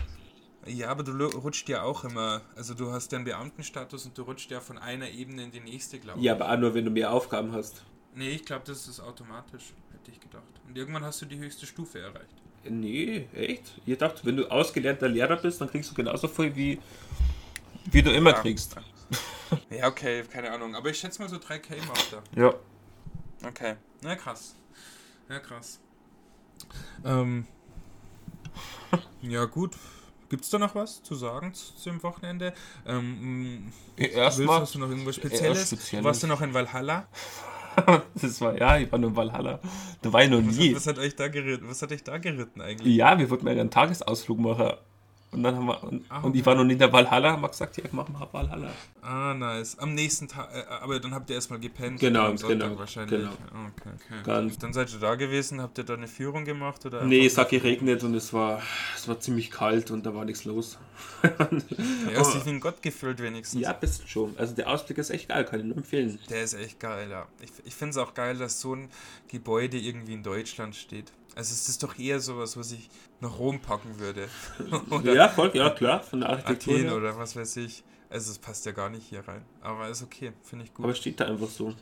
ja, 0.66 0.88
aber 0.88 1.02
du 1.02 1.12
rutscht 1.26 1.68
ja 1.68 1.82
auch 1.82 2.04
immer. 2.04 2.42
Also 2.56 2.74
du 2.74 2.92
hast 2.92 3.12
ja 3.12 3.16
einen 3.16 3.24
Beamtenstatus 3.24 4.06
und 4.06 4.16
du 4.16 4.22
rutscht 4.22 4.50
ja 4.50 4.60
von 4.60 4.78
einer 4.78 5.08
Ebene 5.10 5.44
in 5.44 5.50
die 5.52 5.60
nächste, 5.60 5.98
glaube 5.98 6.18
ich. 6.18 6.24
Ja, 6.24 6.32
aber 6.34 6.50
auch 6.50 6.58
nur, 6.58 6.74
wenn 6.74 6.84
du 6.84 6.90
mehr 6.90 7.10
Aufgaben 7.12 7.52
hast. 7.52 7.82
Nee, 8.14 8.30
ich 8.30 8.44
glaube, 8.44 8.64
das 8.66 8.86
ist 8.86 9.00
automatisch, 9.00 9.72
hätte 9.92 10.10
ich 10.10 10.20
gedacht. 10.20 10.44
Und 10.68 10.76
irgendwann 10.76 11.04
hast 11.04 11.20
du 11.22 11.26
die 11.26 11.38
höchste 11.38 11.66
Stufe 11.66 11.98
erreicht. 12.00 12.34
Nee, 12.68 13.26
echt? 13.34 13.74
Ich 13.84 13.98
dachte, 13.98 14.24
wenn 14.24 14.36
du 14.36 14.46
ausgelernter 14.50 15.08
Lehrer 15.08 15.36
bist, 15.36 15.60
dann 15.60 15.68
kriegst 15.70 15.90
du 15.90 15.94
genauso 15.94 16.28
viel, 16.28 16.54
wie, 16.54 16.78
wie 17.90 18.02
du 18.02 18.10
immer 18.12 18.30
Ja. 18.30 18.40
kriegst. 18.40 18.76
Ja, 19.70 19.88
okay, 19.88 20.22
keine 20.30 20.50
Ahnung. 20.50 20.74
Aber 20.74 20.88
ich 20.90 20.98
schätze 20.98 21.20
mal 21.20 21.28
so 21.28 21.36
3K 21.36 21.76
macht 21.86 22.12
er. 22.12 22.42
Ja. 22.42 22.54
Okay. 23.48 23.76
Na 24.02 24.16
krass. 24.16 24.54
Ja, 25.28 25.38
krass. 25.38 25.80
Ähm. 27.04 27.46
Ja, 29.22 29.44
gut. 29.46 29.72
Gibt's 30.28 30.50
da 30.50 30.58
noch 30.58 30.74
was 30.74 31.02
zu 31.02 31.14
sagen 31.14 31.52
zu, 31.54 31.74
zu 31.76 31.90
dem 31.90 32.02
Wochenende? 32.02 32.54
Ähm, 32.86 33.72
willst, 33.96 34.14
Erstmal, 34.14 34.60
hast 34.60 34.74
du 34.74 34.78
noch 34.78 34.88
irgendwas 34.88 35.16
Spezielles? 35.16 35.68
Spezielles. 35.68 36.04
Warst 36.04 36.22
du 36.22 36.26
noch 36.26 36.40
in 36.40 36.52
Valhalla? 36.54 37.06
das 38.14 38.40
war, 38.40 38.56
ja, 38.58 38.78
ich 38.78 38.90
war 38.90 38.98
nur 38.98 39.10
in 39.10 39.16
Valhalla. 39.16 39.60
Da 40.02 40.12
war 40.12 40.22
ich 40.24 40.30
noch 40.30 40.38
Was, 40.46 40.56
nie. 40.56 40.70
hat- 40.70 40.76
was 40.76 40.86
hat 40.86 40.98
euch 40.98 41.16
da 41.16 41.28
geritten? 41.28 41.68
Was 41.68 41.82
hat 41.82 41.92
euch 41.92 42.02
da 42.04 42.18
geritten 42.18 42.60
eigentlich? 42.60 42.94
Ja, 42.96 43.18
wir 43.18 43.28
wollten 43.30 43.48
einen 43.48 43.70
Tagesausflug 43.70 44.38
machen. 44.38 44.72
Und 45.34 45.42
dann 45.42 45.56
haben 45.56 45.66
wir, 45.66 45.82
und, 45.84 46.04
Ah, 46.08 46.20
und 46.20 46.34
ich 46.34 46.40
okay. 46.42 46.46
war 46.46 46.54
noch 46.54 46.64
nie 46.64 46.72
in 46.74 46.78
der 46.78 46.92
Valhalla, 46.92 47.32
haben 47.32 47.42
wir 47.42 47.48
gesagt, 47.48 47.76
ja, 47.76 47.84
mach 47.92 48.08
mal 48.08 48.26
Valhalla. 48.32 48.70
Ah, 49.02 49.34
nice. 49.34 49.78
Am 49.78 49.94
nächsten 49.94 50.28
Tag, 50.28 50.48
äh, 50.54 50.64
aber 50.82 50.98
dann 51.00 51.12
habt 51.14 51.28
ihr 51.30 51.36
erstmal 51.36 51.58
gepennt. 51.60 52.00
Genau, 52.00 52.26
am 52.26 52.38
Sonntag 52.38 52.68
genau, 52.68 52.78
wahrscheinlich. 52.78 53.20
genau. 53.20 53.32
Okay, 53.32 53.90
okay. 53.94 54.14
Ganz- 54.24 54.58
Dann 54.58 54.72
seid 54.72 54.92
ihr 54.92 55.00
da 55.00 55.14
gewesen, 55.16 55.60
habt 55.60 55.76
ihr 55.78 55.84
da 55.84 55.94
eine 55.94 56.08
Führung 56.08 56.44
gemacht? 56.44 56.86
Oder 56.86 57.04
Nee, 57.04 57.26
es 57.26 57.36
hat 57.36 57.50
geregnet 57.50 58.02
und 58.04 58.14
es 58.14 58.32
war, 58.32 58.62
es 58.96 59.06
war 59.08 59.20
ziemlich 59.20 59.50
kalt 59.50 59.90
und 59.90 60.06
da 60.06 60.14
war 60.14 60.24
nichts 60.24 60.44
los. 60.44 60.78
Ja, 62.12 62.20
hast 62.20 62.34
dich 62.34 62.44
wie 62.46 62.50
ein 62.50 62.60
Gott 62.60 62.82
gefühlt 62.82 63.20
wenigstens. 63.20 63.60
Ja, 63.60 63.72
bist 63.72 64.08
schon. 64.08 64.34
Also 64.38 64.54
der 64.54 64.68
Ausblick 64.70 64.98
ist 64.98 65.10
echt 65.10 65.28
geil, 65.28 65.44
kann 65.44 65.60
ich 65.60 65.66
nur 65.66 65.76
empfehlen. 65.76 66.18
Der 66.30 66.42
ist 66.44 66.54
echt 66.54 66.78
geil, 66.80 67.08
ja. 67.10 67.26
Ich, 67.40 67.50
ich 67.64 67.74
finde 67.74 67.90
es 67.90 67.96
auch 67.96 68.14
geil, 68.14 68.36
dass 68.38 68.60
so 68.60 68.74
ein 68.74 68.88
Gebäude 69.28 69.76
irgendwie 69.78 70.14
in 70.14 70.22
Deutschland 70.22 70.76
steht. 70.76 71.12
Also 71.36 71.52
es 71.52 71.68
ist 71.68 71.82
doch 71.82 71.98
eher 71.98 72.20
sowas, 72.20 72.56
was 72.56 72.72
ich 72.72 72.88
nach 73.20 73.38
Rom 73.38 73.60
packen 73.60 73.98
würde. 73.98 74.28
oder 74.90 75.14
Ja, 75.14 75.28
voll, 75.28 75.50
ja 75.54 75.70
klar, 75.70 76.02
von 76.02 76.20
der 76.20 76.30
Architektur. 76.30 76.74
Athen 76.74 76.84
her. 76.88 76.96
oder 76.96 77.18
was 77.18 77.34
weiß 77.34 77.56
ich. 77.56 77.82
Also 78.10 78.30
es 78.30 78.38
passt 78.38 78.64
ja 78.66 78.72
gar 78.72 78.90
nicht 78.90 79.08
hier 79.08 79.26
rein. 79.26 79.44
Aber 79.60 79.88
ist 79.88 80.02
okay, 80.02 80.32
finde 80.42 80.64
ich 80.64 80.72
gut. 80.74 80.84
Aber 80.84 80.92
es 80.92 80.98
steht 80.98 81.18
da 81.18 81.24
einfach 81.26 81.48
so. 81.48 81.74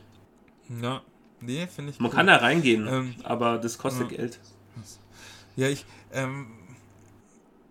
ja, 0.81 1.01
Nee, 1.41 1.67
finde 1.67 1.91
ich 1.91 1.99
Man 1.99 2.09
cool. 2.09 2.15
kann 2.15 2.27
da 2.27 2.37
reingehen, 2.37 2.87
Ähm, 2.87 3.15
aber 3.23 3.57
das 3.57 3.77
kostet 3.77 4.11
ja. 4.11 4.17
Geld. 4.17 4.39
Ja, 5.55 5.67
ich, 5.67 5.85
ähm, 6.13 6.47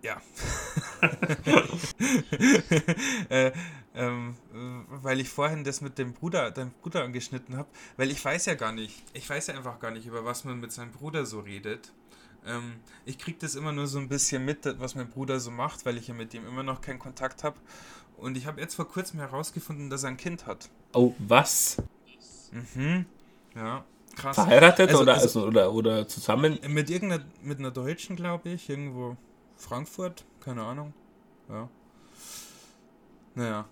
ja. 0.02 0.20
äh, 3.28 3.50
ähm, 3.94 4.36
äh, 4.54 4.56
weil 5.02 5.20
ich 5.20 5.28
vorhin 5.28 5.64
das 5.64 5.80
mit 5.80 5.98
dem 5.98 6.12
Bruder, 6.14 6.50
deinem 6.50 6.70
Bruder 6.70 7.04
angeschnitten 7.04 7.56
habe, 7.56 7.68
weil 7.96 8.10
ich 8.10 8.24
weiß 8.24 8.46
ja 8.46 8.54
gar 8.54 8.72
nicht, 8.72 9.02
ich 9.12 9.28
weiß 9.28 9.48
ja 9.48 9.54
einfach 9.54 9.78
gar 9.80 9.90
nicht, 9.90 10.06
über 10.06 10.24
was 10.24 10.44
man 10.44 10.60
mit 10.60 10.72
seinem 10.72 10.92
Bruder 10.92 11.26
so 11.26 11.40
redet. 11.40 11.92
Ähm, 12.46 12.74
ich 13.04 13.18
krieg 13.18 13.38
das 13.38 13.54
immer 13.54 13.72
nur 13.72 13.86
so 13.86 13.98
ein 13.98 14.08
bisschen 14.08 14.44
mit, 14.44 14.66
was 14.80 14.94
mein 14.94 15.08
Bruder 15.08 15.38
so 15.40 15.50
macht, 15.50 15.84
weil 15.86 15.96
ich 15.96 16.08
ja 16.08 16.14
mit 16.14 16.34
ihm 16.34 16.46
immer 16.46 16.62
noch 16.62 16.80
keinen 16.80 16.98
Kontakt 16.98 17.44
habe. 17.44 17.56
Und 18.16 18.36
ich 18.36 18.46
habe 18.46 18.60
jetzt 18.60 18.74
vor 18.74 18.88
kurzem 18.88 19.20
herausgefunden, 19.20 19.90
dass 19.90 20.02
er 20.04 20.10
ein 20.10 20.16
Kind 20.16 20.46
hat. 20.46 20.70
Oh, 20.92 21.14
was? 21.18 21.76
Mhm. 22.50 23.06
Ja, 23.54 23.84
krass. 24.16 24.36
Verheiratet 24.36 24.90
Also- 24.90 25.02
oder, 25.02 25.14
also, 25.14 25.46
oder, 25.46 25.72
oder 25.72 26.08
zusammen? 26.08 26.58
Mit 26.68 26.90
irgendeiner, 26.90 27.24
mit 27.42 27.58
einer 27.58 27.70
Deutschen, 27.70 28.16
glaube 28.16 28.50
ich, 28.50 28.68
irgendwo 28.68 29.16
Frankfurt, 29.56 30.24
keine 30.40 30.62
Ahnung. 30.62 30.92
Ja. 31.48 31.68
Naja. 33.34 33.66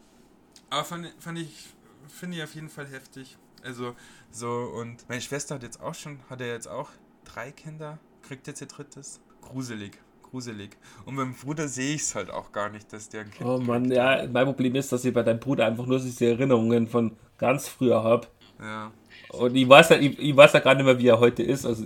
Aber 0.70 0.84
fand, 0.84 1.08
fand 1.18 1.38
ich, 1.38 1.68
finde 2.08 2.36
ich 2.38 2.42
auf 2.42 2.54
jeden 2.54 2.68
Fall 2.68 2.86
heftig. 2.86 3.36
Also, 3.64 3.94
so, 4.30 4.48
und 4.48 5.08
meine 5.08 5.20
Schwester 5.20 5.56
hat 5.56 5.62
jetzt 5.62 5.80
auch 5.80 5.94
schon, 5.94 6.20
hat 6.30 6.40
er 6.40 6.46
jetzt 6.46 6.68
auch 6.68 6.88
drei 7.24 7.50
Kinder, 7.50 7.98
kriegt 8.22 8.46
jetzt 8.46 8.60
ihr 8.60 8.68
drittes. 8.68 9.20
Gruselig, 9.42 9.98
gruselig. 10.22 10.76
Und 11.04 11.16
beim 11.16 11.34
Bruder 11.34 11.68
sehe 11.68 11.96
ich 11.96 12.02
es 12.02 12.14
halt 12.14 12.30
auch 12.30 12.52
gar 12.52 12.70
nicht, 12.70 12.92
dass 12.92 13.08
der 13.08 13.22
ein 13.22 13.30
Kind 13.30 13.48
Oh 13.48 13.58
Mann, 13.58 13.90
ja, 13.90 14.26
mein 14.28 14.46
Problem 14.46 14.74
ist, 14.76 14.92
dass 14.92 15.04
ich 15.04 15.12
bei 15.12 15.22
deinem 15.22 15.40
Bruder 15.40 15.66
einfach 15.66 15.86
nur 15.86 15.98
diese 15.98 16.26
Erinnerungen 16.26 16.86
von 16.86 17.16
ganz 17.36 17.68
früher 17.68 18.02
habe. 18.02 18.28
Ja. 18.60 18.92
Und 19.30 19.54
ich 19.54 19.68
weiß 19.68 19.90
ja, 19.90 19.96
ich, 19.96 20.18
ich 20.18 20.36
weiß 20.36 20.52
ja 20.52 20.60
gar 20.60 20.74
nicht 20.74 20.84
mehr, 20.84 20.98
wie 20.98 21.08
er 21.08 21.20
heute 21.20 21.42
ist, 21.42 21.66
also 21.66 21.84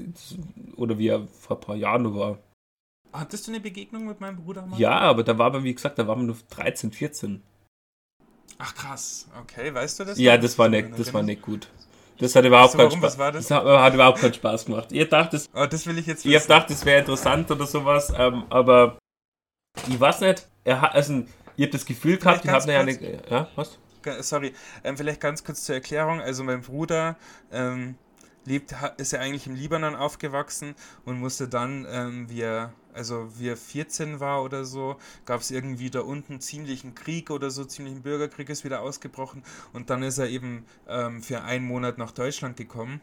oder 0.76 0.98
wie 0.98 1.08
er 1.08 1.26
vor 1.28 1.56
ein 1.56 1.60
paar 1.60 1.76
Jahren 1.76 2.14
war. 2.14 2.38
Hattest 3.12 3.46
du 3.46 3.52
eine 3.52 3.60
Begegnung 3.60 4.06
mit 4.06 4.20
meinem 4.20 4.36
Bruder 4.36 4.66
mal? 4.66 4.78
Ja, 4.78 4.98
aber 4.98 5.22
da 5.22 5.38
war 5.38 5.50
man, 5.52 5.62
wie 5.62 5.74
gesagt, 5.74 5.98
da 5.98 6.06
war 6.06 6.16
man 6.16 6.26
nur 6.26 6.36
13, 6.50 6.90
14. 6.90 7.42
Ach 8.58 8.74
krass, 8.74 9.26
okay, 9.40 9.74
weißt 9.74 10.00
du 10.00 10.04
das? 10.04 10.18
Ja, 10.18 10.36
das 10.38 10.58
war 10.58 10.68
nicht, 10.68 10.98
das 10.98 11.12
war 11.12 11.22
nicht 11.22 11.42
gut. 11.42 11.68
Das 12.18 12.36
hat 12.36 12.44
überhaupt 12.44 12.76
keinen? 12.76 12.90
Spaß. 12.90 13.18
War 13.18 13.32
das? 13.32 13.50
hat, 13.50 13.64
hat 13.64 13.94
überhaupt 13.94 14.20
keinen 14.20 14.34
Spaß 14.34 14.66
gemacht. 14.66 14.92
Ihr 14.92 15.08
dachtet, 15.08 15.48
Oh, 15.52 15.66
das 15.66 15.86
will 15.86 15.98
ich 15.98 16.06
jetzt 16.06 16.24
ich 16.24 16.34
hab 16.34 16.42
gedacht, 16.42 16.70
das 16.70 16.84
wäre 16.84 17.00
interessant 17.00 17.50
oder 17.50 17.66
sowas, 17.66 18.12
ähm, 18.16 18.44
aber 18.50 18.98
ich 19.88 19.98
weiß 19.98 20.20
nicht. 20.20 20.46
Er 20.62 20.80
hat, 20.80 20.94
also, 20.94 21.24
ihr 21.56 21.66
habt 21.66 21.74
das 21.74 21.84
Gefühl 21.84 22.16
gehabt, 22.16 22.44
ich 22.44 22.50
habe 22.50 22.66
ganz 22.66 22.86
eine, 22.86 23.22
ja, 23.30 23.48
was? 23.56 23.78
Sorry, 24.20 24.54
ähm, 24.84 24.96
vielleicht 24.96 25.20
ganz 25.20 25.42
kurz 25.42 25.64
zur 25.64 25.74
Erklärung. 25.76 26.20
Also 26.20 26.44
mein 26.44 26.60
Bruder 26.60 27.16
ähm, 27.50 27.96
lebt, 28.44 28.74
ist 28.96 29.12
ja 29.12 29.20
eigentlich 29.20 29.46
im 29.46 29.54
Libanon 29.54 29.94
aufgewachsen 29.94 30.74
und 31.04 31.18
musste 31.18 31.48
dann, 31.48 31.86
ähm, 31.90 32.28
wie 32.28 32.42
er, 32.42 32.72
also 32.92 33.28
wie 33.38 33.48
er 33.48 33.56
14 33.56 34.20
war 34.20 34.42
oder 34.42 34.64
so, 34.64 34.96
gab 35.24 35.40
es 35.40 35.50
irgendwie 35.50 35.90
da 35.90 36.00
unten 36.00 36.40
ziemlichen 36.40 36.94
Krieg 36.94 37.30
oder 37.30 37.50
so, 37.50 37.64
ziemlichen 37.64 38.02
Bürgerkrieg 38.02 38.48
ist 38.48 38.64
wieder 38.64 38.80
ausgebrochen 38.80 39.42
und 39.72 39.90
dann 39.90 40.02
ist 40.02 40.18
er 40.18 40.28
eben 40.28 40.64
ähm, 40.88 41.22
für 41.22 41.42
einen 41.42 41.66
Monat 41.66 41.98
nach 41.98 42.12
Deutschland 42.12 42.56
gekommen 42.56 43.00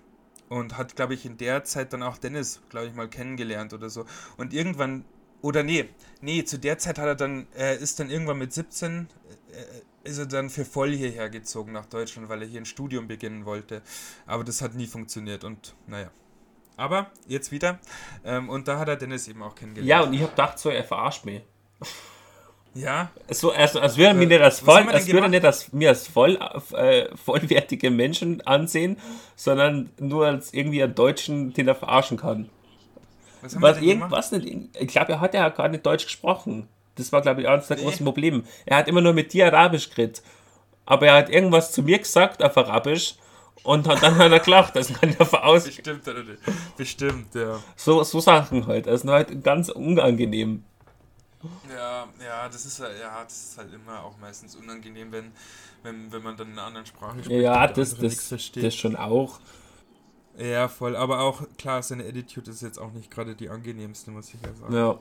und 0.50 0.78
hat, 0.78 0.98
glaube 0.98 1.14
ich, 1.14 1.26
in 1.26 1.38
der 1.38 1.64
Zeit 1.64 1.94
dann 1.94 2.04
auch 2.04 2.18
Dennis, 2.18 2.62
glaube 2.70 2.88
ich, 2.88 2.94
mal 2.94 3.10
kennengelernt 3.10 3.74
oder 3.74 3.90
so. 3.90 4.06
Und 4.36 4.54
irgendwann, 4.54 5.06
oder 5.42 5.64
nee, 5.64 5.90
nee, 6.20 6.44
zu 6.44 6.60
der 6.60 6.78
Zeit 6.78 7.00
hat 7.00 7.06
er 7.06 7.16
dann, 7.16 7.48
er 7.54 7.78
ist 7.78 8.02
dann 8.02 8.10
irgendwann 8.10 8.38
mit 8.38 8.52
17, 8.52 9.08
äh, 9.54 9.82
ist 10.04 10.18
er 10.18 10.26
dann 10.26 10.50
für 10.50 10.66
voll 10.66 10.92
hierher 10.94 11.30
gezogen 11.30 11.72
nach 11.74 11.86
Deutschland, 11.86 12.30
weil 12.30 12.42
er 12.42 12.48
hier 12.48 12.62
ein 12.62 12.66
Studium 12.66 13.08
beginnen 13.08 13.46
wollte. 13.46 13.82
Aber 14.26 14.44
das 14.44 14.62
hat 14.62 14.74
nie 14.76 14.88
funktioniert 14.88 15.44
und 15.44 15.76
naja. 15.88 16.10
Aber 16.78 17.12
jetzt 17.28 17.52
wieder. 17.52 17.80
Ähm, 18.24 18.50
und 18.50 18.68
da 18.68 18.80
hat 18.80 18.88
er 18.88 18.96
Dennis 18.96 19.28
eben 19.28 19.44
auch 19.44 19.56
kennengelernt. 19.56 19.88
Ja, 19.88 20.02
und 20.02 20.14
ich 20.14 20.22
habe 20.22 20.32
gedacht, 20.32 20.58
so, 20.58 20.70
er 20.70 20.84
verarscht 20.84 21.26
mich. 21.26 21.44
Ja, 22.74 23.12
So, 23.30 23.52
als, 23.52 23.76
als 23.76 23.98
würde 23.98 24.08
er 24.10 24.14
mir 24.14 24.24
Äh, 24.24 24.28
nicht 24.28 24.42
als 24.42 24.60
voll, 24.62 24.90
als 24.90 25.08
würde 25.08 25.30
nicht 25.30 25.44
als, 25.46 25.74
mir 25.74 25.90
als 25.90 26.08
voll, 26.08 26.40
äh, 26.74 27.16
vollwertige 27.18 27.92
Menschen 27.92 28.42
ansehen, 28.48 28.98
sondern 29.36 29.90
nur 30.00 30.26
als 30.28 30.54
irgendwie 30.54 30.82
einen 30.82 30.96
Deutschen, 30.96 31.54
den 31.54 31.68
er 31.68 31.76
verarschen 31.76 32.18
kann. 32.18 32.50
was 33.42 33.56
Was, 33.62 33.78
gemacht? 33.80 33.82
irgendwas 33.82 34.32
nicht, 34.32 34.70
ich 34.80 34.88
glaube, 34.88 35.12
er 35.14 35.20
hat 35.20 35.34
ja 35.34 35.50
gar 35.50 35.68
nicht 35.68 35.86
Deutsch 35.86 36.06
gesprochen. 36.06 36.68
Das 37.02 37.12
war, 37.12 37.22
glaube 37.22 37.42
ich, 37.42 37.48
eines 37.48 37.68
der 37.68 37.78
Nee. 37.78 37.84
großen 37.84 38.06
Probleme. 38.06 38.44
Er 38.66 38.78
hat 38.78 38.88
immer 38.88 39.02
nur 39.02 39.14
mit 39.14 39.34
dir 39.34 39.46
Arabisch 39.48 39.90
geredet. 39.90 40.22
Aber 40.86 41.08
er 41.08 41.16
hat 41.16 41.30
irgendwas 41.30 41.72
zu 41.72 41.84
mir 41.84 42.00
gesagt 42.00 42.44
auf 42.44 42.58
Arabisch 42.58 43.16
und 43.64 43.88
hat, 43.88 44.02
dann 44.02 44.16
hat 44.18 44.32
er 44.32 44.40
gelacht. 44.40 44.76
Das 44.76 44.94
kann 44.94 45.16
ja 45.18 45.26
veraus. 45.26 45.66
Bestimmt, 45.66 46.08
oder 46.08 46.24
nicht? 46.24 46.42
Bestimmt, 46.78 47.36
ja. 47.36 47.60
So, 47.76 48.04
so 48.04 48.20
Sachen 48.20 48.68
halt. 48.68 48.88
Das 48.88 49.04
ist 49.04 49.10
halt 49.10 49.44
ganz 49.44 49.70
unangenehm. 49.70 50.64
Ja, 51.74 52.08
ja, 52.24 52.48
das 52.50 52.66
ist 52.66 52.80
halt, 52.80 53.00
ja, 53.00 53.24
das 53.24 53.34
ist 53.34 53.58
halt 53.58 53.74
immer 53.74 54.04
auch 54.04 54.16
meistens 54.20 54.56
unangenehm, 54.56 55.12
wenn, 55.12 55.32
wenn, 55.82 56.12
wenn 56.12 56.22
man 56.22 56.38
dann 56.38 56.48
in 56.48 56.54
einer 56.54 56.68
anderen 56.68 56.86
Sprache 56.86 57.24
spricht. 57.24 57.42
Ja, 57.42 57.66
das, 57.68 57.98
das, 57.98 58.28
versteht. 58.28 58.64
das 58.64 58.76
schon 58.76 58.96
auch. 58.96 59.40
Ja, 60.38 60.68
voll. 60.68 60.96
Aber 60.96 61.22
auch, 61.22 61.42
klar, 61.58 61.82
seine 61.84 62.04
Attitude 62.06 62.52
ist 62.52 62.62
jetzt 62.62 62.78
auch 62.80 62.92
nicht 62.92 63.10
gerade 63.12 63.36
die 63.36 63.50
angenehmste, 63.50 64.12
muss 64.12 64.34
ich 64.34 64.40
ja 64.42 64.54
sagen. 64.54 64.76
Ja. 64.76 65.00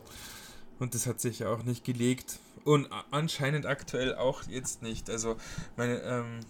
Und 0.81 0.95
das 0.95 1.07
hat 1.07 1.21
sich 1.21 1.41
ja 1.41 1.49
auch 1.49 1.63
nicht 1.63 1.85
gelegt. 1.85 2.41
Und 2.65 2.89
anscheinend 3.11 3.67
aktuell 3.67 4.15
auch 4.17 4.43
jetzt 4.49 4.83
nicht. 4.83 5.09
Also, 5.09 5.37
meine, 5.77 6.01
ähm, 6.03 6.41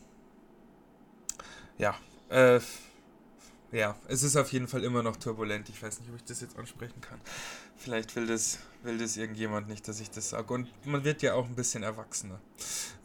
ja, 1.78 1.94
äh, 2.30 2.60
ja, 3.72 3.96
es 4.08 4.22
ist 4.22 4.36
auf 4.36 4.52
jeden 4.52 4.66
Fall 4.66 4.82
immer 4.82 5.02
noch 5.02 5.16
turbulent. 5.16 5.68
Ich 5.68 5.82
weiß 5.82 6.00
nicht, 6.00 6.10
ob 6.10 6.16
ich 6.16 6.24
das 6.24 6.40
jetzt 6.40 6.58
ansprechen 6.58 7.00
kann. 7.00 7.20
Vielleicht 7.76 8.16
will 8.16 8.26
das, 8.26 8.58
will 8.82 8.98
das 8.98 9.16
irgendjemand 9.16 9.68
nicht, 9.68 9.86
dass 9.86 10.00
ich 10.00 10.10
das 10.10 10.30
sage. 10.30 10.52
Und 10.52 10.68
man 10.86 11.04
wird 11.04 11.22
ja 11.22 11.34
auch 11.34 11.46
ein 11.46 11.54
bisschen 11.54 11.82
erwachsener. 11.82 12.40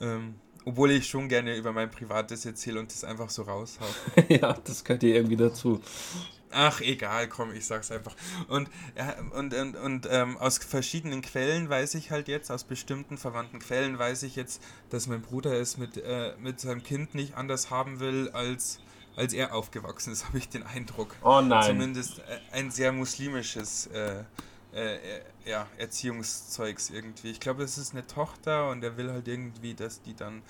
Ähm, 0.02 0.36
obwohl 0.66 0.92
ich 0.92 1.08
schon 1.08 1.30
gerne 1.30 1.56
über 1.56 1.72
mein 1.72 1.92
Privates 1.92 2.46
erzähle 2.46 2.80
und 2.80 2.92
das 2.92 3.04
einfach 3.04 3.30
so 3.30 3.44
raushau. 3.44 3.86
ja, 4.30 4.54
das 4.54 4.84
gehört 4.84 5.04
hier 5.04 5.16
irgendwie 5.16 5.38
dazu. 5.38 5.80
Ach, 6.58 6.80
egal, 6.80 7.28
komm, 7.28 7.54
ich 7.54 7.66
sag's 7.66 7.92
einfach. 7.92 8.16
Und, 8.48 8.70
ja, 8.98 9.16
und, 9.32 9.54
und, 9.54 9.76
und 9.76 10.08
ähm, 10.10 10.38
aus 10.38 10.58
verschiedenen 10.58 11.22
Quellen 11.22 11.70
weiß 11.70 11.96
ich 11.96 12.12
halt 12.12 12.30
jetzt, 12.30 12.50
aus 12.50 12.64
bestimmten 12.64 13.18
verwandten 13.18 13.60
Quellen 13.60 14.00
weiß 14.00 14.24
ich 14.24 14.38
jetzt, 14.38 14.64
dass 14.90 15.08
mein 15.08 15.22
Bruder 15.22 15.52
es 15.54 15.78
mit, 15.78 15.98
äh, 15.98 16.34
mit 16.40 16.62
seinem 16.62 16.82
Kind 16.82 17.14
nicht 17.14 17.36
anders 17.36 17.72
haben 17.72 18.00
will, 18.00 18.30
als, 18.30 18.80
als 19.18 19.34
er 19.34 19.54
aufgewachsen 19.54 20.14
ist, 20.14 20.26
habe 20.28 20.38
ich 20.38 20.48
den 20.48 20.64
Eindruck. 20.64 21.18
Oh 21.24 21.42
nein. 21.42 21.64
Zumindest 21.64 22.20
äh, 22.20 22.40
ein 22.54 22.72
sehr 22.72 22.94
muslimisches 22.94 23.88
äh, 23.88 24.24
äh, 24.74 24.96
äh, 24.96 25.22
ja, 25.46 25.68
Erziehungszeugs 25.78 26.90
irgendwie. 26.90 27.32
Ich 27.32 27.40
glaube, 27.42 27.64
es 27.64 27.78
ist 27.78 27.94
eine 27.94 28.08
Tochter 28.08 28.70
und 28.70 28.84
er 28.84 28.98
will 28.98 29.12
halt 29.12 29.28
irgendwie, 29.28 29.74
dass 29.74 30.02
die 30.02 30.16
dann 30.16 30.42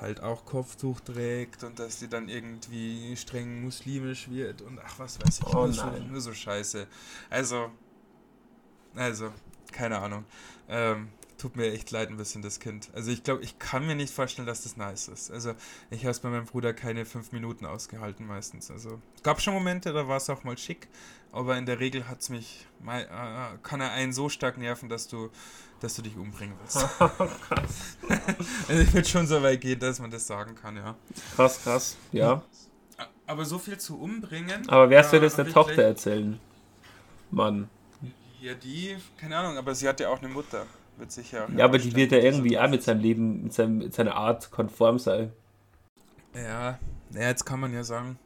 halt 0.00 0.22
auch 0.22 0.44
Kopftuch 0.44 1.00
trägt 1.00 1.64
und 1.64 1.78
dass 1.78 1.98
die 1.98 2.08
dann 2.08 2.28
irgendwie 2.28 3.16
streng 3.16 3.62
muslimisch 3.62 4.28
wird 4.30 4.62
und 4.62 4.78
ach 4.84 4.98
was 4.98 5.20
weiß 5.20 5.40
ich, 5.40 5.46
Oh 5.46 5.64
nur, 5.64 5.72
so, 5.72 5.86
nein. 5.86 6.08
nur 6.10 6.20
so 6.20 6.32
scheiße. 6.32 6.86
Also, 7.28 7.70
also, 8.94 9.32
keine 9.72 9.98
Ahnung. 9.98 10.24
Ähm, 10.68 11.08
tut 11.40 11.56
mir 11.56 11.72
echt 11.72 11.90
leid 11.90 12.10
ein 12.10 12.16
bisschen, 12.16 12.42
das 12.42 12.60
Kind. 12.60 12.90
Also 12.94 13.10
ich 13.10 13.22
glaube, 13.22 13.42
ich 13.42 13.58
kann 13.58 13.86
mir 13.86 13.94
nicht 13.94 14.12
vorstellen, 14.12 14.46
dass 14.46 14.62
das 14.62 14.76
nice 14.76 15.08
ist. 15.08 15.30
Also 15.30 15.54
ich 15.90 16.00
habe 16.02 16.10
es 16.10 16.20
bei 16.20 16.28
meinem 16.28 16.44
Bruder 16.44 16.74
keine 16.74 17.04
fünf 17.06 17.32
Minuten 17.32 17.64
ausgehalten 17.64 18.26
meistens. 18.26 18.70
Also 18.70 19.00
es 19.16 19.22
gab 19.22 19.40
schon 19.40 19.54
Momente, 19.54 19.92
da 19.92 20.06
war 20.06 20.18
es 20.18 20.28
auch 20.28 20.44
mal 20.44 20.58
schick, 20.58 20.88
aber 21.32 21.56
in 21.56 21.64
der 21.66 21.80
Regel 21.80 22.08
hat's 22.08 22.28
mich, 22.28 22.66
mal, 22.80 23.02
äh, 23.02 23.58
kann 23.62 23.80
er 23.80 23.92
einen 23.92 24.12
so 24.12 24.28
stark 24.28 24.58
nerven, 24.58 24.88
dass 24.88 25.08
du, 25.08 25.30
dass 25.80 25.94
du 25.94 26.02
dich 26.02 26.16
umbringen 26.16 26.54
willst. 26.60 26.76
also 28.68 28.82
ich 28.82 28.92
würde 28.92 29.08
schon 29.08 29.26
so 29.26 29.42
weit 29.42 29.60
gehen, 29.60 29.78
dass 29.78 29.98
man 29.98 30.10
das 30.10 30.26
sagen 30.26 30.54
kann, 30.54 30.76
ja. 30.76 30.94
Krass, 31.34 31.62
krass. 31.62 31.96
Ja. 32.12 32.42
Aber 33.26 33.44
so 33.44 33.58
viel 33.58 33.78
zu 33.78 33.98
umbringen. 33.98 34.68
Aber 34.68 34.90
wer 34.90 35.04
soll 35.04 35.20
das 35.20 35.36
der 35.36 35.48
Tochter 35.48 35.82
erzählen? 35.82 36.38
Mann. 37.30 37.68
Ja, 38.40 38.54
die, 38.54 38.96
keine 39.18 39.36
Ahnung, 39.36 39.56
aber 39.58 39.74
sie 39.74 39.88
hat 39.88 40.00
ja 40.00 40.08
auch 40.08 40.18
eine 40.18 40.28
Mutter. 40.28 40.66
Wird 40.96 41.12
sicher. 41.12 41.48
Ja, 41.56 41.64
aber 41.64 41.78
die 41.78 41.94
wird 41.94 42.12
ja 42.12 42.18
irgendwie 42.18 42.58
auch 42.58 42.68
mit 42.68 42.82
seinem 42.82 43.00
Leben, 43.00 43.44
mit, 43.44 43.54
seinem, 43.54 43.78
mit 43.78 43.94
seiner 43.94 44.14
Art 44.14 44.50
konform 44.50 44.98
sein. 44.98 45.32
Ja, 46.34 46.78
ja, 47.10 47.20
jetzt 47.20 47.44
kann 47.44 47.60
man 47.60 47.72
ja 47.72 47.84
sagen, 47.84 48.18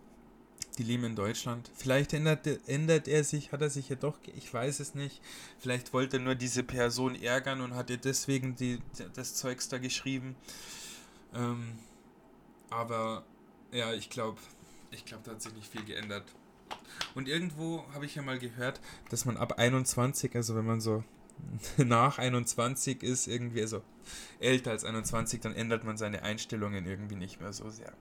die 0.78 0.82
leben 0.82 1.04
in 1.04 1.16
Deutschland. 1.16 1.70
Vielleicht 1.74 2.12
ändert, 2.12 2.46
ändert 2.68 3.08
er 3.08 3.24
sich, 3.24 3.52
hat 3.52 3.62
er 3.62 3.70
sich 3.70 3.88
ja 3.88 3.96
doch, 3.96 4.18
ich 4.36 4.52
weiß 4.52 4.80
es 4.80 4.94
nicht. 4.94 5.20
Vielleicht 5.58 5.92
wollte 5.92 6.16
er 6.16 6.22
nur 6.22 6.34
diese 6.34 6.62
Person 6.62 7.14
ärgern 7.20 7.60
und 7.60 7.74
hat 7.74 7.90
ihr 7.90 7.96
deswegen 7.96 8.56
die, 8.56 8.80
das 9.14 9.34
Zeugs 9.34 9.68
da 9.68 9.78
geschrieben. 9.78 10.36
Ähm, 11.34 11.78
aber 12.70 13.24
ja, 13.72 13.92
ich 13.92 14.10
glaube, 14.10 14.40
ich 14.90 15.04
glaube, 15.04 15.22
da 15.24 15.32
hat 15.32 15.42
sich 15.42 15.54
nicht 15.54 15.70
viel 15.70 15.84
geändert. 15.84 16.24
Und 17.14 17.28
irgendwo 17.28 17.84
habe 17.92 18.06
ich 18.06 18.14
ja 18.14 18.22
mal 18.22 18.38
gehört, 18.38 18.80
dass 19.10 19.24
man 19.24 19.36
ab 19.36 19.58
21, 19.58 20.34
also 20.34 20.54
wenn 20.56 20.66
man 20.66 20.80
so 20.80 21.04
nach 21.76 22.18
21 22.18 23.02
ist, 23.02 23.26
irgendwie, 23.26 23.60
also 23.62 23.82
älter 24.40 24.70
als 24.70 24.84
21, 24.84 25.40
dann 25.40 25.54
ändert 25.54 25.84
man 25.84 25.96
seine 25.96 26.22
Einstellungen 26.22 26.86
irgendwie 26.86 27.16
nicht 27.16 27.40
mehr 27.40 27.52
so 27.52 27.70
sehr. 27.70 27.92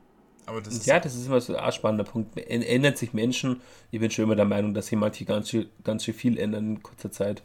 Aber 0.45 0.61
das 0.61 0.85
Ja, 0.85 0.99
das 0.99 1.15
ist 1.15 1.27
immer 1.27 1.41
so 1.41 1.55
ein 1.55 1.71
spannender 1.71 2.03
Punkt. 2.03 2.37
Ändern 2.37 2.95
sich 2.95 3.13
Menschen? 3.13 3.61
Ich 3.91 3.99
bin 3.99 4.11
schon 4.11 4.23
immer 4.23 4.35
der 4.35 4.45
Meinung, 4.45 4.73
dass 4.73 4.87
sich 4.87 4.97
manche 4.97 5.25
ganz 5.25 5.49
schön, 5.49 5.69
ganz 5.83 6.03
schön 6.03 6.13
viel 6.13 6.37
ändern 6.37 6.75
in 6.75 6.83
kurzer 6.83 7.11
Zeit. 7.11 7.43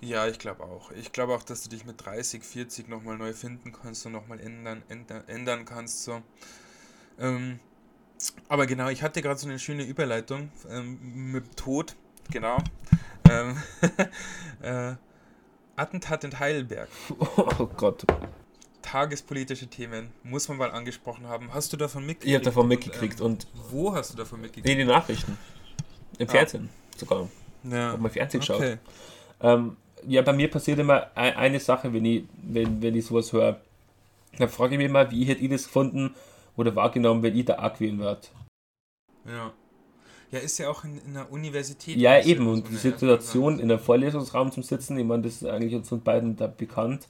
Ja, 0.00 0.26
ich 0.26 0.38
glaube 0.38 0.64
auch. 0.64 0.90
Ich 0.92 1.12
glaube 1.12 1.34
auch, 1.34 1.42
dass 1.42 1.62
du 1.62 1.70
dich 1.70 1.86
mit 1.86 2.04
30, 2.04 2.44
40 2.44 2.88
nochmal 2.88 3.16
neu 3.16 3.32
finden 3.32 3.72
kannst 3.72 4.04
und 4.04 4.12
nochmal 4.12 4.38
ändern, 4.38 4.82
ändern, 4.88 5.24
ändern 5.26 5.64
kannst. 5.64 6.04
So. 6.04 6.20
Ähm, 7.18 7.58
aber 8.48 8.66
genau, 8.66 8.88
ich 8.88 9.02
hatte 9.02 9.22
gerade 9.22 9.38
so 9.38 9.48
eine 9.48 9.58
schöne 9.58 9.84
Überleitung 9.84 10.50
ähm, 10.70 11.32
mit 11.32 11.56
Tod. 11.56 11.96
Genau. 12.30 12.58
Ähm, 13.30 13.56
äh, 14.62 14.94
Attentat 15.76 16.24
in 16.24 16.38
Heidelberg. 16.38 16.88
Oh 17.58 17.66
Gott. 17.66 18.04
Tagespolitische 18.98 19.66
Themen 19.66 20.12
muss 20.22 20.48
man 20.48 20.56
mal 20.56 20.70
angesprochen 20.70 21.26
haben. 21.26 21.52
Hast 21.52 21.72
du 21.72 21.76
davon 21.76 22.06
mitgekriegt? 22.06 22.28
Ich 22.28 22.34
habe 22.36 22.44
davon 22.44 22.62
Und, 22.62 22.68
mitgekriegt 22.68 23.18
ähm, 23.18 23.26
und 23.26 23.48
wo 23.72 23.92
hast 23.92 24.12
du 24.12 24.16
davon 24.16 24.40
mitgekriegt? 24.40 24.68
in 24.68 24.78
den 24.78 24.86
Nachrichten. 24.86 25.36
Im 26.16 26.28
Ah. 26.28 26.30
Fernsehen 26.30 26.68
sogar. 26.96 27.28
Ja. 27.64 27.90
Hab 27.94 28.00
mal 28.00 28.08
Fernsehen 28.08 28.38
geschaut. 28.38 28.58
Okay. 28.58 28.78
Ähm, 29.40 29.76
ja, 30.06 30.22
bei 30.22 30.32
mir 30.32 30.48
passiert 30.48 30.78
immer 30.78 31.08
ein- 31.16 31.34
eine 31.34 31.58
Sache, 31.58 31.92
wenn 31.92 32.04
ich, 32.04 32.22
wenn, 32.40 32.80
wenn 32.80 32.94
ich 32.94 33.04
sowas 33.04 33.32
höre. 33.32 33.58
Dann 34.38 34.48
frage 34.48 34.74
ich 34.76 34.78
mich 34.78 34.88
mal, 34.88 35.10
wie 35.10 35.24
hätte 35.24 35.40
ich 35.42 35.50
das 35.50 35.64
gefunden 35.64 36.14
oder 36.56 36.76
wahrgenommen, 36.76 37.24
wenn 37.24 37.36
ich 37.36 37.46
da 37.46 37.56
arg 37.56 37.78
gewesen 37.80 37.98
wäre. 37.98 38.18
Ja. 39.26 39.52
Ja, 40.30 40.38
ist 40.38 40.56
ja 40.58 40.68
auch 40.70 40.84
in, 40.84 40.98
in 41.04 41.14
der 41.14 41.32
Universität. 41.32 41.96
Ja, 41.96 42.12
passiert, 42.12 42.36
eben. 42.36 42.46
Und 42.46 42.68
die 42.68 42.76
Situation 42.76 43.58
in 43.58 43.72
einem 43.72 43.80
Vorlesungsraum 43.80 44.52
zum 44.52 44.62
Sitzen, 44.62 44.96
ich 44.96 45.04
meine, 45.04 45.24
das 45.24 45.42
ist 45.42 45.46
eigentlich 45.46 45.74
uns 45.74 45.88
beiden 46.04 46.36
da 46.36 46.46
bekannt. 46.46 47.08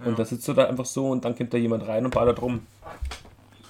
Ja. 0.00 0.06
Und 0.06 0.18
da 0.18 0.24
sitzt 0.24 0.46
du 0.48 0.52
da 0.52 0.66
einfach 0.66 0.86
so 0.86 1.10
und 1.10 1.24
dann 1.24 1.36
kommt 1.36 1.52
da 1.52 1.58
jemand 1.58 1.86
rein 1.86 2.04
und 2.04 2.14
baut 2.14 2.28
da 2.28 2.32
drum. 2.32 2.66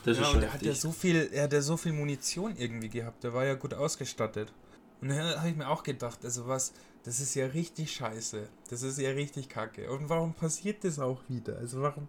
Das 0.04 0.18
Ja, 0.18 0.28
und 0.28 0.42
er 0.42 0.52
hat 0.52 0.62
ja 0.62 0.74
so 0.74 0.92
viel, 0.92 1.28
er 1.32 1.44
hat 1.44 1.52
ja 1.52 1.60
so 1.60 1.76
viel 1.76 1.92
Munition 1.92 2.54
irgendwie 2.56 2.88
gehabt. 2.88 3.24
Der 3.24 3.34
war 3.34 3.44
ja 3.44 3.54
gut 3.54 3.74
ausgestattet. 3.74 4.52
Und 5.00 5.08
da 5.08 5.38
habe 5.38 5.48
ich 5.48 5.56
mir 5.56 5.68
auch 5.68 5.82
gedacht, 5.82 6.24
also 6.24 6.46
was, 6.48 6.72
das 7.04 7.20
ist 7.20 7.34
ja 7.34 7.46
richtig 7.46 7.92
scheiße. 7.92 8.48
Das 8.70 8.82
ist 8.82 8.98
ja 8.98 9.10
richtig 9.10 9.48
kacke. 9.48 9.90
Und 9.90 10.08
warum 10.08 10.32
passiert 10.32 10.84
das 10.84 10.98
auch 10.98 11.20
wieder? 11.28 11.58
Also 11.58 11.82
warum 11.82 12.08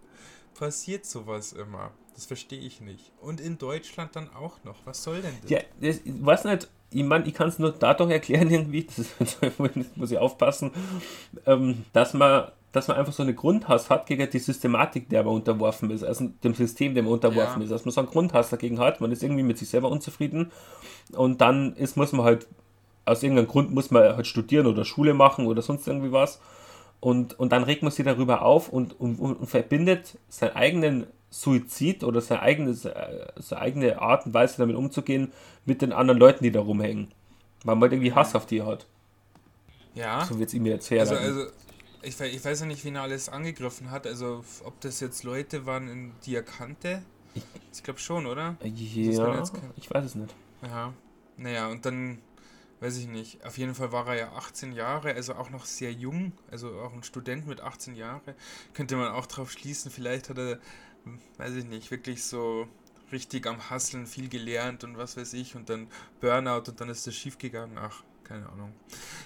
passiert 0.54 1.06
sowas 1.06 1.52
immer? 1.52 1.92
Das 2.14 2.26
verstehe 2.26 2.60
ich 2.60 2.80
nicht. 2.80 3.12
Und 3.20 3.40
in 3.40 3.58
Deutschland 3.58 4.16
dann 4.16 4.32
auch 4.34 4.62
noch. 4.64 4.76
Was 4.84 5.02
soll 5.02 5.22
denn 5.22 5.34
das? 5.42 5.50
Ja, 5.50 5.60
das, 5.80 6.00
ich 6.04 6.24
weiß 6.24 6.44
nicht, 6.44 6.68
ich 6.90 7.04
meine, 7.04 7.26
ich 7.26 7.34
kann 7.34 7.48
es 7.48 7.58
nur 7.58 7.72
dadurch 7.72 8.10
erklären 8.10 8.50
irgendwie, 8.50 8.84
das 8.96 8.98
ist, 8.98 9.96
muss 9.96 10.10
ich 10.10 10.18
aufpassen, 10.18 10.72
ähm, 11.46 11.84
dass 11.92 12.14
man 12.14 12.50
dass 12.72 12.88
man 12.88 12.96
einfach 12.98 13.12
so 13.12 13.22
eine 13.22 13.34
Grundhass 13.34 13.88
hat 13.90 14.06
gegen 14.06 14.28
die 14.30 14.38
Systematik, 14.38 15.08
der 15.08 15.24
man 15.24 15.34
unterworfen 15.34 15.90
ist, 15.90 16.04
also 16.04 16.26
dem 16.44 16.54
System, 16.54 16.94
dem 16.94 17.06
man 17.06 17.14
unterworfen 17.14 17.60
Ja. 17.62 17.64
ist, 17.64 17.70
dass 17.70 17.84
man 17.84 17.92
so 17.92 18.00
einen 18.00 18.10
Grundhass 18.10 18.50
dagegen 18.50 18.78
hat, 18.78 19.00
man 19.00 19.10
ist 19.10 19.22
irgendwie 19.22 19.42
mit 19.42 19.58
sich 19.58 19.68
selber 19.68 19.90
unzufrieden 19.90 20.52
und 21.12 21.40
dann 21.40 21.74
ist, 21.76 21.96
muss 21.96 22.12
man 22.12 22.24
halt, 22.26 22.46
aus 23.06 23.22
irgendeinem 23.22 23.48
Grund 23.48 23.72
muss 23.72 23.90
man 23.90 24.02
halt 24.16 24.26
studieren 24.26 24.66
oder 24.66 24.84
Schule 24.84 25.14
machen 25.14 25.46
oder 25.46 25.62
sonst 25.62 25.86
irgendwie 25.88 26.12
was 26.12 26.40
und, 27.00 27.38
und 27.38 27.52
dann 27.52 27.62
regt 27.62 27.82
man 27.82 27.90
sich 27.90 28.04
darüber 28.04 28.42
auf 28.42 28.68
und, 28.68 28.98
und, 29.00 29.18
und 29.18 29.46
verbindet 29.46 30.18
seinen 30.28 30.54
eigenen 30.56 31.06
Suizid 31.30 32.04
oder 32.04 32.20
seine 32.20 32.42
eigene, 32.42 32.74
seine 32.74 33.60
eigene 33.60 34.00
Art 34.00 34.26
und 34.26 34.34
Weise 34.34 34.58
damit 34.58 34.76
umzugehen 34.76 35.32
mit 35.64 35.80
den 35.82 35.92
anderen 35.92 36.18
Leuten, 36.18 36.42
die 36.42 36.50
da 36.50 36.60
rumhängen. 36.60 37.08
Weil 37.64 37.74
man 37.76 37.82
halt 37.82 37.92
irgendwie 37.92 38.12
Hass 38.14 38.34
auf 38.34 38.46
die 38.46 38.62
hat. 38.62 38.86
Ja. 39.94 40.24
So 40.24 40.38
wird 40.38 40.48
es 40.48 40.54
ihm 40.54 40.64
jetzt 40.66 40.90
Also, 40.92 41.14
herleiten. 41.14 41.38
also 41.38 41.50
ich, 42.08 42.20
ich 42.20 42.44
weiß 42.44 42.60
ja 42.60 42.66
nicht, 42.66 42.84
wen 42.84 42.96
er 42.96 43.02
alles 43.02 43.28
angegriffen 43.28 43.90
hat. 43.90 44.06
Also 44.06 44.44
ob 44.64 44.80
das 44.80 45.00
jetzt 45.00 45.22
Leute 45.24 45.66
waren, 45.66 45.88
in- 45.88 46.12
die 46.24 46.34
er 46.34 46.42
kannte. 46.42 47.02
Ich 47.72 47.82
glaube 47.82 48.00
schon, 48.00 48.26
oder? 48.26 48.56
ja, 49.18 49.24
ich 49.76 49.90
weiß 49.90 50.04
es 50.06 50.14
nicht. 50.14 50.34
Ja, 50.62 50.92
naja, 51.36 51.68
und 51.68 51.84
dann, 51.86 52.18
weiß 52.80 52.96
ich 52.96 53.06
nicht, 53.06 53.44
auf 53.44 53.58
jeden 53.58 53.74
Fall 53.74 53.92
war 53.92 54.06
er 54.08 54.14
ja 54.16 54.32
18 54.32 54.72
Jahre, 54.72 55.14
also 55.14 55.34
auch 55.34 55.50
noch 55.50 55.64
sehr 55.66 55.92
jung, 55.92 56.32
also 56.50 56.80
auch 56.80 56.92
ein 56.92 57.02
Student 57.04 57.46
mit 57.46 57.60
18 57.60 57.94
Jahren. 57.94 58.22
Könnte 58.74 58.96
man 58.96 59.12
auch 59.12 59.26
drauf 59.26 59.52
schließen, 59.52 59.90
vielleicht 59.90 60.30
hat 60.30 60.38
er, 60.38 60.58
weiß 61.36 61.54
ich 61.54 61.64
nicht, 61.66 61.90
wirklich 61.90 62.24
so 62.24 62.66
richtig 63.12 63.46
am 63.46 63.70
Hasseln 63.70 64.06
viel 64.06 64.28
gelernt 64.28 64.84
und 64.84 64.98
was 64.98 65.16
weiß 65.16 65.32
ich 65.34 65.54
und 65.56 65.68
dann 65.70 65.88
Burnout 66.20 66.70
und 66.70 66.80
dann 66.80 66.88
ist 66.88 67.06
das 67.06 67.14
schief 67.14 67.38
gegangen. 67.38 67.78
Ach, 67.78 68.02
keine 68.28 68.48
Ahnung. 68.48 68.74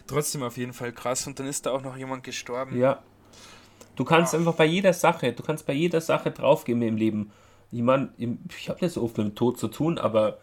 Trotzdem 0.07 0.43
auf 0.43 0.57
jeden 0.57 0.73
Fall 0.73 0.93
krass 0.93 1.27
und 1.27 1.39
dann 1.39 1.47
ist 1.47 1.67
da 1.67 1.73
auch 1.73 1.83
noch 1.83 1.97
jemand 1.97 2.23
gestorben. 2.25 2.79
Ja. 2.79 3.03
Du 3.97 4.05
kannst 4.05 4.35
Ah. 4.35 4.39
einfach 4.39 4.55
bei 4.55 4.65
jeder 4.65 4.93
Sache, 4.95 5.33
du 5.33 5.43
kannst 5.43 5.67
bei 5.67 5.73
jeder 5.75 6.01
Sache 6.01 6.31
draufgehen 6.31 6.81
im 6.83 6.97
Leben. 6.97 7.31
Ich 7.71 7.83
meine, 7.83 8.11
ich 8.17 8.69
habe 8.69 8.85
nicht 8.85 8.95
so 8.95 9.03
oft 9.03 9.17
mit 9.19 9.27
dem 9.27 9.35
Tod 9.35 9.59
zu 9.59 9.69
tun, 9.69 9.99
aber 9.99 10.39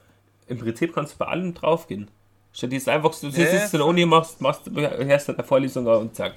im 0.47 0.57
Prinzip 0.59 0.93
kannst 0.93 1.13
du 1.13 1.17
bei 1.19 1.27
allem 1.27 1.53
draufgehen. 1.53 2.09
Statt 2.51 2.73
ist 2.73 2.89
einfach, 2.89 3.13
du 3.19 3.27
Nee, 3.27 3.31
sitzt 3.31 3.73
in 3.73 3.79
der 3.79 3.85
Uni, 3.87 4.05
machst, 4.05 4.41
machst, 4.41 4.69
hörst 4.73 5.29
eine 5.29 5.43
Vorlesung 5.43 5.85
und 5.85 6.15
zack. 6.15 6.33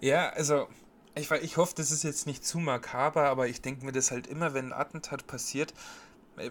Ja, 0.00 0.28
also 0.30 0.68
ich, 1.14 1.30
ich 1.30 1.56
hoffe, 1.56 1.72
das 1.76 1.90
ist 1.90 2.02
jetzt 2.04 2.26
nicht 2.26 2.44
zu 2.44 2.58
makaber, 2.58 3.24
aber 3.24 3.48
ich 3.48 3.60
denke 3.60 3.84
mir 3.84 3.92
das 3.92 4.10
halt 4.10 4.26
immer, 4.26 4.54
wenn 4.54 4.66
ein 4.66 4.72
Attentat 4.72 5.26
passiert, 5.26 5.74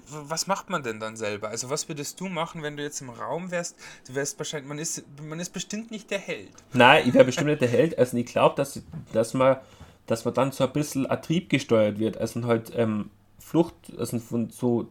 was 0.09 0.47
macht 0.47 0.69
man 0.69 0.83
denn 0.83 0.99
dann 0.99 1.15
selber? 1.17 1.49
Also 1.49 1.69
was 1.69 1.87
würdest 1.87 2.19
du 2.19 2.27
machen, 2.27 2.63
wenn 2.63 2.77
du 2.77 2.83
jetzt 2.83 3.01
im 3.01 3.09
Raum 3.09 3.51
wärst? 3.51 3.75
Du 4.07 4.15
wärst 4.15 4.37
wahrscheinlich, 4.39 4.67
man 4.67 4.79
ist, 4.79 5.03
man 5.21 5.39
ist 5.39 5.49
bestimmt 5.51 5.91
nicht 5.91 6.11
der 6.11 6.19
Held. 6.19 6.51
Nein, 6.73 7.07
ich 7.07 7.13
wäre 7.13 7.25
bestimmt 7.25 7.47
nicht 7.47 7.61
der 7.61 7.69
Held. 7.69 7.97
Also 7.97 8.17
ich 8.17 8.25
glaube, 8.25 8.55
dass, 8.55 8.81
dass, 9.13 9.33
man, 9.33 9.57
dass 10.05 10.25
man 10.25 10.33
dann 10.33 10.51
so 10.51 10.63
ein 10.65 10.73
bisschen 10.73 11.05
Ertrieb 11.05 11.49
gesteuert 11.49 11.99
wird. 11.99 12.17
Also 12.17 12.43
halt 12.45 12.71
ähm, 12.75 13.09
Flucht, 13.39 13.75
also 13.97 14.19
von 14.19 14.49
so 14.49 14.87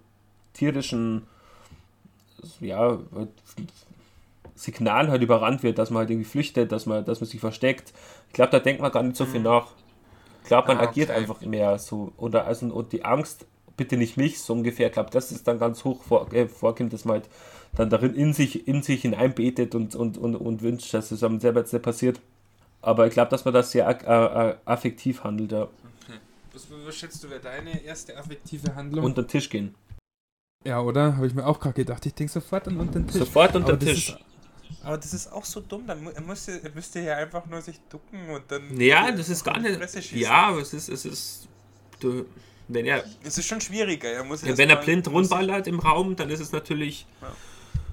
tierischen 0.52 1.26
ja, 2.60 2.98
halt 3.14 3.28
Signalen 4.54 5.10
halt 5.10 5.22
überrannt 5.22 5.62
wird, 5.62 5.78
dass 5.78 5.90
man 5.90 6.00
halt 6.00 6.10
irgendwie 6.10 6.28
flüchtet, 6.28 6.72
dass 6.72 6.86
man, 6.86 7.04
dass 7.04 7.20
man 7.20 7.28
sich 7.28 7.40
versteckt. 7.40 7.92
Ich 8.28 8.32
glaube, 8.32 8.50
da 8.50 8.58
denkt 8.58 8.80
man 8.80 8.90
gar 8.90 9.02
nicht 9.02 9.16
so 9.16 9.26
viel 9.26 9.40
nach. 9.40 9.68
Ich 10.42 10.48
glaube, 10.48 10.68
man 10.68 10.78
Ah, 10.78 10.88
agiert 10.88 11.10
okay. 11.10 11.18
einfach 11.18 11.40
mehr 11.42 11.78
so. 11.78 12.12
Oder 12.16 12.46
also 12.46 12.66
und 12.66 12.92
die 12.92 13.04
Angst, 13.04 13.46
bitte 13.76 13.96
nicht 13.96 14.16
mich, 14.16 14.40
so 14.40 14.52
ungefähr. 14.52 14.88
Ich 14.88 14.92
glaube, 14.92 15.10
das 15.10 15.32
ist 15.32 15.46
dann 15.46 15.58
ganz 15.58 15.84
hoch 15.84 16.02
vor, 16.02 16.32
äh, 16.32 16.48
vorkommt, 16.48 16.92
dass 16.92 17.04
man 17.04 17.20
halt 17.20 17.28
dann 17.74 17.90
darin 17.90 18.14
in 18.14 18.32
sich, 18.32 18.66
in 18.66 18.82
sich 18.82 19.02
hineinbetet 19.02 19.74
und, 19.74 19.94
und, 19.94 20.16
und, 20.16 20.36
und 20.36 20.62
wünscht, 20.62 20.92
dass 20.94 21.10
es 21.10 21.22
einem 21.22 21.40
selber 21.40 21.60
jetzt 21.60 21.72
nicht 21.72 21.82
passiert. 21.82 22.20
Aber 22.80 23.06
ich 23.06 23.12
glaube, 23.12 23.30
dass 23.30 23.44
man 23.44 23.54
das 23.54 23.70
sehr 23.72 23.88
äh, 23.88 24.50
äh, 24.50 24.56
affektiv 24.64 25.24
handelt, 25.24 25.52
ja. 25.52 25.68
Was, 26.52 26.68
was 26.86 26.96
schätzt 26.96 27.22
du, 27.22 27.28
wäre 27.28 27.40
deine 27.40 27.82
erste 27.82 28.16
affektive 28.16 28.74
Handlung? 28.74 29.04
Unter 29.04 29.22
den 29.22 29.28
Tisch 29.28 29.50
gehen. 29.50 29.74
ja, 30.64 30.80
oder? 30.80 31.16
Habe 31.16 31.26
ich 31.26 31.34
mir 31.34 31.44
auch 31.44 31.60
gerade 31.60 31.74
gedacht. 31.74 32.06
Ich 32.06 32.14
denke 32.14 32.32
sofort 32.32 32.66
an 32.68 32.78
unter 32.78 33.00
den 33.00 33.08
Tisch. 33.08 33.18
Sofort 33.18 33.54
unter 33.56 33.76
den 33.76 33.88
Tisch. 33.88 34.08
Ist, 34.08 34.18
aber 34.82 34.96
das 34.96 35.12
ist 35.12 35.30
auch 35.30 35.44
so 35.44 35.60
dumm. 35.60 35.86
Dann 35.86 36.06
er, 36.06 36.22
müsste, 36.22 36.62
er 36.62 36.70
müsste 36.70 37.00
ja 37.00 37.16
einfach 37.16 37.44
nur 37.44 37.60
sich 37.60 37.78
ducken 37.90 38.30
und 38.30 38.44
dann. 38.48 38.80
Ja, 38.80 39.10
das 39.12 39.28
ist 39.28 39.44
gar 39.44 39.58
nicht. 39.58 40.12
Ja, 40.12 40.48
aber 40.48 40.60
es 40.60 40.72
ist, 40.72 40.88
es 40.88 41.04
ist. 41.04 41.48
Du, 42.00 42.24
wenn 42.68 42.86
er, 42.86 43.04
Es 43.24 43.38
ist 43.38 43.46
schon 43.46 43.60
schwieriger. 43.60 44.10
Er 44.10 44.24
muss 44.24 44.44
wenn 44.44 44.70
er 44.70 44.76
blind 44.76 45.08
rundballert 45.08 45.66
im 45.66 45.78
Raum, 45.78 46.16
dann 46.16 46.30
ist 46.30 46.40
es 46.40 46.52
natürlich 46.52 47.06
Ja. 47.22 47.32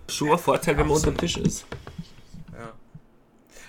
schon 0.10 0.32
ein 0.32 0.38
Vorteil, 0.40 0.78
wenn 0.78 0.88
man 0.88 0.96
unter 0.98 1.12
dem 1.12 1.18
Tisch 1.18 1.38
ist. 1.38 1.66
Ja. 2.54 2.74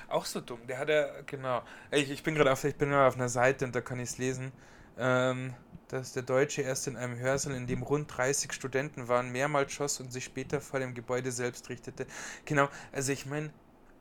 Auch 0.08 0.24
so 0.24 0.40
dumm. 0.40 0.60
Der 0.68 0.78
hat 0.78 0.88
ja, 0.88 1.06
genau. 1.26 1.62
Ich, 1.90 2.10
ich 2.10 2.22
bin 2.22 2.34
gerade 2.34 2.52
auf, 2.52 2.64
ich 2.64 2.76
bin 2.76 2.90
gerade 2.90 3.08
auf 3.08 3.16
einer 3.16 3.28
Seite 3.28 3.64
und 3.64 3.74
da 3.74 3.80
kann 3.80 3.98
ich 3.98 4.10
es 4.10 4.18
lesen. 4.18 4.52
Ähm, 4.98 5.54
dass 5.88 6.12
der 6.12 6.22
Deutsche 6.22 6.62
erst 6.62 6.86
in 6.86 6.96
einem 6.96 7.18
Hörsaal, 7.18 7.54
in 7.54 7.66
dem 7.66 7.82
rund 7.82 8.10
30 8.16 8.52
Studenten 8.52 9.06
waren, 9.08 9.30
mehrmals 9.30 9.72
schoss 9.72 10.00
und 10.00 10.12
sich 10.12 10.24
später 10.24 10.60
vor 10.60 10.80
dem 10.80 10.94
Gebäude 10.94 11.30
selbst 11.30 11.68
richtete. 11.68 12.06
Genau, 12.46 12.68
also 12.92 13.12
ich 13.12 13.26
meine, 13.26 13.50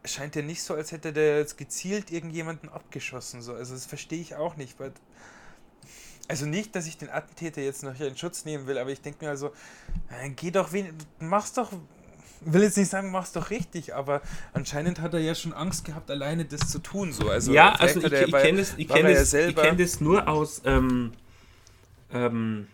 es 0.02 0.14
scheint 0.14 0.36
ja 0.36 0.42
nicht 0.42 0.64
so, 0.64 0.74
als 0.74 0.92
hätte 0.92 1.14
der 1.14 1.38
jetzt 1.40 1.58
gezielt 1.58 2.12
irgendjemanden 2.12 2.70
abgeschossen. 2.70 3.42
So. 3.42 3.54
Also 3.54 3.74
das 3.74 3.86
verstehe 3.86 4.20
ich 4.22 4.36
auch 4.36 4.56
nicht. 4.58 4.80
Weil, 4.80 4.92
also 6.28 6.46
nicht, 6.46 6.76
dass 6.76 6.88
ich 6.88 6.98
den 6.98 7.10
Attentäter 7.10 7.62
jetzt 7.62 7.84
noch 7.84 7.94
hier 7.94 8.08
in 8.08 8.18
Schutz 8.18 8.46
nehmen 8.46 8.68
will, 8.68 8.78
aber 8.78 8.92
ich 8.92 9.02
denke 9.02 9.26
mir 9.26 9.32
also, 9.32 9.48
äh, 10.10 10.30
geh 10.30 10.52
doch 10.52 10.72
wen, 10.72 10.94
mach's 11.20 11.54
doch 11.54 11.72
will 12.46 12.64
jetzt 12.64 12.78
nicht 12.78 12.90
sagen, 12.90 13.12
mach's 13.12 13.32
doch 13.32 13.50
richtig, 13.50 13.96
aber 13.96 14.22
anscheinend 14.54 15.00
hat 15.00 15.14
er 15.14 15.20
ja 15.22 15.34
schon 15.36 15.54
Angst 15.54 15.86
gehabt, 15.86 16.12
alleine 16.12 16.46
das 16.46 16.70
zu 16.70 16.80
tun. 16.80 17.14
So. 17.14 17.30
Also 17.30 17.54
ja, 17.54 17.74
also 17.74 18.00
ich, 18.00 18.12
ich 18.12 18.32
kenne 18.32 18.58
das, 18.60 18.74
ich 18.78 18.88
kenn 18.88 19.06
ja 19.06 19.14
das, 19.14 19.24
ich 19.24 19.30
selber- 19.30 19.62
kenn 19.62 19.78
das 19.78 20.02
nur 20.02 20.28
aus, 20.28 20.62
ähm, 20.66 21.14
ähm, 22.12 22.68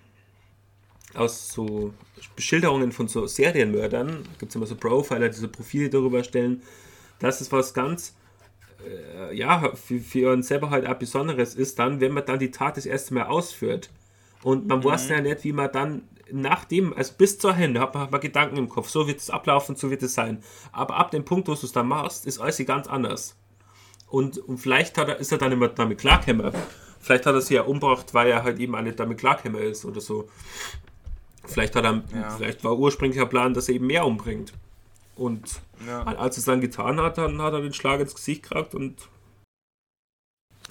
aus 1.13 1.49
so 1.49 1.93
Beschilderungen 2.35 2.91
von 2.91 3.07
so 3.07 3.27
Serienmördern. 3.27 4.23
Da 4.23 4.29
gibt 4.39 4.51
es 4.51 4.55
immer 4.55 4.65
so 4.65 4.75
Profiler, 4.75 5.29
die 5.29 5.37
so 5.37 5.47
Profile 5.47 5.89
darüber 5.89 6.23
stellen. 6.23 6.61
Das 7.19 7.41
ist 7.41 7.51
was 7.51 7.73
ganz, 7.73 8.15
äh, 8.85 9.35
ja, 9.35 9.71
für, 9.75 9.99
für 9.99 10.33
uns 10.33 10.47
selber 10.47 10.69
halt 10.69 10.87
auch 10.87 10.95
Besonderes 10.95 11.55
ist 11.55 11.79
dann, 11.79 11.99
wenn 11.99 12.13
man 12.13 12.25
dann 12.25 12.39
die 12.39 12.51
Tat 12.51 12.77
das 12.77 12.85
erste 12.85 13.13
Mal 13.13 13.23
ausführt. 13.27 13.89
Und 14.43 14.67
man 14.67 14.83
weiß 14.83 15.09
ja 15.09 15.19
nicht, 15.21 15.43
wie 15.43 15.51
man 15.53 15.71
dann 15.71 16.03
nach 16.31 16.63
dem, 16.65 16.93
also 16.93 17.13
bis 17.17 17.37
zur 17.39 17.53
Hände, 17.53 17.79
hat 17.81 17.93
man, 17.93 18.03
hat 18.03 18.11
man 18.11 18.21
Gedanken 18.21 18.57
im 18.57 18.69
Kopf, 18.69 18.89
so 18.89 19.07
wird 19.07 19.19
es 19.19 19.29
ablaufen, 19.29 19.75
so 19.75 19.89
wird 19.89 20.03
es 20.03 20.13
sein. 20.13 20.41
Aber 20.71 20.95
ab 20.97 21.11
dem 21.11 21.25
Punkt, 21.25 21.47
wo 21.47 21.55
du 21.55 21.65
es 21.65 21.71
dann 21.71 21.87
machst, 21.87 22.25
ist 22.25 22.39
alles 22.39 22.57
ganz 22.65 22.87
anders. 22.87 23.35
Und, 24.07 24.37
und 24.37 24.57
vielleicht 24.57 24.97
hat 24.97 25.09
er, 25.09 25.17
ist 25.17 25.31
er 25.31 25.37
dann 25.37 25.51
immer 25.51 25.67
damit 25.67 25.99
klargekommen. 25.99 26.51
Vielleicht 26.99 27.25
hat 27.25 27.33
er 27.35 27.41
sie 27.41 27.55
ja 27.55 27.61
umgebracht, 27.63 28.13
weil 28.13 28.29
er 28.29 28.43
halt 28.43 28.59
eben 28.59 28.75
auch 28.75 28.81
nicht 28.81 28.99
damit 28.99 29.17
klargekommen 29.17 29.61
ist 29.61 29.85
oder 29.85 30.01
so. 30.01 30.29
Vielleicht 31.45 31.75
hat 31.75 31.83
er, 31.85 32.03
Ja. 32.13 32.29
vielleicht 32.29 32.63
war 32.63 32.77
ursprünglicher 32.77 33.25
Plan, 33.25 33.53
dass 33.53 33.69
er 33.69 33.75
eben 33.75 33.87
mehr 33.87 34.05
umbringt. 34.05 34.53
Und 35.19 35.61
Ja. 35.85 36.03
als 36.03 36.37
er 36.37 36.39
es 36.39 36.45
dann 36.45 36.61
getan 36.61 36.99
hat, 36.99 37.17
dann 37.17 37.41
hat 37.41 37.53
er 37.53 37.61
den 37.61 37.73
Schlag 37.73 37.99
ins 37.99 38.15
Gesicht 38.15 38.43
gekriegt 38.43 38.73
und 38.75 39.09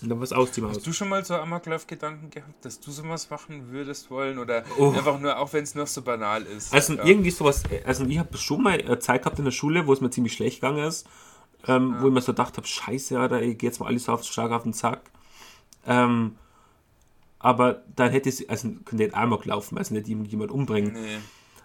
und 0.01 0.11
dann 0.11 0.21
was 0.21 0.33
aus 0.33 0.53
dem 0.53 0.65
Haus. 0.65 0.77
Hast 0.77 0.87
du 0.87 0.93
schon 0.93 1.09
mal 1.09 1.25
so 1.25 1.35
Amoklauf-Gedanken 1.35 2.31
gehabt, 2.31 2.65
dass 2.65 2.79
du 2.79 2.93
sowas 2.93 3.29
machen 3.31 3.73
würdest 3.73 4.13
wollen? 4.13 4.39
Oder 4.39 4.63
Oh. 4.79 4.93
einfach 4.93 5.19
nur, 5.19 5.37
auch 5.37 5.53
wenn 5.53 5.65
es 5.65 5.75
noch 5.75 5.89
so 5.89 6.03
banal 6.03 6.45
ist? 6.45 6.73
Also 6.73 6.95
ja. 6.95 7.05
irgendwie 7.05 7.31
sowas, 7.31 7.65
also 7.85 8.05
ich 8.05 8.17
habe 8.17 8.37
schon 8.39 8.63
mal 8.63 8.79
äh, 8.79 9.01
Zeit 9.01 9.23
gehabt 9.23 9.41
in 9.41 9.45
der 9.45 9.51
Schule, 9.51 9.89
wo 9.89 9.93
es 9.93 10.01
mir 10.01 10.11
ziemlich 10.11 10.35
schlecht 10.35 10.61
gegangen 10.61 10.85
ist, 10.85 11.05
ähm, 11.67 11.97
wo 11.99 12.07
ich 12.07 12.13
mir 12.15 12.21
so 12.21 12.31
gedacht 12.33 12.57
habe, 12.57 12.67
scheiße, 12.67 13.19
Alter, 13.19 13.43
ich 13.43 13.59
gehe 13.59 13.71
jetzt 13.71 13.81
mal 13.81 13.87
alles 13.87 14.05
so 14.05 14.13
auf 14.13 14.23
stark 14.23 14.53
auf 14.53 14.63
den 14.63 14.73
Sack. 14.73 15.11
Ähm, 15.85 16.37
aber 17.41 17.83
dann 17.97 18.13
hätte 18.13 18.29
es, 18.29 18.49
also 18.49 18.69
könnte 18.69 18.97
nicht 19.03 19.15
Amok 19.15 19.47
laufen, 19.47 19.79
also 19.79 19.95
nicht 19.95 20.07
jemand 20.07 20.53
umbringen. 20.53 20.93
Nee. 20.93 21.19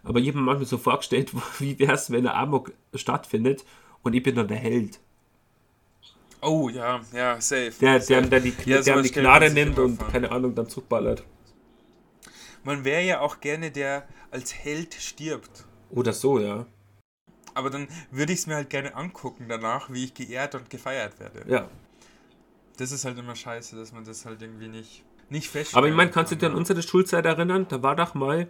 Aber 0.03 0.19
ich 0.19 0.27
habe 0.27 0.37
mir 0.37 0.43
manchmal 0.43 0.65
so 0.65 0.77
vorgestellt, 0.77 1.31
wie 1.59 1.79
wäre 1.79 1.93
es, 1.93 2.11
wenn 2.11 2.23
der 2.23 2.35
Amok 2.35 2.73
stattfindet 2.93 3.63
und 4.01 4.13
ich 4.13 4.23
bin 4.23 4.35
dann 4.35 4.47
der 4.47 4.57
Held. 4.57 4.99
Oh, 6.41 6.69
ja, 6.69 6.99
ja, 7.13 7.39
safe. 7.39 7.71
Der, 7.79 7.93
der, 7.93 8.01
safe. 8.01 8.27
der, 8.27 8.39
die, 8.41 8.53
Ja, 8.65 8.81
der 8.81 9.01
die 9.01 9.07
sich 9.07 9.53
nimmt 9.53 9.79
und 9.79 9.97
keine 10.11 10.29
Ahnung, 10.29 10.53
dann 10.53 10.67
zurückballert. 10.67 11.23
Man 12.65 12.83
wäre 12.83 13.01
ja 13.01 13.19
auch 13.21 13.39
gerne 13.39 13.71
der 13.71 14.05
als 14.29 14.53
Held 14.53 14.93
stirbt. 14.93 15.65
Oder 15.89 16.11
so, 16.11 16.39
ja. 16.39 16.65
Aber 17.53 17.69
dann 17.69 17.87
würde 18.11 18.33
ich 18.33 18.39
es 18.39 18.47
mir 18.47 18.55
halt 18.55 18.69
gerne 18.69 18.95
angucken 18.95 19.45
danach, 19.47 19.89
wie 19.91 20.05
ich 20.05 20.13
geehrt 20.13 20.55
und 20.55 20.69
gefeiert 20.69 21.19
werde. 21.19 21.45
Ja. 21.47 21.69
Das 22.77 22.91
ist 22.91 23.05
halt 23.05 23.17
immer 23.17 23.35
scheiße, 23.35 23.75
dass 23.75 23.91
man 23.93 24.03
das 24.03 24.25
halt 24.25 24.41
irgendwie 24.41 24.67
nicht, 24.67 25.03
nicht 25.29 25.47
feststellt. 25.47 25.77
Aber 25.77 25.87
ich 25.87 25.93
meine, 25.93 26.11
kannst 26.11 26.31
du 26.31 26.35
dich 26.35 26.49
an 26.49 26.55
unsere 26.55 26.81
Schulzeit 26.81 27.25
erinnern? 27.25 27.67
Da 27.69 27.83
war 27.83 27.95
doch 27.95 28.15
mal, 28.15 28.49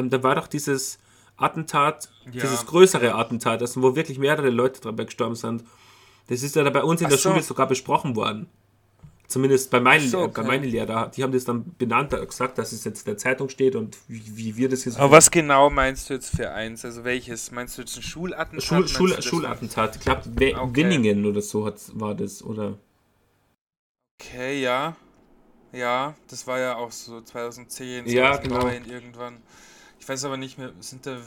ähm, 0.00 0.10
da 0.10 0.22
war 0.22 0.34
doch 0.34 0.48
dieses 0.48 0.98
Attentat, 1.36 2.10
Ja. 2.26 2.42
dieses 2.42 2.66
größere 2.66 3.14
Attentat, 3.14 3.60
also 3.62 3.82
wo 3.82 3.96
wirklich 3.96 4.18
mehrere 4.18 4.50
Leute 4.50 4.80
dabei 4.80 5.04
gestorben 5.04 5.34
sind. 5.36 5.64
Das 6.28 6.42
ist 6.42 6.54
ja 6.54 6.62
da 6.64 6.70
bei 6.70 6.82
uns 6.82 7.00
in 7.00 7.06
Ach 7.06 7.10
der 7.10 7.18
so. 7.18 7.30
Schule 7.30 7.42
sogar 7.42 7.66
besprochen 7.66 8.14
worden. 8.16 8.46
Zumindest 9.26 9.70
bei 9.70 9.78
meinen, 9.78 10.08
so, 10.08 10.18
äh, 10.18 10.22
okay. 10.24 10.40
bei 10.42 10.46
meinen 10.48 10.64
Lehrer. 10.64 11.08
Die 11.14 11.22
haben 11.22 11.30
das 11.32 11.44
dann 11.44 11.64
benannt, 11.78 12.12
äh, 12.12 12.26
gesagt, 12.26 12.58
dass 12.58 12.72
es 12.72 12.82
jetzt 12.84 13.00
in 13.00 13.12
der 13.12 13.16
Zeitung 13.16 13.48
steht 13.48 13.76
und 13.76 13.96
wie, 14.08 14.22
wie 14.36 14.56
wir 14.56 14.68
das 14.68 14.84
jetzt. 14.84 14.98
Aber 14.98 15.12
was 15.12 15.30
genau 15.30 15.70
meinst 15.70 16.10
du 16.10 16.14
jetzt 16.14 16.34
für 16.34 16.50
eins? 16.50 16.84
Also 16.84 17.04
welches? 17.04 17.52
Meinst 17.52 17.78
du 17.78 17.82
jetzt 17.82 17.96
ein 17.96 18.02
Schulattentat? 18.02 18.64
Schul, 18.64 18.88
Schul, 18.88 19.22
Schulattentat. 19.22 19.96
Ich 19.96 20.02
glaube, 20.02 20.22
Okay. 20.26 20.74
Winningen 20.74 21.24
oder 21.26 21.42
so 21.42 21.64
hat, 21.64 21.76
war 21.94 22.14
das. 22.16 22.42
Oder 22.42 22.76
Okay, 24.20 24.60
ja. 24.62 24.96
Ja, 25.72 26.14
das 26.28 26.46
war 26.48 26.58
ja 26.58 26.74
auch 26.76 26.90
so 26.90 27.20
2010, 27.20 28.06
Ja, 28.08 28.32
2009 28.32 28.84
irgendwann. 28.86 29.36
Ich 30.00 30.08
weiß 30.08 30.24
aber 30.24 30.36
nicht 30.36 30.58
mehr, 30.58 30.72
sind 30.80 31.06
da, 31.06 31.18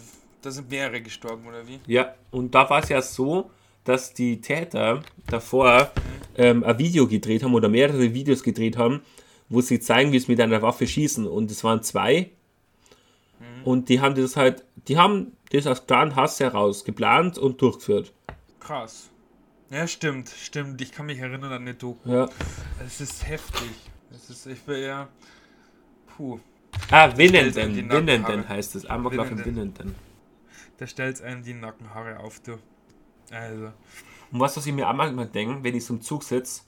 da 0.42 0.52
sind 0.52 0.70
mehrere 0.70 1.02
gestorben 1.02 1.48
oder 1.48 1.66
wie? 1.68 1.80
Ja, 1.88 2.14
und 2.32 2.54
da 2.54 2.70
war 2.70 2.84
es 2.84 2.90
ja 2.90 3.02
so, 3.02 3.50
dass 3.86 4.14
die 4.14 4.42
Täter 4.42 5.02
davor 5.28 5.92
ähm, 6.36 6.64
ein 6.64 6.78
Video 6.78 7.08
gedreht 7.08 7.44
haben 7.44 7.54
oder 7.54 7.70
mehrere 7.70 8.14
Videos 8.14 8.44
gedreht 8.44 8.78
haben, 8.78 9.02
wo 9.50 9.62
sie 9.62 9.80
zeigen, 9.80 10.12
wie 10.12 10.18
es 10.18 10.28
mit 10.28 10.42
einer 10.42 10.62
Waffe 10.62 10.88
schießen. 10.88 11.28
Und 11.28 11.52
es 11.52 11.64
waren 11.64 11.84
zwei. 11.84 12.32
Und 13.64 13.90
die 13.90 14.02
haben 14.02 14.16
das 14.16 14.36
halt, 14.36 14.64
die 14.88 14.98
haben 14.98 15.38
das 15.52 15.68
aus 15.68 15.86
klaren 15.86 16.16
Hass 16.16 16.40
heraus 16.40 16.84
geplant 16.84 17.38
und 17.38 17.62
durchgeführt. 17.62 18.12
Krass. 18.60 19.10
Ja, 19.70 19.88
stimmt, 19.88 20.30
stimmt. 20.30 20.82
Ich 20.82 20.92
kann 20.92 21.06
mich 21.06 21.20
erinnern 21.20 21.46
an 21.46 21.62
eine 21.62 21.74
Doku. 21.74 22.10
Ja. 22.10 22.30
Es 22.86 23.02
ist 23.02 23.28
heftig. 23.28 23.72
Es 24.14 24.30
ist, 24.30 24.46
ich 24.46 24.62
bin 24.62 24.76
eher. 24.76 25.08
Puh. 26.16 26.40
Ah, 26.92 27.16
Winnenden. 27.16 27.90
Winnenden 27.90 28.48
heißt 28.48 28.76
es. 28.76 28.86
Amoklauf 28.86 29.32
in 29.32 29.40
Winnenden. 29.40 29.78
Winnenden. 29.78 29.96
Da 30.78 30.88
stellt 30.88 31.22
einem 31.22 31.44
die 31.44 31.54
Nackenhaare 31.54 32.20
auf, 32.20 32.40
du. 32.40 32.58
Also. 33.32 33.72
Und 34.32 34.40
was, 34.40 34.58
was 34.58 34.66
ich 34.66 34.74
mir 34.74 34.90
auch 34.90 34.94
manchmal 34.94 35.28
denke, 35.28 35.64
wenn 35.64 35.76
ich 35.76 35.86
so 35.86 35.94
im 35.94 36.02
Zug 36.02 36.24
sitze, 36.24 36.64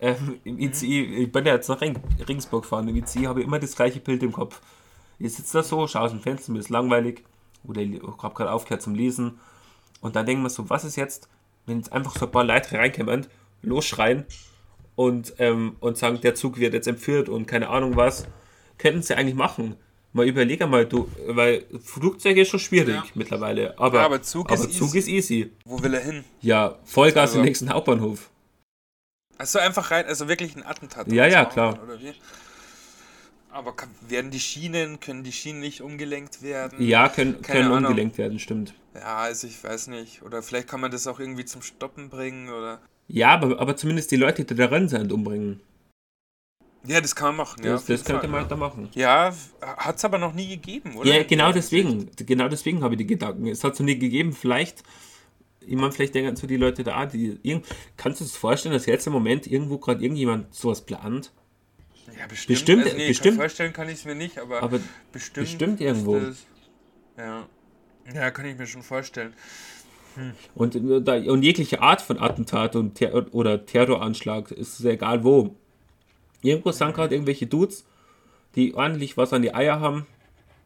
ähm, 0.00 0.40
im 0.44 0.58
ICI, 0.58 1.24
ich 1.24 1.32
bin 1.32 1.46
ja 1.46 1.54
jetzt 1.54 1.68
nach 1.68 1.80
Ring, 1.80 1.98
Ringsburg 2.28 2.62
gefahren, 2.62 2.88
im 2.88 2.96
ICI 2.96 3.24
habe 3.24 3.40
ich 3.40 3.46
immer 3.46 3.58
das 3.58 3.74
gleiche 3.74 4.00
Bild 4.00 4.22
im 4.22 4.32
Kopf. 4.32 4.60
Ich 5.18 5.34
sitze 5.34 5.58
da 5.58 5.62
so, 5.62 5.86
schaue 5.86 6.02
aus 6.02 6.10
dem 6.10 6.20
Fenster, 6.20 6.52
mir 6.52 6.60
ist 6.60 6.68
langweilig, 6.68 7.24
oder 7.64 7.80
ich 7.80 8.00
habe 8.02 8.34
gerade 8.34 8.52
aufgehört 8.52 8.82
zum 8.82 8.94
Lesen, 8.94 9.38
und 10.00 10.14
dann 10.14 10.26
denke 10.26 10.40
ich 10.40 10.42
mir 10.44 10.50
so, 10.50 10.70
was 10.70 10.84
ist 10.84 10.96
jetzt, 10.96 11.28
wenn 11.66 11.78
jetzt 11.78 11.92
einfach 11.92 12.16
so 12.16 12.26
ein 12.26 12.32
paar 12.32 12.44
Leute 12.44 12.76
reinkommen, 12.78 13.26
losschreien 13.62 14.24
und, 14.94 15.34
ähm, 15.38 15.76
und 15.80 15.96
sagen, 15.96 16.20
der 16.20 16.34
Zug 16.34 16.58
wird 16.58 16.74
jetzt 16.74 16.86
entführt 16.86 17.28
und 17.28 17.46
keine 17.46 17.68
Ahnung 17.68 17.96
was, 17.96 18.28
könnten 18.78 19.02
sie 19.02 19.14
eigentlich 19.16 19.34
machen. 19.34 19.76
Mal 20.14 20.26
überleg 20.26 20.62
einmal, 20.62 20.86
du, 20.86 21.08
weil 21.26 21.64
Flugzeug 21.84 22.36
ist 22.38 22.48
schon 22.48 22.60
schwierig 22.60 22.94
Ja. 22.94 23.04
mittlerweile, 23.14 23.78
aber, 23.78 23.98
Ja, 23.98 24.06
aber 24.06 24.22
Zug 24.22 24.50
ist 24.50 24.72
Zug 24.72 24.88
easy. 24.94 24.98
ist 24.98 25.08
easy. 25.08 25.52
Wo 25.64 25.82
will 25.82 25.92
er 25.94 26.00
hin? 26.00 26.24
Ja, 26.40 26.78
Vollgas 26.84 27.30
Also- 27.30 27.40
im 27.40 27.44
nächsten 27.44 27.68
Hauptbahnhof. 27.70 28.30
Also 29.36 29.58
einfach 29.60 29.90
rein, 29.90 30.06
also 30.06 30.26
wirklich 30.26 30.56
ein 30.56 30.64
Attentat. 30.64 31.12
Ja, 31.12 31.26
ja, 31.26 31.44
klar. 31.44 31.78
Wie? 32.00 32.12
Aber 33.50 33.74
kann, 33.76 33.88
werden 34.08 34.30
die 34.30 34.40
Schienen, 34.40 35.00
können 35.00 35.24
die 35.24 35.32
Schienen 35.32 35.60
nicht 35.60 35.80
umgelenkt 35.80 36.42
werden? 36.42 36.82
Ja, 36.84 37.08
können, 37.08 37.40
Keine 37.42 37.60
können 37.60 37.72
Ahnung. 37.72 37.90
umgelenkt 37.90 38.18
werden, 38.18 38.38
stimmt. 38.38 38.74
Ja, 38.94 39.16
also 39.18 39.46
ich 39.46 39.62
weiß 39.62 39.88
nicht. 39.88 40.22
Oder 40.22 40.42
vielleicht 40.42 40.68
kann 40.68 40.80
man 40.80 40.90
das 40.90 41.06
auch 41.06 41.20
irgendwie 41.20 41.44
zum 41.44 41.62
Stoppen 41.62 42.08
bringen 42.08 42.48
oder. 42.50 42.80
Ja, 43.06 43.28
aber, 43.30 43.58
aber 43.60 43.76
zumindest 43.76 44.10
die 44.10 44.16
Leute, 44.16 44.44
die 44.44 44.54
da 44.54 44.66
drin 44.66 44.88
sind, 44.88 45.12
umbringen. 45.12 45.60
Ja, 46.86 47.00
das 47.00 47.14
kann 47.14 47.28
man 47.28 47.46
machen, 47.46 47.64
ja. 47.64 47.72
das 47.72 47.86
das 47.86 48.04
könnte 48.04 48.22
Fall, 48.22 48.30
man 48.30 48.42
ja. 48.42 48.48
da 48.48 48.56
machen. 48.56 48.88
Ja, 48.94 49.34
hat 49.60 49.96
es 49.96 50.04
aber 50.04 50.18
noch 50.18 50.32
nie 50.32 50.48
gegeben, 50.48 50.96
oder? 50.96 51.12
Ja, 51.12 51.22
genau 51.24 51.52
deswegen. 51.52 52.08
Genau 52.16 52.48
deswegen 52.48 52.82
habe 52.82 52.94
ich 52.94 52.98
die 52.98 53.06
Gedanken. 53.06 53.46
Es 53.48 53.64
hat 53.64 53.74
es 53.74 53.80
noch 53.80 53.86
nie 53.86 53.98
gegeben. 53.98 54.32
Vielleicht, 54.32 54.84
ich 55.60 55.76
meine, 55.76 55.92
vielleicht 55.92 56.14
denken 56.14 56.36
so 56.36 56.46
die 56.46 56.56
Leute 56.56 56.84
da, 56.84 57.04
die. 57.06 57.38
Irgend, 57.42 57.66
kannst 57.96 58.20
du 58.20 58.24
dir 58.24 58.30
das 58.30 58.38
vorstellen, 58.38 58.72
dass 58.72 58.86
jetzt 58.86 59.06
im 59.06 59.12
Moment 59.12 59.46
irgendwo 59.46 59.78
gerade 59.78 60.02
irgendjemand 60.02 60.54
sowas 60.54 60.80
plant? 60.82 61.32
Ja, 62.16 62.26
bestimmt. 62.26 62.48
Bestimmt, 62.48 62.84
also, 62.84 62.96
nee, 62.96 63.08
bestimmt. 63.08 63.36
Kann 63.36 63.42
vorstellen 63.42 63.72
kann 63.72 63.88
ich 63.88 63.94
es 63.94 64.04
mir 64.04 64.14
nicht, 64.14 64.38
aber, 64.38 64.62
Aber 64.62 64.80
bestimmt. 65.12 65.46
bestimmt 65.46 65.80
irgendwo. 65.80 66.18
Das, 66.18 66.46
ja. 67.16 67.46
Ja, 68.14 68.30
kann 68.30 68.46
ich 68.46 68.56
mir 68.56 68.66
schon 68.66 68.82
vorstellen. 68.82 69.34
Und, 70.54 70.74
äh, 70.74 71.28
und 71.28 71.42
jegliche 71.42 71.82
Art 71.82 72.00
von 72.00 72.18
Attentat 72.18 72.76
und 72.76 72.94
Ter 72.94 73.34
oder 73.34 73.66
Terroranschlag, 73.66 74.50
ist 74.50 74.80
ja 74.80 74.90
egal 74.90 75.22
wo. 75.22 75.54
Irgendwo 76.42 76.72
sind 76.72 76.94
gerade 76.94 77.14
irgendwelche 77.14 77.46
Dudes, 77.46 77.84
die 78.54 78.74
ordentlich 78.74 79.16
was 79.16 79.32
an 79.32 79.42
die 79.42 79.54
Eier 79.54 79.80
haben 79.80 80.06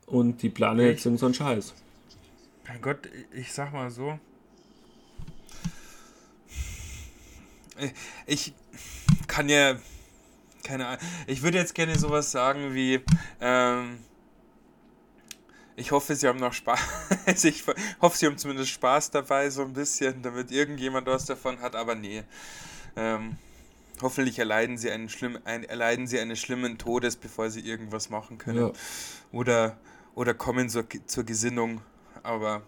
und 0.06 0.42
die 0.42 0.50
planen 0.50 0.86
jetzt 0.86 1.04
irgend 1.06 1.20
so 1.20 1.26
einen 1.26 1.34
Scheiß. 1.34 1.74
Mein 2.66 2.80
Gott, 2.80 3.08
ich 3.32 3.52
sag 3.52 3.72
mal 3.72 3.90
so. 3.90 4.18
Ich 8.26 8.54
kann 9.26 9.48
ja. 9.48 9.76
Keine 10.62 10.86
Ahnung. 10.86 11.00
Ich 11.26 11.42
würde 11.42 11.58
jetzt 11.58 11.74
gerne 11.74 11.98
sowas 11.98 12.30
sagen 12.30 12.74
wie. 12.74 13.00
Ähm, 13.40 13.98
ich 15.74 15.90
hoffe, 15.90 16.14
Sie 16.14 16.28
haben 16.28 16.38
noch 16.38 16.52
Spaß. 16.52 16.80
Also 17.26 17.48
ich 17.48 17.64
hoffe, 18.00 18.16
Sie 18.16 18.26
haben 18.26 18.38
zumindest 18.38 18.70
Spaß 18.70 19.10
dabei, 19.10 19.48
so 19.50 19.62
ein 19.62 19.72
bisschen, 19.72 20.22
damit 20.22 20.50
irgendjemand 20.50 21.06
was 21.06 21.24
davon 21.24 21.60
hat, 21.60 21.74
aber 21.74 21.94
nee. 21.94 22.22
Ähm, 22.94 23.36
hoffentlich 24.03 24.38
erleiden 24.38 24.76
Sie 24.78 24.90
einen 24.90 25.09
schlimm, 25.09 25.38
ein, 25.44 25.64
erleiden 25.64 26.07
Sie 26.07 26.18
einen 26.18 26.36
schlimmen 26.36 26.78
Todes, 26.78 27.16
bevor 27.16 27.50
Sie 27.50 27.61
irgendwas 27.61 28.11
machen 28.11 28.38
können. 28.38 28.59
Ja. 28.59 28.72
Oder, 29.32 29.78
oder 30.14 30.34
kommen 30.34 30.68
zur, 30.68 30.84
zur 31.07 31.24
Gesinnung. 31.24 31.80
Aber 32.22 32.62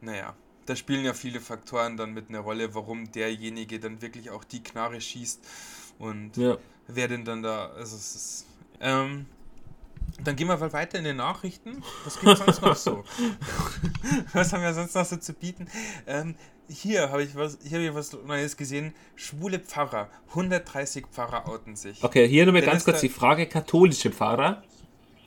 naja, 0.00 0.34
da 0.66 0.76
spielen 0.76 1.04
ja 1.04 1.14
viele 1.14 1.40
Faktoren 1.40 1.96
dann 1.96 2.12
mit 2.12 2.28
einer 2.28 2.40
Rolle, 2.40 2.74
warum 2.74 3.10
derjenige 3.12 3.78
dann 3.80 4.02
wirklich 4.02 4.30
auch 4.30 4.44
die 4.44 4.62
Knarre 4.62 5.00
schießt 5.00 5.40
und 5.98 6.36
Ja. 6.36 6.58
wer 6.88 7.08
denn 7.08 7.24
dann 7.24 7.42
da, 7.42 7.68
also 7.68 7.96
es 7.96 8.14
ist, 8.14 8.46
ähm, 8.80 9.26
dann 10.24 10.36
gehen 10.36 10.48
wir 10.48 10.56
mal 10.56 10.72
weiter 10.72 10.98
in 10.98 11.04
den 11.04 11.16
Nachrichten. 11.16 11.82
Was 12.04 12.18
gibt 12.20 12.32
es 12.32 12.38
sonst 12.38 12.62
noch 12.62 12.76
so? 12.76 13.04
was 14.32 14.52
haben 14.52 14.62
wir 14.62 14.72
sonst 14.74 14.94
noch 14.94 15.04
so 15.04 15.16
zu 15.16 15.32
bieten? 15.32 15.68
Ähm, 16.06 16.34
hier 16.68 17.10
habe 17.10 17.22
ich 17.22 17.36
was, 17.36 17.58
hier 17.62 17.78
habe 17.78 17.88
ich 17.88 17.94
was 17.94 18.12
Neues 18.26 18.56
gesehen. 18.56 18.94
Schwule 19.14 19.58
Pfarrer, 19.58 20.08
130 20.30 21.06
Pfarrer 21.06 21.48
outen 21.48 21.76
sich. 21.76 22.02
Okay, 22.02 22.28
hier 22.28 22.46
nochmal 22.46 22.62
Der 22.62 22.72
ganz 22.72 22.84
kurz 22.84 23.00
die 23.00 23.08
Frage: 23.08 23.46
katholische 23.46 24.10
Pfarrer. 24.10 24.62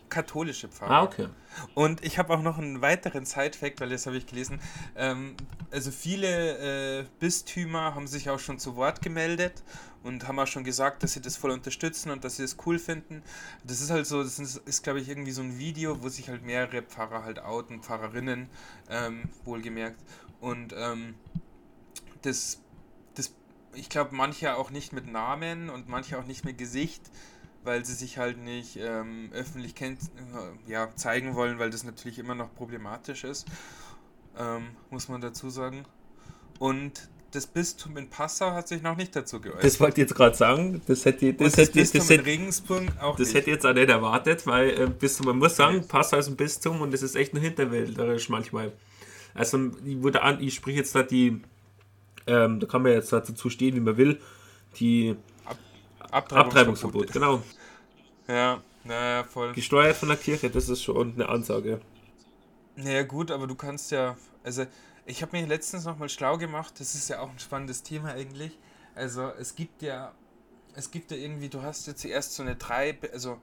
Katholische 0.10 0.68
Pfarrer. 0.68 0.92
Ah, 0.92 1.04
okay. 1.04 1.28
Und 1.74 2.04
ich 2.04 2.18
habe 2.18 2.34
auch 2.34 2.42
noch 2.42 2.58
einen 2.58 2.82
weiteren 2.82 3.26
Side-Fact, 3.26 3.82
weil 3.82 3.90
das 3.90 4.06
habe 4.06 4.18
ich 4.18 4.26
gelesen. 4.26 4.60
Ähm, 4.96 5.36
also 5.72 5.92
viele 5.92 7.02
äh, 7.02 7.06
Bistümer 7.20 7.96
haben 7.96 8.08
sich 8.08 8.30
auch 8.30 8.40
schon 8.40 8.60
zu 8.60 8.76
Wort 8.76 9.02
gemeldet 9.02 9.64
und 10.04 10.28
haben 10.28 10.40
auch 10.40 10.48
schon 10.48 10.64
gesagt, 10.64 11.04
dass 11.04 11.14
sie 11.14 11.22
das 11.22 11.36
voll 11.36 11.52
unterstützen 11.52 12.12
und 12.12 12.24
dass 12.24 12.38
sie 12.38 12.44
das 12.44 12.58
cool 12.66 12.80
finden. 12.80 13.22
Das 13.64 13.82
ist 13.82 13.90
halt 13.90 14.08
so, 14.08 14.24
das 14.24 14.40
ist, 14.40 14.58
ist 14.58 14.84
glaube 14.84 15.02
ich, 15.02 15.10
irgendwie 15.10 15.32
so 15.32 15.42
ein 15.42 15.60
Video, 15.60 16.02
wo 16.02 16.10
sich 16.10 16.30
halt 16.30 16.44
mehrere 16.44 16.82
Pfarrer 16.82 17.24
halt 17.24 17.40
outen, 17.40 17.82
Pfarrerinnen, 17.82 18.50
ähm, 18.90 19.30
wohlgemerkt. 19.44 20.00
Und 20.40 20.74
ähm, 20.78 21.16
das, 22.22 22.62
das, 23.16 23.34
ich 23.74 23.90
glaube, 23.90 24.16
manche 24.16 24.56
auch 24.56 24.72
nicht 24.72 24.94
mit 24.94 25.12
Namen 25.12 25.70
und 25.70 25.90
manche 25.90 26.18
auch 26.18 26.26
nicht 26.26 26.46
mit 26.46 26.58
Gesicht, 26.58 27.02
weil 27.70 27.86
sie 27.86 27.94
sich 27.94 28.18
halt 28.18 28.40
nicht 28.40 28.78
ähm, 28.82 29.30
öffentlich 29.32 29.76
kennt, 29.76 30.00
äh, 30.02 30.72
ja, 30.72 30.90
zeigen 30.96 31.36
wollen, 31.36 31.60
weil 31.60 31.70
das 31.70 31.84
natürlich 31.84 32.18
immer 32.18 32.34
noch 32.34 32.52
problematisch 32.56 33.24
ist, 33.24 33.46
ähm, 34.40 34.70
muss 34.90 35.08
man 35.08 35.22
dazu 35.22 35.52
sagen. 35.52 35.86
Und 36.58 37.10
das 37.30 37.46
Bistum 37.46 37.96
in 37.98 38.10
Passau 38.10 38.54
hat 38.54 38.68
sich 38.68 38.82
noch 38.82 38.98
nicht 38.98 39.16
dazu 39.16 39.40
geäußert. 39.40 39.64
Das 39.64 39.80
wollte 39.80 40.02
ich 40.02 40.10
jetzt 40.10 40.16
gerade 40.16 40.36
sagen. 40.36 40.82
Das 40.88 41.06
hätte, 41.06 41.32
das, 41.32 41.52
das, 41.52 41.58
hätte, 41.60 41.74
Bistum 41.74 42.00
das, 42.00 42.10
in 42.10 42.18
hätte, 42.18 42.26
Regensburg 42.26 42.84
auch 43.00 43.16
das 43.16 43.28
nicht. 43.28 43.38
hätte 43.38 43.52
jetzt 43.52 43.66
auch 43.68 43.74
nicht 43.74 43.90
erwartet, 43.90 44.48
weil 44.48 44.70
äh, 44.72 44.88
Bistum, 44.88 45.28
man 45.28 45.38
muss 45.38 45.56
sagen, 45.56 45.88
Passau 45.88 46.18
ist 46.18 46.28
ein 46.28 46.38
Bistum 46.38 46.82
und 46.82 46.92
das 46.92 47.04
ist 47.04 47.16
echt 47.16 47.36
nur 47.36 47.44
hinterwäldlerisch 47.44 48.30
manchmal. 48.30 48.72
Also 49.36 49.70
ich, 49.86 50.02
wurde 50.02 50.24
an, 50.24 50.42
ich 50.42 50.56
sprich 50.56 50.76
jetzt 50.76 50.96
da 50.96 51.04
die, 51.04 51.40
ähm, 52.26 52.60
da 52.60 52.66
kann 52.66 52.82
man 52.82 52.94
jetzt 52.94 53.14
dazu 53.14 53.48
stehen, 53.52 53.76
wie 53.76 53.80
man 53.80 53.96
will, 53.96 54.20
die 54.80 55.16
Abtreibungsverbot. 56.12 56.48
Abtreibungsverbot, 56.48 57.12
genau. 57.12 57.44
Ja, 58.30 58.62
naja, 58.84 59.24
voll. 59.24 59.54
Gesteuert 59.54 59.98
von 59.98 60.10
der 60.10 60.18
Kirche, 60.18 60.52
das 60.52 60.70
ist 60.70 60.84
schon 60.84 61.16
eine 61.16 61.28
Ansage. 61.28 61.82
Naja, 62.76 63.02
gut, 63.02 63.32
aber 63.32 63.48
du 63.48 63.56
kannst 63.56 63.92
ja, 63.92 64.16
also 64.44 64.66
ich 65.08 65.24
habe 65.24 65.36
mir 65.36 65.48
letztens 65.48 65.86
nochmal 65.86 66.10
schlau 66.10 66.38
gemacht, 66.38 66.80
das 66.80 66.94
ist 66.94 67.10
ja 67.10 67.22
auch 67.22 67.32
ein 67.32 67.40
spannendes 67.40 67.82
Thema 67.82 68.10
eigentlich. 68.10 68.58
Also 68.94 69.24
es 69.40 69.56
gibt 69.56 69.82
ja, 69.82 70.14
es 70.76 70.92
gibt 70.92 71.10
ja 71.10 71.18
irgendwie, 71.18 71.50
du 71.50 71.64
hast 71.64 71.88
ja 71.88 71.96
zuerst 71.96 72.36
so 72.36 72.44
eine 72.44 72.56
drei, 72.56 73.00
also 73.12 73.40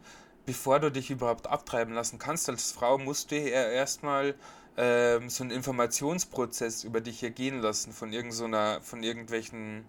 bevor 0.47 0.78
du 0.78 0.93
dich 0.93 1.11
überhaupt 1.11 1.49
abtreiben 1.49 1.93
lassen 1.93 2.20
kannst 2.20 2.49
als 2.49 2.70
Frau, 2.70 2.97
musst 2.97 3.32
du 3.32 3.41
ja 3.41 3.68
erstmal 3.68 4.37
ähm, 4.76 5.28
so 5.28 5.43
einen 5.43 5.51
Informationsprozess 5.51 6.84
über 6.84 7.01
dich 7.01 7.18
hier 7.18 7.30
gehen 7.30 7.61
lassen 7.61 7.93
von 7.93 8.12
irgendeiner, 8.12 8.80
von 8.82 9.03
irgendwelchen 9.03 9.84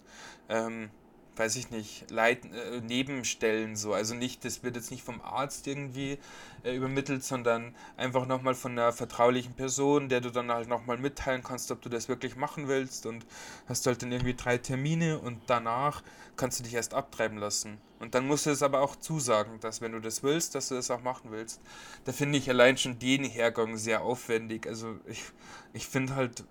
ähm, 0.48 0.90
weiß 1.38 1.56
ich 1.56 1.70
nicht, 1.70 2.10
Leit 2.10 2.44
äh, 2.44 2.80
Nebenstellen 2.80 3.76
so. 3.76 3.92
Also 3.92 4.14
nicht, 4.14 4.44
das 4.44 4.62
wird 4.62 4.76
jetzt 4.76 4.90
nicht 4.90 5.02
vom 5.02 5.20
Arzt 5.20 5.66
irgendwie 5.66 6.18
äh, 6.64 6.74
übermittelt, 6.74 7.24
sondern 7.24 7.74
einfach 7.96 8.26
nochmal 8.26 8.54
von 8.54 8.72
einer 8.72 8.92
vertraulichen 8.92 9.54
Person, 9.54 10.08
der 10.08 10.20
du 10.20 10.30
dann 10.30 10.50
halt 10.50 10.68
nochmal 10.68 10.98
mitteilen 10.98 11.42
kannst, 11.42 11.70
ob 11.70 11.80
du 11.82 11.88
das 11.88 12.08
wirklich 12.08 12.36
machen 12.36 12.68
willst 12.68 13.06
und 13.06 13.26
hast 13.68 13.86
halt 13.86 14.02
dann 14.02 14.12
irgendwie 14.12 14.34
drei 14.34 14.58
Termine 14.58 15.18
und 15.18 15.40
danach 15.46 16.02
kannst 16.36 16.58
du 16.58 16.64
dich 16.64 16.74
erst 16.74 16.94
abtreiben 16.94 17.38
lassen. 17.38 17.78
Und 17.98 18.14
dann 18.14 18.26
musst 18.26 18.46
du 18.46 18.50
es 18.50 18.62
aber 18.62 18.80
auch 18.80 18.96
zusagen, 18.96 19.58
dass 19.60 19.80
wenn 19.80 19.92
du 19.92 20.00
das 20.00 20.22
willst, 20.22 20.54
dass 20.54 20.68
du 20.68 20.76
das 20.76 20.90
auch 20.90 21.02
machen 21.02 21.30
willst. 21.30 21.60
Da 22.04 22.12
finde 22.12 22.38
ich 22.38 22.48
allein 22.48 22.78
schon 22.78 22.98
den 22.98 23.24
Hergang 23.24 23.76
sehr 23.76 24.02
aufwendig. 24.02 24.66
Also 24.66 24.96
ich, 25.06 25.22
ich 25.72 25.86
finde 25.86 26.14
halt, 26.14 26.44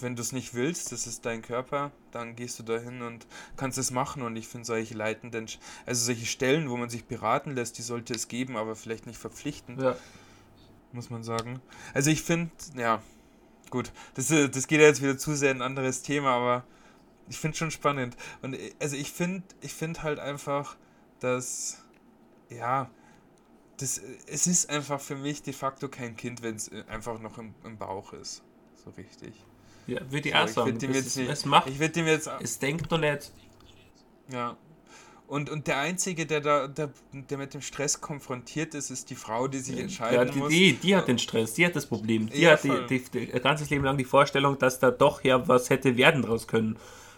wenn 0.00 0.16
du 0.16 0.22
es 0.22 0.32
nicht 0.32 0.54
willst, 0.54 0.92
das 0.92 1.06
ist 1.06 1.24
dein 1.26 1.42
Körper, 1.42 1.90
dann 2.10 2.36
gehst 2.36 2.58
du 2.58 2.62
dahin 2.62 3.02
und 3.02 3.26
kannst 3.56 3.78
es 3.78 3.90
machen. 3.90 4.22
Und 4.22 4.36
ich 4.36 4.48
finde 4.48 4.66
solche 4.66 4.94
leitenden, 4.94 5.46
also 5.86 6.04
solche 6.04 6.26
Stellen, 6.26 6.70
wo 6.70 6.76
man 6.76 6.88
sich 6.90 7.04
beraten 7.04 7.52
lässt, 7.52 7.78
die 7.78 7.82
sollte 7.82 8.14
es 8.14 8.28
geben, 8.28 8.56
aber 8.56 8.76
vielleicht 8.76 9.06
nicht 9.06 9.18
verpflichtend, 9.18 9.80
Ja. 9.80 9.96
muss 10.92 11.10
man 11.10 11.22
sagen. 11.24 11.60
Also 11.92 12.10
ich 12.10 12.22
finde, 12.22 12.50
ja, 12.76 13.02
gut, 13.70 13.92
das, 14.14 14.30
äh, 14.30 14.48
das 14.48 14.66
geht 14.66 14.80
ja 14.80 14.86
jetzt 14.86 15.02
wieder 15.02 15.18
zu 15.18 15.34
sehr 15.34 15.50
in 15.50 15.58
ein 15.58 15.62
anderes 15.62 16.02
Thema, 16.02 16.30
aber 16.30 16.64
ich 17.28 17.38
finde 17.38 17.56
schon 17.56 17.70
spannend. 17.70 18.16
Und 18.42 18.54
äh, 18.54 18.72
also 18.80 18.96
ich 18.96 19.10
finde, 19.12 19.42
ich 19.60 19.72
finde 19.74 20.02
halt 20.02 20.18
einfach, 20.18 20.76
dass, 21.20 21.82
ja, 22.50 22.90
das, 23.78 23.98
äh, 23.98 24.02
es 24.26 24.46
ist 24.46 24.70
einfach 24.70 25.00
für 25.00 25.16
mich 25.16 25.42
de 25.42 25.52
facto 25.52 25.88
kein 25.88 26.16
Kind, 26.16 26.42
wenn 26.42 26.56
es 26.56 26.70
einfach 26.88 27.18
noch 27.18 27.38
im, 27.38 27.54
im 27.64 27.76
Bauch 27.78 28.12
ist. 28.12 28.42
So 28.84 28.90
richtig. 28.90 29.34
Ja, 29.86 30.00
würde 30.10 30.28
ich 30.28 30.34
So, 30.34 30.40
auch 30.40 30.46
ich 30.46 30.52
sagen. 30.52 30.66
würde 30.66 30.78
dem 30.78 30.90
Es, 30.92 31.16
nicht, 31.16 31.28
es 31.30 31.44
macht, 31.44 31.68
ich 31.68 31.78
würde 31.78 31.92
dem 31.92 32.06
jetzt, 32.06 32.30
es 32.40 32.58
denkt 32.58 32.90
noch 32.90 32.98
nicht. 32.98 33.30
ja. 34.30 34.56
Und, 35.26 35.48
und 35.48 35.66
der 35.66 35.78
Einzige, 35.78 36.26
der 36.26 36.42
da, 36.42 36.68
der, 36.68 36.90
der 37.12 37.38
mit 37.38 37.54
dem 37.54 37.62
Stress 37.62 38.02
konfrontiert 38.02 38.74
ist, 38.74 38.90
ist 38.90 39.08
die 39.08 39.14
Frau, 39.14 39.48
die 39.48 39.58
sich 39.58 39.76
Ja, 39.76 39.82
entscheiden 39.82 40.30
die, 40.30 40.38
muss. 40.38 40.50
die, 40.50 40.74
die 40.74 40.94
hat 40.94 41.08
den 41.08 41.18
Stress, 41.18 41.54
die 41.54 41.64
hat 41.64 41.74
das 41.74 41.86
Problem. 41.86 42.28
Die 42.28 42.42
Ja, 42.42 42.52
hat 42.52 42.62
die, 42.62 42.86
die, 42.90 43.02
die, 43.10 43.30
ihr 43.30 43.40
ganzes 43.40 43.70
Leben 43.70 43.84
lang 43.84 43.96
die 43.96 44.04
Vorstellung, 44.04 44.58
dass 44.58 44.80
da 44.80 44.90
doch 44.90 45.24
ja 45.24 45.48
was 45.48 45.70
hätte 45.70 45.96
werden 45.96 46.20
draus 46.22 46.46
können. 46.46 46.76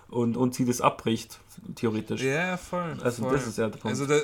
Und, 0.09 0.37
und 0.37 0.55
sie 0.55 0.65
das 0.65 0.81
abbricht, 0.81 1.41
theoretisch. 1.75 2.23
Ja, 2.23 2.57
voll. 2.57 2.97
Also 3.03 3.25
voll. 3.25 3.33
das 3.33 3.49
ist 3.49 3.59
ja 3.59 3.65
der 3.69 3.79
Punkt. 3.79 3.89
Also 3.89 4.07
da, 4.07 4.21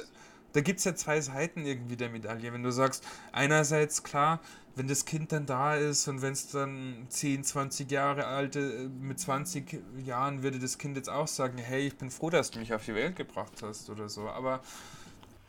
da 0.53 0.61
gibt 0.61 0.79
es 0.79 0.85
ja 0.85 0.95
zwei 0.95 1.21
Seiten 1.21 1.65
irgendwie 1.65 1.97
der 1.97 2.11
Medaille. 2.11 2.53
Wenn 2.53 2.63
du 2.63 2.71
sagst, 2.71 3.05
einerseits 3.33 4.03
klar, 4.03 4.41
wenn 4.75 4.89
das 4.89 5.05
Kind 5.05 5.33
dann 5.33 5.47
da 5.47 5.75
ist 5.75 6.09
und 6.09 6.23
wenn 6.23 6.33
es 6.33 6.49
dann 6.49 7.07
10, 7.09 7.45
20 7.45 7.91
Jahre 7.91 8.27
alt, 8.27 8.57
äh, 8.57 8.89
mit 9.01 9.21
20 9.21 9.83
Jahren 10.05 10.43
würde 10.43 10.59
das 10.59 10.79
Kind 10.79 10.97
jetzt 10.97 11.11
auch 11.11 11.29
sagen, 11.29 11.59
hey, 11.59 11.87
ich 11.87 11.97
bin 11.97 12.11
froh, 12.11 12.31
dass 12.31 12.51
du 12.51 12.59
mich 12.59 12.73
auf 12.73 12.85
die 12.85 12.95
Welt 12.95 13.17
gebracht 13.17 13.63
hast 13.63 13.91
oder 13.91 14.09
so. 14.09 14.29
Aber 14.29 14.61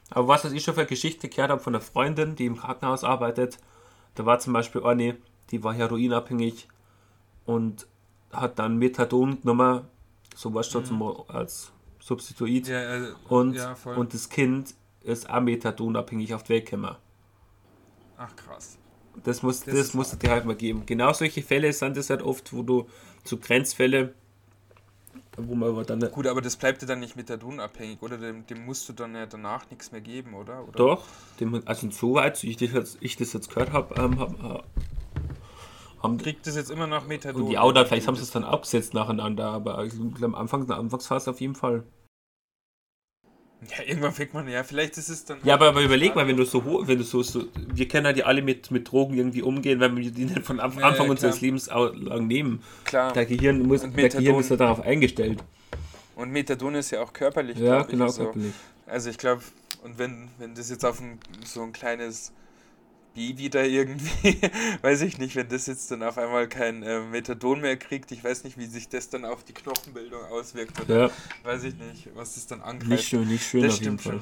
Aber 0.09 0.27
was, 0.27 0.43
was 0.43 0.51
ich 0.51 0.63
schon 0.63 0.73
für 0.73 0.81
eine 0.81 0.89
Geschichte 0.89 1.29
gehört 1.29 1.51
habe 1.51 1.61
von 1.61 1.73
einer 1.73 1.81
Freundin, 1.81 2.35
die 2.35 2.45
im 2.45 2.57
Krankenhaus 2.57 3.03
arbeitet, 3.03 3.57
da 4.15 4.25
war 4.25 4.39
zum 4.39 4.53
Beispiel 4.53 4.83
eine, 4.83 5.17
die 5.51 5.63
war 5.63 5.73
heroinabhängig 5.73 6.67
und 7.45 7.87
hat 8.31 8.59
dann 8.59 8.77
Methadon 8.77 9.41
genommen, 9.41 9.85
so 10.35 10.53
was 10.53 10.69
schon 10.69 10.85
zum, 10.85 11.01
als 11.27 11.71
Substitut. 11.99 12.67
ja, 12.67 12.95
äh, 12.95 13.13
und, 13.29 13.53
ja, 13.53 13.75
und 13.95 14.13
das 14.13 14.29
Kind 14.29 14.75
ist 15.03 15.29
auch 15.29 15.41
Methadonabhängig 15.41 16.33
auf 16.33 16.43
die 16.43 16.49
Welt 16.53 16.65
gekommen. 16.65 16.95
ach 18.17 18.35
krass. 18.35 18.79
Das 19.23 19.43
muss 19.43 19.63
Das 19.65 19.77
das, 19.77 19.87
ist 19.89 19.93
muss 19.93 20.11
es 20.11 20.13
hart. 20.13 20.23
dir 20.23 20.31
halt 20.31 20.45
mal 20.45 20.55
geben. 20.55 20.85
Genau 20.85 21.13
solche 21.13 21.41
Fälle 21.43 21.71
sind 21.73 21.97
es 21.97 22.09
halt 22.09 22.21
oft, 22.21 22.53
wo 22.53 22.63
du 22.63 22.87
zu 23.23 23.39
Grenzfälle, 23.39 24.15
wo 25.37 25.55
man 25.55 25.69
aber 25.69 25.85
dann 25.85 26.11
Gut, 26.11 26.27
aber 26.27 26.41
das 26.41 26.55
bleibt 26.57 26.81
ja 26.81 26.87
dann 26.87 26.99
nicht 26.99 27.15
methadonabhängig, 27.15 28.01
oder? 28.01 28.17
Dem, 28.17 28.45
dem 28.47 28.65
musst 28.65 28.87
du 28.89 28.93
dann 28.93 29.15
ja 29.15 29.25
danach 29.25 29.69
nichts 29.69 29.91
mehr 29.91 30.01
geben, 30.01 30.33
oder? 30.35 30.63
oder? 30.67 30.71
Doch, 30.73 31.05
dem, 31.39 31.61
also 31.67 31.89
soweit 31.91 32.43
ich 32.43 32.57
das 32.57 32.71
jetzt, 32.71 32.97
ich 33.01 33.15
das 33.17 33.33
jetzt 33.33 33.49
gehört 33.49 33.71
habe, 33.73 33.95
ähm, 34.01 34.19
hab, 34.19 34.31
äh, 34.43 34.63
haben 36.01 36.17
Kriegt 36.17 36.45
das 36.47 36.55
jetzt 36.55 36.69
immer 36.69 36.87
noch 36.87 37.07
Methadon? 37.07 37.43
und 37.43 37.49
die 37.49 37.57
Auda, 37.57 37.85
vielleicht 37.85 38.07
haben 38.07 38.15
sie 38.15 38.23
es 38.23 38.31
dann 38.31 38.43
abgesetzt 38.43 38.93
nacheinander, 38.93 39.45
aber 39.49 39.83
ich 39.85 39.93
glaube, 39.93 40.25
am 40.25 40.35
Anfang, 40.35 40.61
in 40.61 40.67
der 40.67 40.77
Anfangsphase 40.77 41.29
auf 41.31 41.41
jeden 41.41 41.55
Fall. 41.55 41.83
Ja, 43.77 43.83
irgendwann 43.85 44.11
fängt 44.13 44.33
man, 44.33 44.47
ja, 44.47 44.63
vielleicht 44.63 44.97
ist 44.97 45.09
es 45.09 45.25
dann. 45.25 45.37
Ja, 45.43 45.53
aber, 45.55 45.67
aber 45.69 45.81
überleg 45.81 46.15
mal, 46.15 46.27
wenn 46.27 46.37
du 46.37 46.45
so 46.45 46.63
hoch, 46.63 46.87
wenn 46.87 46.97
du 46.97 47.03
so, 47.03 47.21
so 47.23 47.45
wir 47.73 47.87
können 47.87 48.05
halt 48.05 48.17
ja 48.17 48.25
alle 48.25 48.41
mit, 48.41 48.71
mit 48.71 48.91
Drogen 48.91 49.15
irgendwie 49.15 49.41
umgehen, 49.41 49.79
wenn 49.79 49.95
wir 49.95 50.11
die 50.11 50.27
von 50.41 50.59
Anf- 50.59 50.75
Ja, 50.75 50.81
ja, 50.81 50.87
Anfang 50.87 51.09
unseres. 51.09 51.41
Lebens 51.41 51.67
lang 51.67 52.27
nehmen. 52.27 52.61
Klar. 52.85 53.13
Der 53.13 53.25
Gehirn 53.25 53.61
muss, 53.61 53.81
der 53.81 54.09
Gehirn 54.09 54.39
ist 54.39 54.49
ja 54.49 54.55
darauf 54.55 54.81
eingestellt. 54.81 55.43
Und 56.15 56.31
Methadon 56.31 56.75
ist 56.75 56.91
ja 56.91 57.01
auch 57.01 57.13
körperlich, 57.13 57.57
Ja, 57.57 57.77
glaub 57.77 57.85
ich, 57.85 57.91
genau, 57.91 58.05
also, 58.05 58.23
körperlich. 58.25 58.53
also 58.85 59.09
ich 59.09 59.17
glaube, 59.17 59.41
und 59.83 59.97
wenn, 59.97 60.27
wenn 60.37 60.53
das 60.55 60.69
jetzt 60.69 60.85
auf 60.85 61.01
ein, 61.01 61.19
so 61.43 61.61
ein 61.63 61.73
kleines 61.73 62.31
Baby 63.13 63.49
da 63.49 63.61
irgendwie, 63.63 64.39
weiß 64.81 65.01
ich 65.01 65.17
nicht, 65.19 65.35
wenn 65.35 65.47
das 65.47 65.67
jetzt 65.67 65.91
dann 65.91 66.01
auf 66.03 66.17
einmal 66.17 66.47
kein 66.47 66.81
äh, 66.83 67.01
Methadon 67.01 67.61
mehr 67.61 67.77
kriegt, 67.77 68.11
ich 68.11 68.23
weiß 68.23 68.43
nicht, 68.43 68.57
wie 68.57 68.65
sich 68.65 68.89
das 68.89 69.09
dann 69.09 69.25
auf 69.25 69.43
die 69.43 69.53
Knochenbildung 69.53 70.23
auswirkt 70.25 70.79
oder 70.81 71.07
Ja, 71.07 71.11
weiß 71.43 71.63
ich 71.65 71.75
nicht, 71.75 72.09
was 72.15 72.35
das 72.35 72.47
dann 72.47 72.61
angreift. 72.61 72.89
nicht 72.89 73.07
schön, 73.07 73.27
nicht 73.27 73.45
schön 73.47 73.63
das 73.63 73.75
auf 73.75 73.81
jeden 73.81 73.99
Fall. 73.99 74.21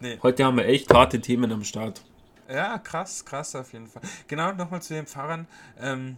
Nee. 0.00 0.18
Heute 0.22 0.44
haben 0.44 0.56
wir 0.56 0.66
echt 0.66 0.92
harte 0.92 1.20
Themen 1.20 1.50
am 1.52 1.64
Start. 1.64 2.02
Ja, 2.48 2.78
krass, 2.78 3.24
krass 3.24 3.54
auf 3.54 3.72
jeden 3.72 3.88
Fall. 3.88 4.02
Genau, 4.26 4.52
nochmal 4.52 4.80
zu 4.80 4.94
den 4.94 5.06
Pfarrern. 5.06 5.46
Ähm, 5.80 6.16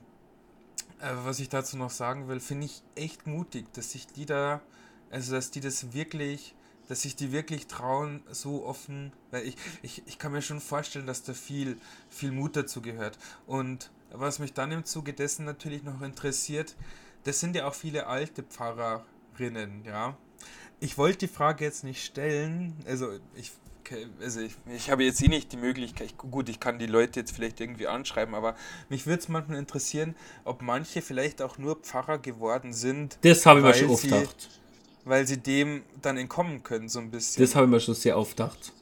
äh, 1.01 1.09
was 1.25 1.41
ich 1.41 1.49
dazu 1.49 1.77
noch 1.77 1.91
sagen 1.91 2.29
will, 2.29 2.41
finde 2.41 2.67
ich 2.67 2.83
echt 2.95 3.27
mutig, 3.27 3.73
dass 3.73 3.93
sich 3.93 4.07
die 4.07 4.27
da, 4.27 4.61
also 5.11 5.33
dass 5.33 5.51
die 5.51 5.61
das 5.61 5.93
wirklich, 5.93 6.55
dass 6.91 7.03
sich 7.03 7.15
die 7.15 7.31
wirklich 7.31 7.69
trauen, 7.69 8.21
so 8.33 8.67
offen, 8.67 9.13
weil 9.31 9.47
ich, 9.47 9.55
ich, 9.81 10.03
ich 10.07 10.19
kann 10.19 10.33
mir 10.33 10.43
schon 10.43 10.61
vorstellen, 10.61 11.07
dass 11.07 11.23
da 11.23 11.35
viel, 11.35 11.79
viel 12.09 12.33
Mut 12.33 12.57
dazu 12.57 12.83
gehört. 12.83 13.17
Und 13.47 13.93
was 14.11 14.41
mich 14.41 14.55
dann 14.55 14.73
im 14.73 14.85
Zuge 14.85 15.13
dessen 15.13 15.45
natürlich 15.45 15.85
noch 15.85 16.03
interessiert, 16.03 16.75
das 17.23 17.39
sind 17.39 17.55
ja 17.55 17.69
auch 17.69 17.75
viele 17.75 18.09
alte 18.09 18.43
Pfarrerinnen, 18.43 19.85
ja. 19.85 20.17
Ich 20.81 20.99
wollte 20.99 21.19
die 21.19 21.29
Frage 21.29 21.65
jetzt 21.65 21.85
nicht 21.85 22.05
stellen, 22.05 22.75
also 22.85 23.21
ich, 23.37 23.53
also 24.21 24.41
ich, 24.41 24.57
ich 24.75 24.91
habe 24.91 25.05
jetzt 25.05 25.23
eh 25.23 25.29
nicht 25.29 25.53
die 25.53 25.59
Möglichkeit, 25.59 26.09
ich, 26.09 26.19
gut, 26.19 26.49
ich 26.49 26.59
kann 26.59 26.81
die 26.81 26.87
Leute 26.87 27.21
jetzt 27.21 27.31
vielleicht 27.31 27.61
irgendwie 27.61 27.87
anschreiben, 27.87 28.35
aber 28.35 28.57
mich 28.89 29.07
würde 29.07 29.23
es 29.23 29.29
manchmal 29.29 29.59
interessieren, 29.59 30.17
ob 30.45 30.61
manche 30.61 31.03
vielleicht 31.03 31.41
auch 31.41 31.57
nur 31.57 31.77
Pfarrer 31.77 32.19
geworden 32.19 32.73
sind, 32.73 33.17
Das 33.23 33.47
habe 33.47 33.61
ich 33.61 33.67
mir 33.67 33.75
schon 33.75 33.91
oft 33.91 34.03
gedacht. 34.03 34.61
Weil 35.05 35.27
sie 35.27 35.39
dem 35.39 35.83
dann 36.03 36.17
entkommen 36.17 36.63
können, 36.63 36.89
so 36.89 36.99
ein 36.99 37.11
bisschen. 37.11 37.43
Das 37.43 37.55
habe 37.55 37.67
ich 37.67 37.71
mir 37.71 37.81
schon 37.81 37.95
sehr 37.95 38.19
oft 38.19 38.37
gedacht. 38.37 38.73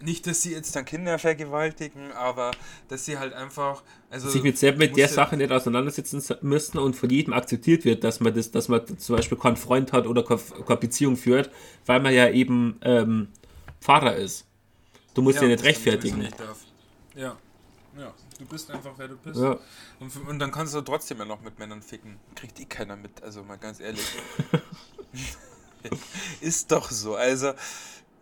nicht, 0.00 0.26
dass 0.26 0.42
sie 0.42 0.52
jetzt 0.52 0.74
dann 0.74 0.84
Kinder 0.84 1.18
vergewaltigen, 1.18 2.10
aber 2.12 2.50
dass 2.88 3.04
sie 3.04 3.18
halt 3.18 3.32
einfach, 3.34 3.82
also 4.10 4.28
Sich 4.28 4.42
mit, 4.42 4.58
selbst 4.58 4.78
mit 4.78 4.96
der 4.96 5.06
ja- 5.06 5.12
Sache 5.12 5.36
nicht 5.36 5.52
auseinandersetzen 5.52 6.20
müssen 6.42 6.78
und 6.78 6.96
von 6.96 7.08
jedem 7.08 7.32
akzeptiert 7.32 7.84
wird, 7.84 8.02
dass 8.02 8.18
man 8.20 8.34
das, 8.34 8.50
dass 8.50 8.68
man 8.68 8.98
zum 8.98 9.16
Beispiel 9.16 9.38
keinen 9.38 9.56
Freund 9.56 9.92
hat 9.92 10.06
oder 10.08 10.24
keine, 10.24 10.40
keine 10.66 10.80
Beziehung 10.80 11.16
führt, 11.16 11.50
weil 11.86 12.00
man 12.00 12.12
ja 12.12 12.28
eben 12.28 12.78
ähm, 12.82 13.28
Pfarrer 13.80 14.16
ist. 14.16 14.44
Du 15.14 15.22
musst 15.22 15.36
ja, 15.36 15.42
nicht 15.46 15.60
dann 15.60 15.64
sowieso 15.64 15.68
rechtfertigen. 15.68 16.18
Nicht 16.18 16.40
darf. 16.40 16.58
Ja. 17.14 17.36
Ja, 17.98 18.14
du 18.38 18.46
bist 18.46 18.70
einfach, 18.70 18.92
wer 18.96 19.06
du 19.08 19.16
bist. 19.18 19.38
Ja. 19.38 19.58
Und, 20.00 20.16
und 20.26 20.38
dann 20.38 20.50
kannst 20.50 20.74
du 20.74 20.80
trotzdem 20.80 21.18
ja 21.18 21.26
noch 21.26 21.42
mit 21.42 21.58
Männern 21.58 21.82
ficken. 21.82 22.16
Kriegt 22.34 22.58
eh 22.58 22.64
keiner 22.64 22.96
mit, 22.96 23.22
also 23.22 23.42
mal 23.42 23.58
ganz 23.58 23.80
ehrlich. 23.80 24.02
ist 26.40 26.72
doch 26.72 26.90
so. 26.90 27.16
Also, 27.16 27.54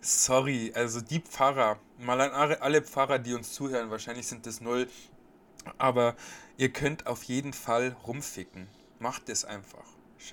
sorry, 0.00 0.72
also 0.74 1.00
die 1.00 1.20
Pfarrer, 1.20 1.78
mal 1.98 2.20
an 2.20 2.30
alle 2.60 2.82
Pfarrer, 2.82 3.18
die 3.18 3.34
uns 3.34 3.52
zuhören, 3.52 3.90
wahrscheinlich 3.90 4.26
sind 4.26 4.46
das 4.46 4.60
null, 4.60 4.88
aber 5.78 6.16
ihr 6.56 6.70
könnt 6.70 7.06
auf 7.06 7.24
jeden 7.24 7.52
Fall 7.52 7.96
rumficken. 8.06 8.68
Macht 8.98 9.28
es 9.28 9.44
einfach. 9.44 9.84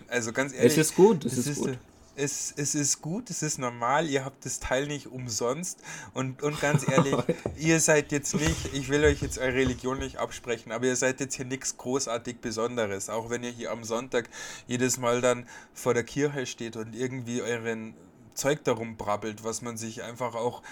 Also 0.08 0.34
ganz 0.34 0.54
ehrlich. 0.54 0.74
Es 0.74 0.78
ist 0.78 0.96
gut, 0.96 1.24
es 1.26 1.38
ist, 1.38 1.48
ist 1.48 1.60
gut 1.60 1.78
es, 2.18 2.54
es 2.58 2.74
ist 2.74 3.02
gut, 3.02 3.30
es 3.30 3.44
ist 3.44 3.60
normal, 3.60 4.10
ihr 4.10 4.26
habt 4.26 4.44
das 4.46 4.60
Teil 4.60 4.88
nicht 4.88 5.08
umsonst. 5.08 5.80
Und, 6.14 6.42
und 6.42 6.60
ganz 6.60 6.88
ehrlich, 6.88 7.16
ihr 7.58 7.80
seid 7.80 8.12
jetzt 8.12 8.34
nicht, 8.34 8.74
ich 8.74 8.90
will 8.90 9.04
euch 9.06 9.22
jetzt 9.22 9.38
eure 9.38 9.54
Religion 9.54 10.00
nicht 10.00 10.18
absprechen, 10.18 10.72
aber 10.72 10.88
ihr 10.88 10.96
seid 10.96 11.20
jetzt 11.20 11.36
hier 11.36 11.46
nichts 11.46 11.78
großartig 11.78 12.40
Besonderes. 12.42 13.10
Auch 13.10 13.30
wenn 13.30 13.44
ihr 13.44 13.52
hier 13.52 13.72
am 13.72 13.84
Sonntag 13.84 14.30
jedes 14.66 14.98
Mal 14.98 15.22
dann 15.22 15.48
vor 15.74 15.94
der 15.94 16.04
Kirche 16.04 16.48
steht 16.48 16.76
und 16.76 16.96
irgendwie 16.96 17.42
euren 17.42 17.94
Zeug 18.34 18.64
darum 18.64 18.98
brabbelt, 18.98 19.44
was 19.44 19.62
man 19.62 19.78
sich 19.78 20.04
einfach 20.04 20.34
auch 20.34 20.64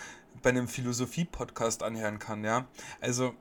bei 0.41 0.49
einem 0.49 0.67
Philosophie-Podcast 0.67 1.83
anhören 1.83 2.19
kann, 2.19 2.43
ja. 2.43 2.67
Also, 3.01 3.33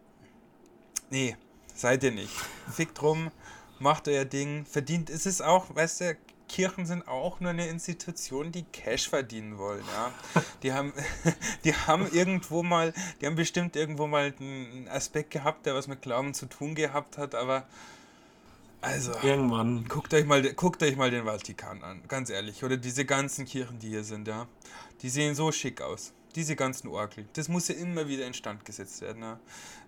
nee, 1.10 1.36
seid 1.74 2.02
ihr 2.04 2.12
nicht. 2.12 2.32
Fickt 2.70 3.00
rum, 3.02 3.30
macht 3.78 4.08
euer 4.08 4.24
Ding, 4.24 4.66
verdient. 4.66 5.10
Es 5.10 5.26
ist 5.26 5.42
auch, 5.42 5.74
weißt 5.74 6.00
du, 6.02 6.16
Kirchen 6.48 6.86
sind 6.86 7.08
auch 7.08 7.40
nur 7.40 7.50
eine 7.50 7.66
Institution, 7.66 8.52
die 8.52 8.64
Cash 8.64 9.08
verdienen 9.08 9.58
wollen. 9.58 9.84
Ja? 9.92 10.42
Die, 10.62 10.72
haben, 10.72 10.92
die 11.64 11.74
haben 11.74 12.10
irgendwo 12.12 12.62
mal, 12.62 12.92
die 13.20 13.26
haben 13.26 13.34
bestimmt 13.34 13.76
irgendwo 13.76 14.06
mal 14.06 14.34
einen 14.38 14.88
Aspekt 14.88 15.30
gehabt, 15.30 15.66
der 15.66 15.74
was 15.74 15.88
mit 15.88 16.02
Glauben 16.02 16.34
zu 16.34 16.46
tun 16.46 16.74
gehabt 16.74 17.18
hat, 17.18 17.34
aber 17.34 17.66
also 18.84 19.12
irgendwann. 19.22 19.86
Guckt 19.88 20.12
euch 20.12 20.26
mal, 20.26 20.42
guckt 20.52 20.82
euch 20.82 20.96
mal 20.96 21.10
den 21.10 21.24
Vatikan 21.24 21.82
an, 21.82 22.02
ganz 22.06 22.28
ehrlich. 22.28 22.62
Oder 22.64 22.76
diese 22.76 23.06
ganzen 23.06 23.46
Kirchen, 23.46 23.78
die 23.78 23.88
hier 23.88 24.04
sind, 24.04 24.28
ja. 24.28 24.46
Die 25.00 25.08
sehen 25.08 25.34
so 25.34 25.50
schick 25.52 25.80
aus. 25.80 26.12
Diese 26.34 26.54
ganzen 26.54 26.88
Orgel. 26.88 27.26
Das 27.32 27.48
muss 27.48 27.68
ja 27.68 27.76
immer 27.76 28.08
wieder 28.08 28.26
instand 28.26 28.64
gesetzt 28.64 29.00
werden. 29.00 29.22
Ja? 29.22 29.40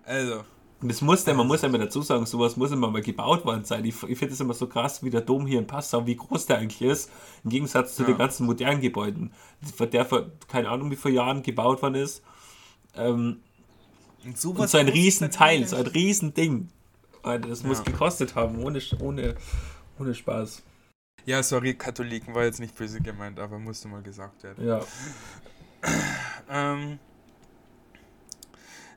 Also, 0.04 0.44
und 0.80 0.88
das 0.88 1.00
muss 1.00 1.24
man 1.24 1.46
muss 1.46 1.62
ja 1.62 1.68
immer 1.68 1.78
dazu 1.78 2.02
sagen, 2.02 2.26
sowas 2.26 2.56
muss 2.56 2.70
immer 2.70 2.90
mal 2.90 3.00
gebaut 3.00 3.44
worden 3.46 3.64
sein. 3.64 3.84
Ich, 3.84 4.02
ich 4.02 4.18
finde 4.18 4.34
es 4.34 4.40
immer 4.40 4.52
so 4.52 4.66
krass, 4.66 5.02
wie 5.02 5.10
der 5.10 5.22
Dom 5.22 5.46
hier 5.46 5.58
in 5.58 5.66
Passau, 5.66 6.06
wie 6.06 6.16
groß 6.16 6.46
der 6.46 6.58
eigentlich 6.58 6.82
ist, 6.82 7.10
im 7.44 7.50
Gegensatz 7.50 7.96
zu 7.96 8.02
ja. 8.02 8.08
den 8.08 8.18
ganzen 8.18 8.44
modernen 8.44 8.82
Gebäuden, 8.82 9.32
der 9.80 10.04
vor, 10.04 10.26
keine 10.48 10.68
Ahnung, 10.68 10.90
wie 10.90 10.96
vor 10.96 11.10
Jahren 11.10 11.42
gebaut 11.42 11.80
worden 11.80 11.94
ist. 11.94 12.22
Ähm, 12.94 13.40
und, 14.24 14.44
und 14.44 14.68
so 14.68 14.78
ein 14.78 14.88
Riesenteil, 14.88 15.66
so 15.66 15.76
ein 15.76 15.86
Riesending. 15.86 16.68
Das 17.22 17.64
muss 17.64 17.78
ja. 17.78 17.84
gekostet 17.84 18.34
haben, 18.34 18.62
ohne, 18.62 18.80
ohne, 19.00 19.34
ohne 19.98 20.14
Spaß. 20.14 20.62
Ja, 21.24 21.42
sorry, 21.42 21.74
Katholiken 21.74 22.34
war 22.34 22.44
jetzt 22.44 22.60
nicht 22.60 22.76
böse 22.76 23.00
gemeint, 23.00 23.40
aber 23.40 23.58
musste 23.58 23.88
mal 23.88 24.02
gesagt 24.02 24.44
werden. 24.44 24.64
Ja. 24.64 24.80
ähm, 26.50 26.98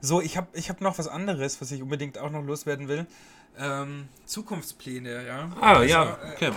so, 0.02 0.22
ich 0.22 0.38
habe 0.38 0.48
ich 0.54 0.70
hab 0.70 0.82
noch 0.82 0.98
was 0.98 1.08
anderes, 1.08 1.62
was 1.62 1.72
ich 1.72 1.82
unbedingt 1.82 2.18
auch 2.18 2.30
noch 2.30 2.44
loswerden 2.44 2.88
will. 2.88 3.06
Ähm, 3.58 4.08
Zukunftspläne, 4.26 5.26
ja. 5.26 5.52
Ah, 5.60 5.78
also, 5.78 5.84
ja, 5.84 6.18
äh, 6.24 6.34
okay. 6.34 6.52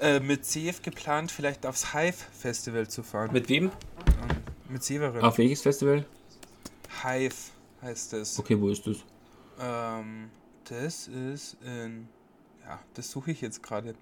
Äh, 0.00 0.20
mit 0.20 0.44
CF 0.44 0.82
geplant, 0.82 1.30
vielleicht 1.30 1.64
aufs 1.66 1.94
Hive-Festival 1.94 2.88
zu 2.88 3.02
fahren. 3.02 3.32
Mit 3.32 3.48
wem? 3.48 3.66
Ähm, 3.66 3.72
mit 4.68 4.82
Severin. 4.82 5.22
Auf 5.22 5.38
welches 5.38 5.62
Festival? 5.62 6.04
Hive 7.02 7.34
heißt 7.80 8.12
es. 8.14 8.38
Okay, 8.38 8.60
wo 8.60 8.68
ist 8.68 8.86
das? 8.86 8.98
Ähm, 9.60 10.30
das 10.64 11.08
ist 11.08 11.56
in. 11.62 12.08
Ja, 12.66 12.80
das 12.94 13.10
suche 13.10 13.30
ich 13.30 13.40
jetzt 13.40 13.62
gerade. 13.62 13.94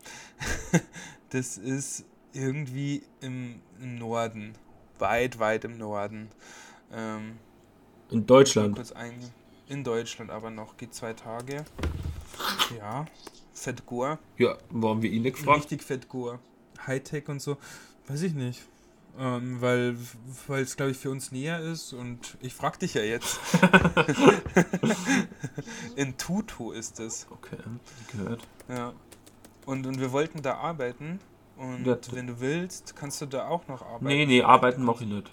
das 1.31 1.59
ist 1.59 2.05
irgendwie 2.33 3.03
im 3.21 3.61
Norden 3.79 4.55
weit, 5.03 5.39
weit 5.39 5.67
im 5.67 5.77
Norden. 5.77 6.31
Ähm, 6.91 7.37
in 8.11 8.27
Deutschland? 8.27 8.95
In 9.69 9.85
Deutschland 9.85 10.31
aber 10.31 10.51
noch. 10.51 10.79
Geht 10.79 10.95
zwei 10.95 11.13
Tage. 11.13 11.65
Ja. 12.79 13.05
Fettgur. 13.53 14.19
Ja, 14.39 14.57
warum 14.71 15.03
wir 15.03 15.11
ihn 15.11 15.23
nicht 15.23 15.37
gefragt? 15.37 15.59
Richtig 15.59 15.83
Fettgur. 15.83 16.39
Hightech 16.87 17.29
und 17.29 17.41
so. 17.41 17.59
Weiß 18.07 18.23
ich 18.23 18.35
nicht. 18.35 18.63
Ähm, 19.19 19.61
weil 19.61 19.97
es, 20.49 20.77
glaube 20.77 20.93
ich, 20.93 20.97
für 20.97 21.11
uns 21.11 21.33
näher 21.33 21.61
ist 21.61 21.93
und 21.93 22.39
ich 22.41 22.55
frage 22.55 22.79
dich 22.79 22.95
ja 22.95 23.03
jetzt. 23.03 23.39
In 25.97 26.17
Tutu 26.17 26.73
ist 26.73 26.99
es. 26.99 27.27
Okay, 27.31 27.59
gehört. 28.11 28.41
Ja. 28.71 28.95
Und, 29.67 29.87
und 29.87 30.01
wir 30.01 30.13
wollten 30.13 30.41
da 30.41 30.55
arbeiten 30.55 31.21
und 31.57 31.87
ja, 31.87 31.97
wenn 32.13 32.27
du 32.27 32.41
willst, 32.41 32.97
kannst 32.97 33.21
du 33.21 33.27
da 33.27 33.49
auch 33.49 33.67
noch 33.69 33.83
arbeiten. 33.83 34.07
Nee, 34.07 34.27
nee, 34.27 34.43
arbeiten 34.43 34.83
mache 34.83 35.05
ich 35.05 35.11
nicht. 35.11 35.31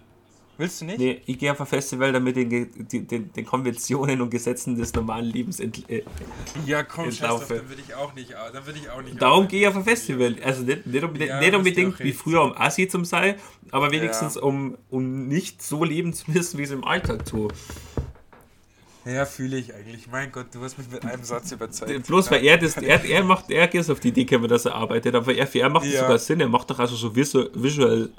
Willst 0.59 0.81
du 0.81 0.85
nicht? 0.85 0.99
Nee, 0.99 1.21
ich 1.25 1.39
gehe 1.39 1.53
auf 1.53 1.61
ein 1.61 1.65
Festival, 1.65 2.11
damit 2.11 2.35
den, 2.35 2.49
den, 2.49 3.31
den, 3.31 3.45
Konventionen 3.45 4.19
und 4.19 4.29
Gesetzen 4.29 4.75
des 4.75 4.93
normalen 4.93 5.27
Lebens 5.27 5.61
ent, 5.61 5.89
äh, 5.89 6.03
Ja, 6.65 6.83
komm, 6.83 7.05
entlaufe. 7.05 7.55
dann 7.55 7.69
würde 7.69 7.81
ich 7.81 7.95
auch 7.95 8.13
nicht, 8.13 8.33
dann 8.33 8.65
würde 8.65 8.77
ich 8.77 8.89
auch 8.89 9.01
nicht 9.01 9.21
Darum 9.21 9.47
gehe 9.47 9.61
ich 9.61 9.67
auf 9.69 9.77
ein 9.77 9.85
Festival. 9.85 10.35
Also 10.43 10.63
nicht, 10.63 10.85
nicht, 10.85 11.01
unbedingt, 11.01 11.29
ja, 11.29 11.39
nicht 11.39 11.55
unbedingt 11.55 11.99
wie 11.99 12.11
früher 12.11 12.43
um 12.43 12.57
Assi 12.57 12.89
zum 12.89 13.05
Sei, 13.05 13.37
aber 13.71 13.89
wenigstens 13.93 14.35
ja. 14.35 14.41
um, 14.41 14.77
um 14.89 15.29
nicht 15.29 15.61
so 15.61 15.85
leben 15.85 16.11
zu 16.11 16.29
müssen, 16.29 16.57
wie 16.57 16.63
es 16.63 16.71
im 16.71 16.83
Alltag 16.83 17.23
tue. 17.23 17.47
Ja, 19.05 19.25
fühle 19.25 19.57
ich 19.57 19.73
eigentlich. 19.73 20.07
Mein 20.07 20.31
Gott, 20.31 20.47
du 20.53 20.61
hast 20.61 20.77
mich 20.77 20.89
mit 20.89 21.05
einem 21.05 21.23
Satz 21.23 21.51
überzeugt. 21.51 22.03
Bloß 22.07 22.29
weil 22.31 22.43
er 22.43 22.57
das, 22.57 22.75
er, 22.77 23.03
er 23.03 23.23
macht, 23.23 23.49
er 23.49 23.67
geht 23.67 23.89
auf 23.89 23.99
die 23.99 24.09
Idee 24.09 24.25
dass 24.25 24.65
er 24.65 24.75
arbeitet, 24.75 25.15
aber 25.15 25.33
er, 25.33 25.47
für 25.47 25.59
er 25.59 25.69
macht 25.69 25.85
ja. 25.85 26.01
sogar 26.01 26.19
Sinn. 26.19 26.41
Er 26.41 26.49
macht 26.49 26.69
doch 26.69 26.79
also 26.79 26.95
so 26.95 27.15
Visual, 27.15 28.09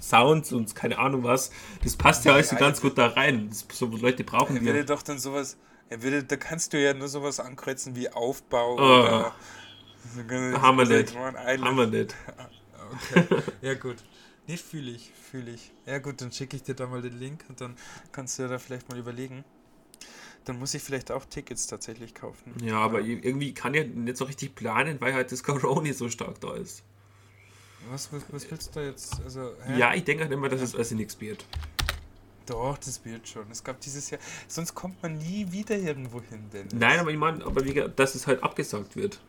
Sounds 0.00 0.52
und 0.52 0.74
keine 0.74 0.98
Ahnung 0.98 1.24
was. 1.24 1.50
Das 1.82 1.96
passt 1.96 2.24
ja, 2.24 2.30
ja 2.30 2.36
alles 2.36 2.50
so 2.50 2.56
ganz 2.56 2.80
gut 2.80 2.96
da 2.96 3.08
rein. 3.08 3.48
Das, 3.48 3.66
so 3.72 3.86
Leute 3.86 4.22
brauchen 4.22 4.56
er 4.56 4.74
wir. 4.74 4.84
doch 4.84 5.02
dann 5.02 5.18
sowas, 5.18 5.56
er 5.88 6.02
würde, 6.02 6.22
da 6.22 6.36
kannst 6.36 6.72
du 6.72 6.80
ja 6.80 6.94
nur 6.94 7.08
sowas 7.08 7.40
ankreuzen 7.40 7.96
wie 7.96 8.08
Aufbau 8.08 8.74
oh. 8.74 8.76
oder. 8.76 9.34
Haben 10.62 10.78
wir 10.78 10.86
nicht. 10.86 11.16
Haben 11.16 11.76
wir 11.76 11.86
nicht. 11.86 12.14
Okay, 13.10 13.26
ja 13.62 13.74
gut. 13.74 13.96
Nee, 14.46 14.56
fühle 14.56 14.92
ich, 14.92 15.10
fühle 15.28 15.50
ich. 15.50 15.72
Ja 15.86 15.98
gut, 15.98 16.20
dann 16.20 16.30
schicke 16.30 16.54
ich 16.54 16.62
dir 16.62 16.76
da 16.76 16.86
mal 16.86 17.02
den 17.02 17.18
Link 17.18 17.44
und 17.48 17.60
dann 17.60 17.74
kannst 18.12 18.38
du 18.38 18.46
da 18.46 18.60
vielleicht 18.60 18.88
mal 18.88 18.96
überlegen. 18.96 19.44
Dann 20.46 20.58
muss 20.58 20.72
ich 20.74 20.82
vielleicht 20.82 21.10
auch 21.10 21.24
Tickets 21.24 21.66
tatsächlich 21.66 22.14
kaufen. 22.14 22.54
Ja, 22.62 22.78
aber 22.78 23.00
ja. 23.00 23.18
irgendwie 23.20 23.52
kann 23.52 23.74
ich 23.74 23.88
nicht 23.88 24.16
so 24.16 24.24
richtig 24.24 24.54
planen, 24.54 25.00
weil 25.00 25.12
halt 25.12 25.30
das 25.32 25.42
Corona 25.42 25.92
so 25.92 26.08
stark 26.08 26.40
da 26.40 26.54
ist. 26.54 26.82
Was, 27.90 28.12
was, 28.12 28.22
was 28.30 28.50
willst 28.50 28.74
du 28.74 28.80
da 28.80 28.86
jetzt? 28.86 29.20
Also, 29.22 29.52
ja, 29.76 29.94
ich 29.94 30.04
denke 30.04 30.24
halt 30.24 30.32
immer, 30.32 30.48
dass 30.48 30.60
es 30.60 30.74
also 30.74 30.94
nichts 30.94 31.20
wird. 31.20 31.44
Doch, 32.46 32.78
das 32.78 33.04
wird 33.04 33.26
schon. 33.28 33.50
Es 33.50 33.62
gab 33.62 33.80
dieses 33.80 34.08
Jahr. 34.10 34.20
Sonst 34.46 34.74
kommt 34.74 35.02
man 35.02 35.18
nie 35.18 35.50
wieder 35.50 35.76
irgendwo 35.76 36.20
hin, 36.22 36.48
denn. 36.52 36.68
Nein, 36.74 37.00
aber 37.00 37.10
ich 37.10 37.18
meine, 37.18 37.44
aber 37.44 37.64
wie, 37.64 37.74
dass 37.94 38.14
es 38.14 38.26
halt 38.26 38.42
abgesagt 38.42 38.94
wird. 38.94 39.20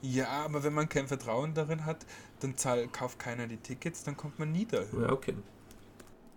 Ja, 0.00 0.28
aber 0.28 0.62
wenn 0.64 0.72
man 0.72 0.88
kein 0.88 1.06
Vertrauen 1.06 1.54
darin 1.54 1.84
hat, 1.84 2.04
dann 2.40 2.56
zahl, 2.56 2.88
kauft 2.88 3.18
keiner 3.18 3.46
die 3.46 3.56
Tickets, 3.58 4.02
dann 4.02 4.16
kommt 4.16 4.38
man 4.38 4.52
nie 4.52 4.66
dahin. 4.66 5.00
Ja, 5.00 5.12
okay. 5.12 5.34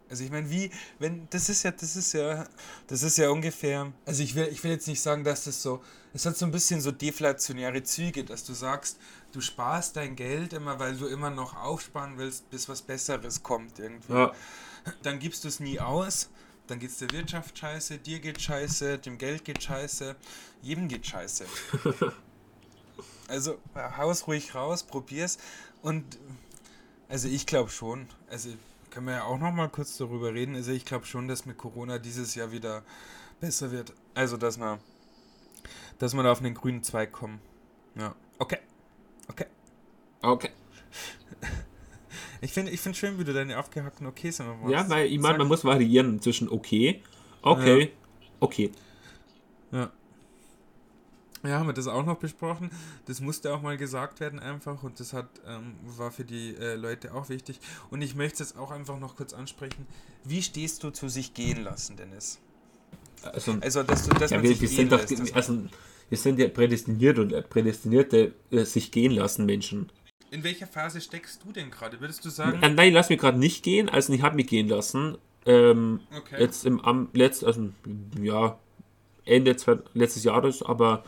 Also 0.10 0.24
ich 0.24 0.32
meine, 0.32 0.50
wie, 0.50 0.72
wenn, 1.00 1.28
das 1.30 1.50
ist 1.50 1.64
ja, 1.64 1.72
das 1.72 1.96
ist 1.96 2.14
ja, 2.14 2.48
das 2.88 3.04
ist 3.04 3.18
ja 3.18 3.30
ungefähr, 3.30 3.92
also 4.06 4.24
ich 4.24 4.36
will, 4.36 4.48
ich 4.52 4.64
will 4.64 4.72
jetzt 4.72 4.88
nicht 4.88 5.02
sagen, 5.02 5.24
dass 5.24 5.44
das 5.44 5.62
so, 5.62 5.84
es 6.14 6.26
hat 6.26 6.38
so 6.38 6.46
ein 6.46 6.52
bisschen 6.52 6.82
so 6.82 6.92
deflationäre 6.92 7.84
Züge, 7.84 8.24
dass 8.24 8.44
du 8.44 8.54
sagst, 8.54 8.98
du 9.34 9.42
sparst 9.42 9.96
dein 9.96 10.16
Geld 10.16 10.54
immer, 10.54 10.80
weil 10.80 10.96
du 10.96 11.08
immer 11.08 11.30
noch 11.30 11.56
aufsparen 11.56 12.18
willst, 12.18 12.50
bis 12.50 12.70
was 12.70 12.82
Besseres 12.82 13.44
kommt 13.44 13.80
irgendwie. 13.80 14.14
Ja. 14.14 14.34
Dann 15.04 15.20
gibst 15.20 15.44
du 15.44 15.50
es 15.50 15.60
nie 15.60 15.80
aus, 15.80 16.30
dann 16.68 16.80
geht 16.80 16.92
es 16.92 16.98
der 16.98 17.12
Wirtschaft 17.12 17.58
scheiße, 17.58 17.98
dir 17.98 18.20
geht 18.20 18.42
scheiße, 18.42 19.00
dem 19.00 19.18
Geld 19.18 19.44
geht 19.44 19.62
scheiße, 19.62 20.16
jedem 20.62 20.88
geht 20.88 21.06
scheiße. 21.06 21.46
also 23.28 23.58
haus 23.76 24.28
ruhig 24.28 24.56
raus, 24.56 24.84
probier's 24.84 25.38
und 25.82 26.18
also 27.10 27.28
ich 27.28 27.46
glaube 27.46 27.70
schon, 27.70 28.08
also 28.30 28.50
können 28.90 29.08
wir 29.08 29.14
ja 29.14 29.24
auch 29.24 29.40
noch 29.40 29.52
mal 29.52 29.70
kurz 29.70 29.98
darüber 29.98 30.34
reden. 30.34 30.56
Also 30.56 30.72
ich 30.72 30.86
glaube 30.86 31.06
schon, 31.06 31.28
dass 31.28 31.46
mit 31.46 31.58
Corona 31.58 32.00
dieses 32.00 32.36
Jahr 32.36 32.52
wieder 32.52 32.84
besser 33.40 33.72
wird. 33.72 33.94
Also 34.14 34.38
dass 34.38 34.60
wir, 34.60 34.80
dass 36.00 36.14
wir 36.14 36.24
da 36.24 36.32
auf 36.32 36.42
den 36.42 36.54
grünen 36.54 36.84
Zweig 36.84 37.12
kommen. 37.12 37.40
Ja. 37.96 38.16
Okay. 38.40 38.60
Okay. 39.28 39.46
Okay. 40.22 40.50
Ich 42.40 42.54
finde 42.54 42.72
ich 42.72 42.80
find 42.80 42.96
schön, 42.96 43.18
wie 43.18 43.24
du 43.24 43.34
deine 43.34 43.58
aufgehackten 43.58 44.06
Okays 44.06 44.40
immer 44.40 44.56
machst. 44.56 44.72
Ja, 44.72 44.88
weil 44.90 45.08
ich 45.08 45.20
meine, 45.20 45.40
man 45.40 45.48
muss 45.48 45.66
variieren 45.66 46.22
zwischen 46.22 46.50
okay, 46.50 47.02
okay, 47.42 47.82
ja. 47.82 47.88
okay. 48.40 48.72
Ja. 49.72 49.92
Ja, 51.44 51.60
haben 51.60 51.68
wir 51.68 51.74
das 51.74 51.88
auch 51.88 52.06
noch 52.06 52.18
besprochen. 52.18 52.72
Das 53.06 53.22
musste 53.22 53.54
auch 53.54 53.62
mal 53.62 53.78
gesagt 53.78 54.20
werden 54.20 54.40
einfach 54.40 54.84
und 54.84 55.00
das 55.00 55.14
hat, 55.14 55.28
ähm, 55.48 55.76
war 55.84 56.12
für 56.12 56.26
die 56.26 56.56
äh, 56.56 56.76
Leute 56.76 57.14
auch 57.14 57.30
wichtig. 57.30 57.60
Und 57.90 58.02
ich 58.02 58.16
möchte 58.16 58.44
es 58.44 58.56
auch 58.56 58.72
einfach 58.72 59.00
noch 59.00 59.16
kurz 59.16 59.34
ansprechen. 59.34 59.86
Wie 60.24 60.42
stehst 60.42 60.84
du 60.84 60.90
zu 60.90 61.10
sich 61.10 61.34
gehen 61.34 61.64
lassen, 61.64 61.96
Dennis? 61.96 62.40
Also, 63.24 63.58
also 63.62 63.84
dass 63.84 64.08
du 64.08 64.16
das 64.16 64.32
ja, 64.32 64.42
wir, 64.42 64.60
wir 64.60 64.68
sind 64.68 64.92
doch, 64.92 65.10
lässt, 65.10 65.36
also, 65.36 65.64
wir 66.10 66.18
sind 66.18 66.40
ja 66.40 66.48
prädestiniert 66.48 67.20
und 67.20 67.50
prädestinierte 67.50 68.34
äh, 68.52 68.64
sich 68.64 68.92
gehen 68.92 69.12
lassen 69.12 69.46
Menschen. 69.46 69.92
In 70.30 70.44
welcher 70.44 70.68
Phase 70.68 71.02
steckst 71.02 71.44
du 71.44 71.52
denn 71.52 71.72
gerade? 71.72 72.00
Würdest 72.02 72.26
du 72.26 72.30
sagen? 72.30 72.62
Äh, 72.62 72.70
nein, 72.70 72.94
lass 72.94 73.10
mich 73.10 73.20
gerade 73.20 73.40
nicht 73.40 73.64
gehen. 73.64 73.90
Also 73.90 74.14
ich 74.14 74.22
habe 74.22 74.36
mich 74.36 74.48
gehen 74.48 74.68
lassen. 74.68 75.18
Ähm, 75.46 76.02
Okay. 76.16 76.36
Jetzt 76.40 76.66
im 76.66 76.82
am 76.82 77.10
letzt, 77.14 77.44
also 77.46 77.70
ja, 78.22 78.60
Ende 79.28 79.56
letztes 79.94 80.24
Jahres, 80.24 80.62
aber 80.64 81.04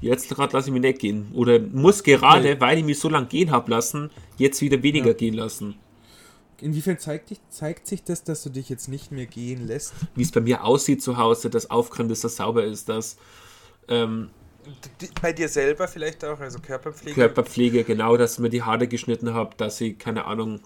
jetzt 0.00 0.28
gerade 0.28 0.52
lasse 0.56 0.68
ich 0.68 0.72
mich 0.72 0.82
nicht 0.82 0.98
gehen. 0.98 1.30
Oder 1.34 1.58
muss 1.60 2.02
gerade, 2.02 2.50
Okay. 2.50 2.60
weil 2.60 2.78
ich 2.78 2.84
mich 2.84 2.98
so 2.98 3.08
lange 3.08 3.26
gehen 3.26 3.50
habe 3.50 3.70
lassen, 3.70 4.10
jetzt 4.36 4.60
wieder 4.60 4.82
weniger 4.82 5.08
Ja. 5.08 5.12
gehen 5.14 5.34
lassen. 5.34 5.74
Inwiefern 6.60 6.98
zeigt, 6.98 7.30
dich, 7.30 7.38
zeigt 7.50 7.86
sich 7.86 8.02
das, 8.02 8.24
dass 8.24 8.42
du 8.42 8.50
dich 8.50 8.68
jetzt 8.68 8.88
nicht 8.88 9.12
mehr 9.12 9.26
gehen 9.26 9.66
lässt? 9.68 9.92
Wie 10.16 10.22
es 10.22 10.32
bei 10.32 10.40
mir 10.40 10.64
aussieht 10.64 11.00
zu 11.02 11.16
Hause, 11.16 11.50
das 11.50 11.70
Aufräumen, 11.70 12.08
dass 12.08 12.20
das 12.22 12.34
sauber 12.36 12.64
ist, 12.64 12.88
das 12.88 13.16
ähm, 13.86 14.30
Bei 15.22 15.32
dir 15.32 15.48
selber 15.48 15.86
vielleicht 15.88 16.24
auch, 16.24 16.40
also 16.40 16.58
Körperpflege. 16.58 17.14
Körperpflege, 17.14 17.84
genau, 17.84 18.16
dass 18.16 18.34
ich 18.34 18.38
mir 18.40 18.50
die 18.50 18.62
Haare 18.62 18.88
geschnitten 18.88 19.32
habe, 19.34 19.54
dass 19.56 19.80
ich, 19.80 19.98
keine 19.98 20.24
Ahnung, 20.24 20.60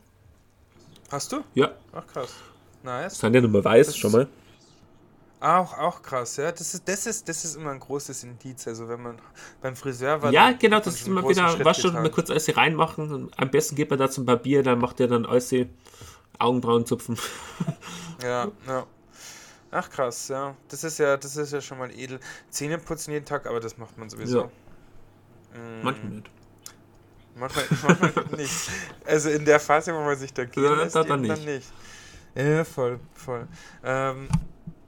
Hast 1.10 1.30
du? 1.32 1.44
ja, 1.54 1.72
Ach 1.92 2.06
krass. 2.06 2.32
Nice. 2.82 3.18
sind 3.18 3.34
ja 3.34 3.40
nur 3.42 3.62
weiß 3.62 3.88
Das- 3.88 3.96
schon 3.98 4.12
mal. 4.12 4.28
Auch, 5.42 5.76
auch 5.76 6.02
krass, 6.02 6.36
ja. 6.36 6.52
Das 6.52 6.72
ist, 6.72 6.88
das, 6.88 7.04
ist, 7.04 7.28
das 7.28 7.44
ist 7.44 7.56
immer 7.56 7.72
ein 7.72 7.80
großes 7.80 8.22
Indiz. 8.22 8.68
Also 8.68 8.88
wenn 8.88 9.02
man 9.02 9.18
beim 9.60 9.74
Friseur 9.74 10.22
war. 10.22 10.30
Ja, 10.30 10.52
genau, 10.52 10.78
das 10.78 10.94
ist 10.94 11.08
immer 11.08 11.28
wieder, 11.28 11.48
Schritt 11.48 11.64
was 11.64 11.80
schon 11.80 11.90
getan. 11.90 12.04
mal 12.04 12.10
kurz 12.12 12.30
alles 12.30 12.56
reinmachen. 12.56 13.28
Am 13.36 13.50
besten 13.50 13.74
geht 13.74 13.90
man 13.90 13.98
da 13.98 14.08
zum 14.08 14.24
Barbier, 14.24 14.62
dann 14.62 14.78
macht 14.78 15.00
er 15.00 15.08
dann 15.08 15.26
alles 15.26 15.52
Augenbrauen 16.38 16.86
zupfen. 16.86 17.18
Ja, 18.22 18.46
ja. 18.68 18.86
Ach 19.72 19.90
krass, 19.90 20.28
ja. 20.28 20.54
Das 20.68 20.84
ist 20.84 21.00
ja, 21.00 21.16
das 21.16 21.36
ist 21.36 21.52
ja 21.52 21.60
schon 21.60 21.78
mal 21.78 21.90
edel. 21.90 22.20
Zähne 22.50 22.78
putzen 22.78 23.10
jeden 23.10 23.24
Tag, 23.24 23.48
aber 23.48 23.58
das 23.58 23.76
macht 23.78 23.98
man 23.98 24.08
sowieso. 24.08 24.42
Ja. 24.42 25.58
Mm, 25.58 25.82
Manchmal 25.82 26.12
nicht. 26.12 26.30
Manchmal, 27.34 27.64
manchmal 27.98 28.36
nicht. 28.36 28.70
Also 29.04 29.30
in 29.30 29.44
der 29.44 29.58
Phase, 29.58 29.92
wo 29.92 29.98
man 30.02 30.16
sich 30.16 30.32
da 30.32 30.44
gehen 30.44 30.62
Ja, 30.62 30.84
dann 30.86 31.24
dann 31.24 31.44
nicht. 31.44 31.66
Ja, 32.36 32.62
voll, 32.64 33.00
voll. 33.14 33.48
Ähm, 33.82 34.28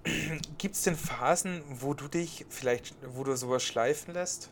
Gibt 0.59 0.75
es 0.75 0.83
denn 0.83 0.97
Phasen, 0.97 1.63
wo 1.81 1.95
du 1.95 2.09
dich 2.09 2.45
vielleicht, 2.49 2.95
wo 3.15 3.25
du 3.25 3.37
sowas 3.37 3.63
schleifen 3.63 4.15
lässt? 4.15 4.51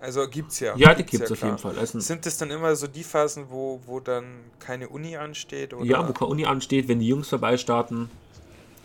Also 0.00 0.28
gibt's 0.28 0.60
ja. 0.60 0.76
Ja, 0.76 0.94
die 0.94 1.02
gibt 1.04 1.24
es 1.24 1.32
auf 1.32 1.38
klar. 1.38 1.50
jeden 1.50 1.58
Fall. 1.60 1.76
Also, 1.78 1.98
Sind 1.98 2.24
das 2.24 2.38
dann 2.38 2.50
immer 2.50 2.76
so 2.76 2.86
die 2.86 3.02
Phasen, 3.02 3.46
wo, 3.50 3.80
wo 3.86 3.98
dann 3.98 4.44
keine 4.60 4.88
Uni 4.88 5.16
ansteht? 5.16 5.74
Oder? 5.74 5.84
ja, 5.84 6.08
wo 6.08 6.12
keine 6.12 6.30
Uni 6.30 6.46
ansteht, 6.46 6.86
wenn 6.86 7.00
die 7.00 7.08
Jungs 7.08 7.28
vorbeistarten, 7.28 8.08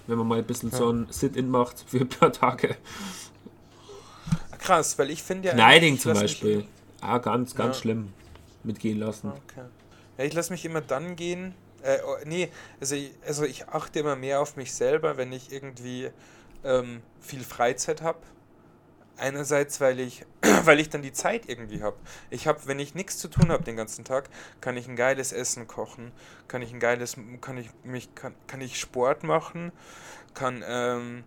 wenn 0.07 0.17
man 0.17 0.27
mal 0.27 0.39
ein 0.39 0.45
bisschen 0.45 0.71
so 0.71 0.91
ein 0.91 1.07
Sit-In 1.11 1.49
macht 1.49 1.83
für 1.87 1.99
ein 1.99 2.09
paar 2.09 2.33
Tage. 2.33 2.75
Krass, 4.57 4.97
weil 4.97 5.11
ich 5.11 5.21
finde 5.21 5.49
ja. 5.49 5.53
Kneiding 5.53 5.95
ich 5.95 6.01
zum 6.01 6.13
Beispiel. 6.13 6.65
Ah, 7.01 7.17
ganz, 7.19 7.53
ganz 7.53 7.77
Ja. 7.77 7.81
schlimm. 7.81 8.13
Mitgehen 8.63 8.97
lassen. 8.97 9.27
Okay. 9.29 9.65
Ja, 10.17 10.23
ich 10.23 10.33
lasse 10.33 10.51
mich 10.53 10.63
immer 10.63 10.79
dann 10.81 11.15
gehen. 11.15 11.53
Äh, 11.83 11.99
oh, 12.05 12.15
nee, 12.25 12.49
also 12.79 12.95
ich, 12.95 13.13
also 13.27 13.43
ich 13.43 13.67
achte 13.67 13.99
immer 13.99 14.15
mehr 14.15 14.39
auf 14.39 14.55
mich 14.55 14.73
selber, 14.73 15.17
wenn 15.17 15.33
ich 15.33 15.51
irgendwie 15.51 16.09
ähm, 16.63 17.01
viel 17.19 17.43
Freizeit 17.43 18.01
habe. 18.01 18.19
Einerseits, 19.17 19.79
weil 19.81 19.99
ich, 19.99 20.25
weil 20.63 20.79
ich 20.79 20.89
dann 20.89 21.01
die 21.01 21.11
Zeit 21.11 21.47
irgendwie 21.47 21.83
habe. 21.83 21.97
Ich 22.29 22.47
habe, 22.47 22.61
wenn 22.65 22.79
ich 22.79 22.95
nichts 22.95 23.17
zu 23.17 23.27
tun 23.27 23.51
habe 23.51 23.63
den 23.63 23.75
ganzen 23.75 24.05
Tag, 24.05 24.29
kann 24.61 24.77
ich 24.77 24.87
ein 24.87 24.95
geiles 24.95 25.33
Essen 25.33 25.67
kochen, 25.67 26.11
kann 26.47 26.61
ich 26.61 26.73
ein 26.73 26.79
geiles, 26.79 27.17
kann 27.41 27.57
ich 27.57 27.69
mich, 27.83 28.15
kann, 28.15 28.33
kann 28.47 28.61
ich 28.61 28.79
Sport 28.79 29.23
machen, 29.23 29.71
kann, 30.33 30.63
ähm, 30.65 31.23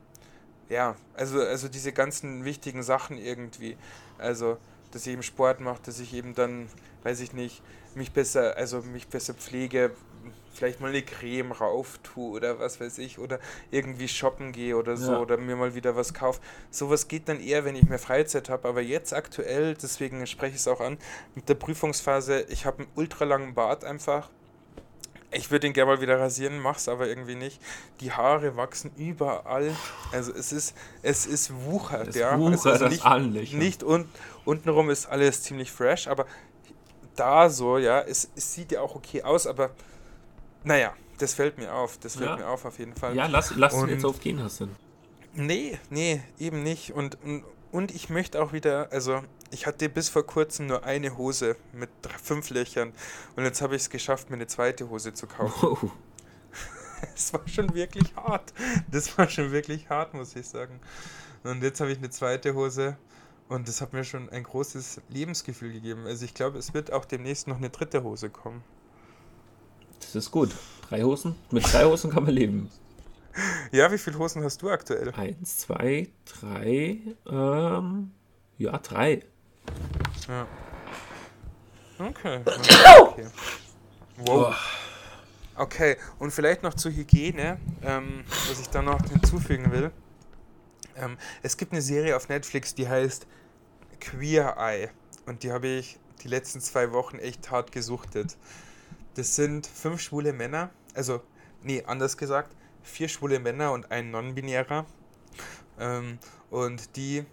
ja, 0.68 0.96
also, 1.14 1.38
also 1.40 1.68
diese 1.68 1.92
ganzen 1.92 2.44
wichtigen 2.44 2.82
Sachen 2.82 3.18
irgendwie. 3.18 3.76
Also, 4.18 4.56
dass 4.90 5.06
ich 5.06 5.12
eben 5.12 5.22
Sport 5.22 5.60
mache, 5.60 5.82
dass 5.84 6.00
ich 6.00 6.14
eben 6.14 6.34
dann, 6.34 6.68
weiß 7.02 7.20
ich 7.20 7.34
nicht, 7.34 7.62
mich 7.94 8.12
besser, 8.12 8.56
also 8.56 8.82
mich 8.82 9.08
besser 9.08 9.34
pflege, 9.34 9.92
vielleicht 10.56 10.80
mal 10.80 10.88
eine 10.90 11.02
Creme 11.02 11.52
rauf 11.52 11.98
tue 12.02 12.32
oder 12.36 12.58
was 12.58 12.80
weiß 12.80 12.98
ich, 12.98 13.18
oder 13.18 13.38
irgendwie 13.70 14.08
shoppen 14.08 14.52
gehe 14.52 14.76
oder 14.76 14.96
so, 14.96 15.12
Ja. 15.12 15.20
oder 15.20 15.36
mir 15.36 15.54
mal 15.56 15.74
wieder 15.74 15.94
was 15.96 16.14
kaufe. 16.14 16.40
Sowas 16.70 17.08
geht 17.08 17.28
dann 17.28 17.40
eher, 17.40 17.64
wenn 17.64 17.76
ich 17.76 17.84
mehr 17.88 17.98
Freizeit 17.98 18.48
habe, 18.48 18.68
aber 18.68 18.80
jetzt 18.80 19.12
aktuell, 19.12 19.74
deswegen 19.74 20.26
spreche 20.26 20.54
ich 20.54 20.60
es 20.60 20.68
auch 20.68 20.80
an, 20.80 20.98
mit 21.34 21.48
der 21.48 21.54
Prüfungsphase, 21.54 22.42
ich 22.48 22.66
habe 22.66 22.78
einen 22.84 22.88
ultra 22.96 23.24
langen 23.24 23.54
Bart 23.54 23.84
einfach. 23.84 24.30
Ich 25.32 25.50
würde 25.50 25.66
ihn 25.66 25.72
gerne 25.72 25.90
mal 25.96 26.00
wieder 26.00 26.18
rasieren, 26.18 26.60
mach's 26.60 26.88
aber 26.88 27.08
irgendwie 27.08 27.34
nicht. 27.34 27.60
Die 28.00 28.12
Haare 28.12 28.56
wachsen 28.56 28.92
überall. 28.96 29.74
Also 30.12 30.32
es 30.32 30.52
ist, 30.52 30.74
es 31.02 31.26
ist 31.26 31.52
wuchert, 31.64 32.08
Das 32.08 32.14
ja. 32.16 32.38
Wucher, 32.38 32.54
es 32.54 32.64
ist 32.64 32.80
das 32.80 32.90
nicht, 32.92 33.04
allen 33.04 33.34
Löchern. 33.34 33.58
nicht 33.58 33.82
und 33.82 34.08
untenrum 34.44 34.88
ist 34.88 35.06
alles 35.06 35.42
ziemlich 35.42 35.70
fresh, 35.72 36.06
aber 36.06 36.26
da 37.16 37.50
so, 37.50 37.76
ja, 37.76 38.00
es, 38.00 38.30
es 38.36 38.54
sieht 38.54 38.72
ja 38.72 38.80
auch 38.80 38.94
okay 38.94 39.22
aus, 39.24 39.46
aber 39.46 39.70
naja, 40.66 40.92
das 41.18 41.32
fällt 41.32 41.56
mir 41.58 41.72
auf. 41.72 41.96
Das 41.98 42.16
fällt 42.16 42.28
Ja. 42.28 42.36
mir 42.36 42.48
auf 42.48 42.64
auf 42.66 42.78
jeden 42.78 42.94
Fall. 42.94 43.16
Ja, 43.16 43.26
lass, 43.26 43.54
lass 43.56 43.72
Und- 43.72 43.88
jetzt 43.88 44.04
aufgehen, 44.04 44.42
Hassan. 44.42 44.74
Nee, 45.34 45.78
nee, 45.90 46.22
eben 46.38 46.62
nicht. 46.62 46.92
Und, 46.92 47.16
und, 47.72 47.94
ich 47.94 48.08
möchte 48.10 48.42
auch 48.42 48.52
wieder, 48.52 48.90
also 48.90 49.22
ich 49.50 49.66
hatte 49.66 49.88
bis 49.88 50.08
vor 50.08 50.24
kurzem 50.26 50.66
nur 50.66 50.84
eine 50.84 51.16
Hose 51.18 51.56
mit 51.72 51.90
fünf 52.22 52.50
Löchern 52.50 52.92
und 53.36 53.44
jetzt 53.44 53.60
habe 53.62 53.76
ich 53.76 53.82
es 53.82 53.90
geschafft, 53.90 54.30
mir 54.30 54.36
eine 54.36 54.46
zweite 54.46 54.88
Hose 54.90 55.12
zu 55.14 55.26
kaufen. 55.26 55.68
Oh, 55.82 55.90
Es 57.14 57.32
war 57.34 57.46
schon 57.46 57.74
wirklich 57.74 58.14
hart. 58.16 58.52
Das 58.90 59.16
war 59.18 59.28
schon 59.28 59.52
wirklich 59.52 59.88
hart, 59.90 60.14
muss 60.14 60.34
ich 60.36 60.46
sagen. 60.48 60.80
Und 61.44 61.62
jetzt 61.62 61.80
habe 61.80 61.92
ich 61.92 61.98
eine 61.98 62.08
zweite 62.10 62.54
Hose 62.54 62.96
und 63.48 63.68
das 63.68 63.80
hat 63.82 63.92
mir 63.92 64.04
schon 64.04 64.30
ein 64.30 64.42
großes 64.42 65.02
Lebensgefühl 65.10 65.72
gegeben. 65.72 66.06
Also 66.06 66.24
ich 66.24 66.32
glaube, 66.34 66.58
es 66.58 66.72
wird 66.74 66.92
auch 66.92 67.04
demnächst 67.04 67.46
noch 67.46 67.58
eine 67.58 67.68
dritte 67.70 68.02
Hose 68.02 68.30
kommen. 68.30 68.64
Das 70.00 70.14
ist 70.14 70.30
gut. 70.30 70.50
Drei 70.88 71.02
Hosen? 71.02 71.34
Mit 71.50 71.70
drei 71.72 71.84
Hosen 71.84 72.10
kann 72.10 72.24
man 72.24 72.32
leben. 72.32 72.70
Ja, 73.70 73.90
wie 73.90 73.98
viele 73.98 74.18
Hosen 74.18 74.42
hast 74.42 74.62
du 74.62 74.70
aktuell? 74.70 75.12
Eins, 75.14 75.58
zwei, 75.58 76.08
drei, 76.24 76.98
ähm, 77.28 78.10
ja, 78.56 78.78
drei. 78.78 79.22
Ja. 80.28 80.46
Okay. 81.98 82.40
okay. 83.00 83.26
Wow. 84.18 84.54
Okay, 85.58 85.96
und 86.18 86.32
vielleicht 86.32 86.62
noch 86.62 86.74
zur 86.74 86.92
Hygiene, 86.92 87.58
ähm, 87.82 88.24
was 88.48 88.60
ich 88.60 88.68
da 88.68 88.82
noch 88.82 89.00
hinzufügen 89.08 89.72
will. 89.72 89.90
Ähm, 90.96 91.16
es 91.42 91.56
gibt 91.56 91.72
eine 91.72 91.80
Serie 91.80 92.14
auf 92.14 92.28
Netflix, 92.28 92.74
die 92.74 92.88
heißt 92.88 93.26
Queer 94.00 94.56
Eye. 94.58 94.90
Und 95.24 95.42
die 95.42 95.52
habe 95.52 95.66
ich 95.66 95.98
die 96.22 96.28
letzten 96.28 96.60
zwei 96.60 96.92
Wochen 96.92 97.18
echt 97.18 97.50
hart 97.50 97.72
gesuchtet. 97.72 98.36
Das 99.16 99.34
sind 99.34 99.66
fünf 99.66 100.00
schwule 100.00 100.32
Männer, 100.32 100.70
also, 100.94 101.22
nee, 101.62 101.82
anders 101.86 102.16
gesagt, 102.16 102.54
vier 102.82 103.08
schwule 103.08 103.40
Männer 103.40 103.72
und 103.72 103.90
ein 103.90 104.10
Non-Binärer. 104.10 104.86
Ähm, 105.78 106.18
und 106.50 106.96
die 106.96 107.24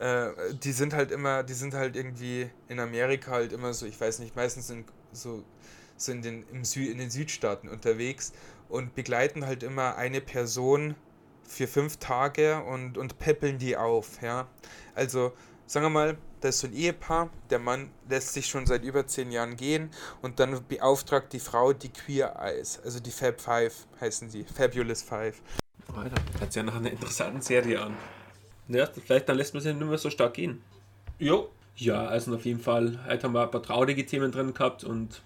äh, 0.00 0.54
die 0.54 0.72
sind 0.72 0.94
halt 0.94 1.12
immer, 1.12 1.42
die 1.42 1.52
sind 1.52 1.74
halt 1.74 1.94
irgendwie 1.94 2.50
in 2.68 2.80
Amerika 2.80 3.32
halt 3.32 3.52
immer 3.52 3.74
so, 3.74 3.86
ich 3.86 4.00
weiß 4.00 4.18
nicht, 4.20 4.34
meistens 4.34 4.70
in, 4.70 4.84
so, 5.12 5.44
so 5.96 6.10
in, 6.10 6.22
den, 6.22 6.44
im 6.50 6.64
Sü 6.64 6.86
in 6.86 6.98
den 6.98 7.10
Südstaaten 7.10 7.68
unterwegs 7.68 8.32
und 8.70 8.94
begleiten 8.94 9.46
halt 9.46 9.62
immer 9.62 9.96
eine 9.96 10.22
Person 10.22 10.94
für 11.44 11.66
fünf 11.66 11.98
Tage 11.98 12.62
und, 12.64 12.96
und 12.96 13.18
peppeln 13.18 13.58
die 13.58 13.76
auf, 13.76 14.22
ja. 14.22 14.48
Also, 14.94 15.32
sagen 15.66 15.84
wir 15.84 15.90
mal, 15.90 16.16
da 16.40 16.48
ist 16.48 16.60
so 16.60 16.66
ein 16.66 16.72
Ehepaar, 16.72 17.30
der 17.50 17.58
Mann 17.58 17.90
lässt 18.08 18.32
sich 18.32 18.46
schon 18.46 18.66
seit 18.66 18.82
über 18.84 19.06
zehn 19.06 19.30
Jahren 19.30 19.56
gehen 19.56 19.90
und 20.22 20.40
dann 20.40 20.66
beauftragt 20.68 21.32
die 21.32 21.40
Frau 21.40 21.72
die 21.72 21.90
Queer 21.90 22.36
Eyes, 22.38 22.80
also 22.84 23.00
die 23.00 23.10
Fab 23.10 23.40
Five 23.40 23.86
heißen 24.00 24.30
sie, 24.30 24.44
Fabulous 24.44 25.02
Five. 25.02 25.40
Alter, 25.94 26.22
hört 26.38 26.52
sich 26.52 26.60
ja 26.60 26.62
nach 26.62 26.76
einer 26.76 26.90
interessanten 26.90 27.40
Serie 27.40 27.82
an. 27.82 27.96
Ja, 28.68 28.86
vielleicht 28.86 29.28
dann 29.28 29.36
lässt 29.36 29.54
man 29.54 29.62
sich 29.62 29.74
nicht 29.74 29.86
mehr 29.86 29.98
so 29.98 30.10
stark 30.10 30.34
gehen. 30.34 30.62
Jo. 31.18 31.50
Ja, 31.76 32.06
also 32.06 32.34
auf 32.34 32.44
jeden 32.44 32.60
Fall, 32.60 32.98
heute 33.06 33.24
haben 33.24 33.32
wir 33.32 33.42
ein 33.42 33.50
paar 33.50 33.62
traurige 33.62 34.04
Themen 34.06 34.30
drin 34.32 34.54
gehabt 34.54 34.84
und 34.84 35.22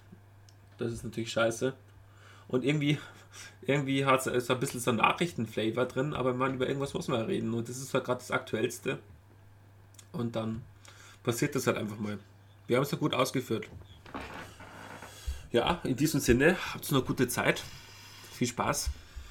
das 0.79 0.93
ist 0.93 1.05
natürlich 1.05 1.33
scheiße. 1.33 1.75
Und 2.49 2.65
irgendwie, 2.65 2.99
irgendwie 3.63 4.05
hat 4.05 4.27
es 4.27 4.51
ein 4.51 4.61
bisschen 4.61 4.81
so 4.81 4.91
ein 4.91 4.97
Nachrichtenflavor 4.97 5.87
drin, 5.87 6.15
aber 6.15 6.33
man 6.33 6.55
über 6.55 6.67
irgendwas 6.67 6.95
muss 6.95 7.09
man 7.09 7.21
ja 7.21 7.27
reden 7.27 7.53
und 7.55 7.69
das 7.69 7.79
ist 7.79 7.93
halt 7.93 8.05
gerade 8.05 8.21
das 8.21 8.31
Aktuellste. 8.31 8.99
Und 10.13 10.37
dann 10.37 10.63
passiert 11.25 11.57
das 11.57 11.67
halt 11.67 11.77
einfach 11.77 11.99
mal. 11.99 12.19
Wir 12.69 12.77
haben 12.77 12.85
es 12.85 12.93
ja 12.93 12.99
gut 12.99 13.15
ausgeführt. 13.15 13.69
Ja, 15.51 15.81
in 15.85 15.97
diesem 15.97 16.21
Sinne, 16.21 16.57
habt 16.73 16.91
noch 16.93 17.05
gute 17.05 17.27
Zeit. 17.27 17.63
Viel 18.33 18.47
Spaß. 18.47 18.91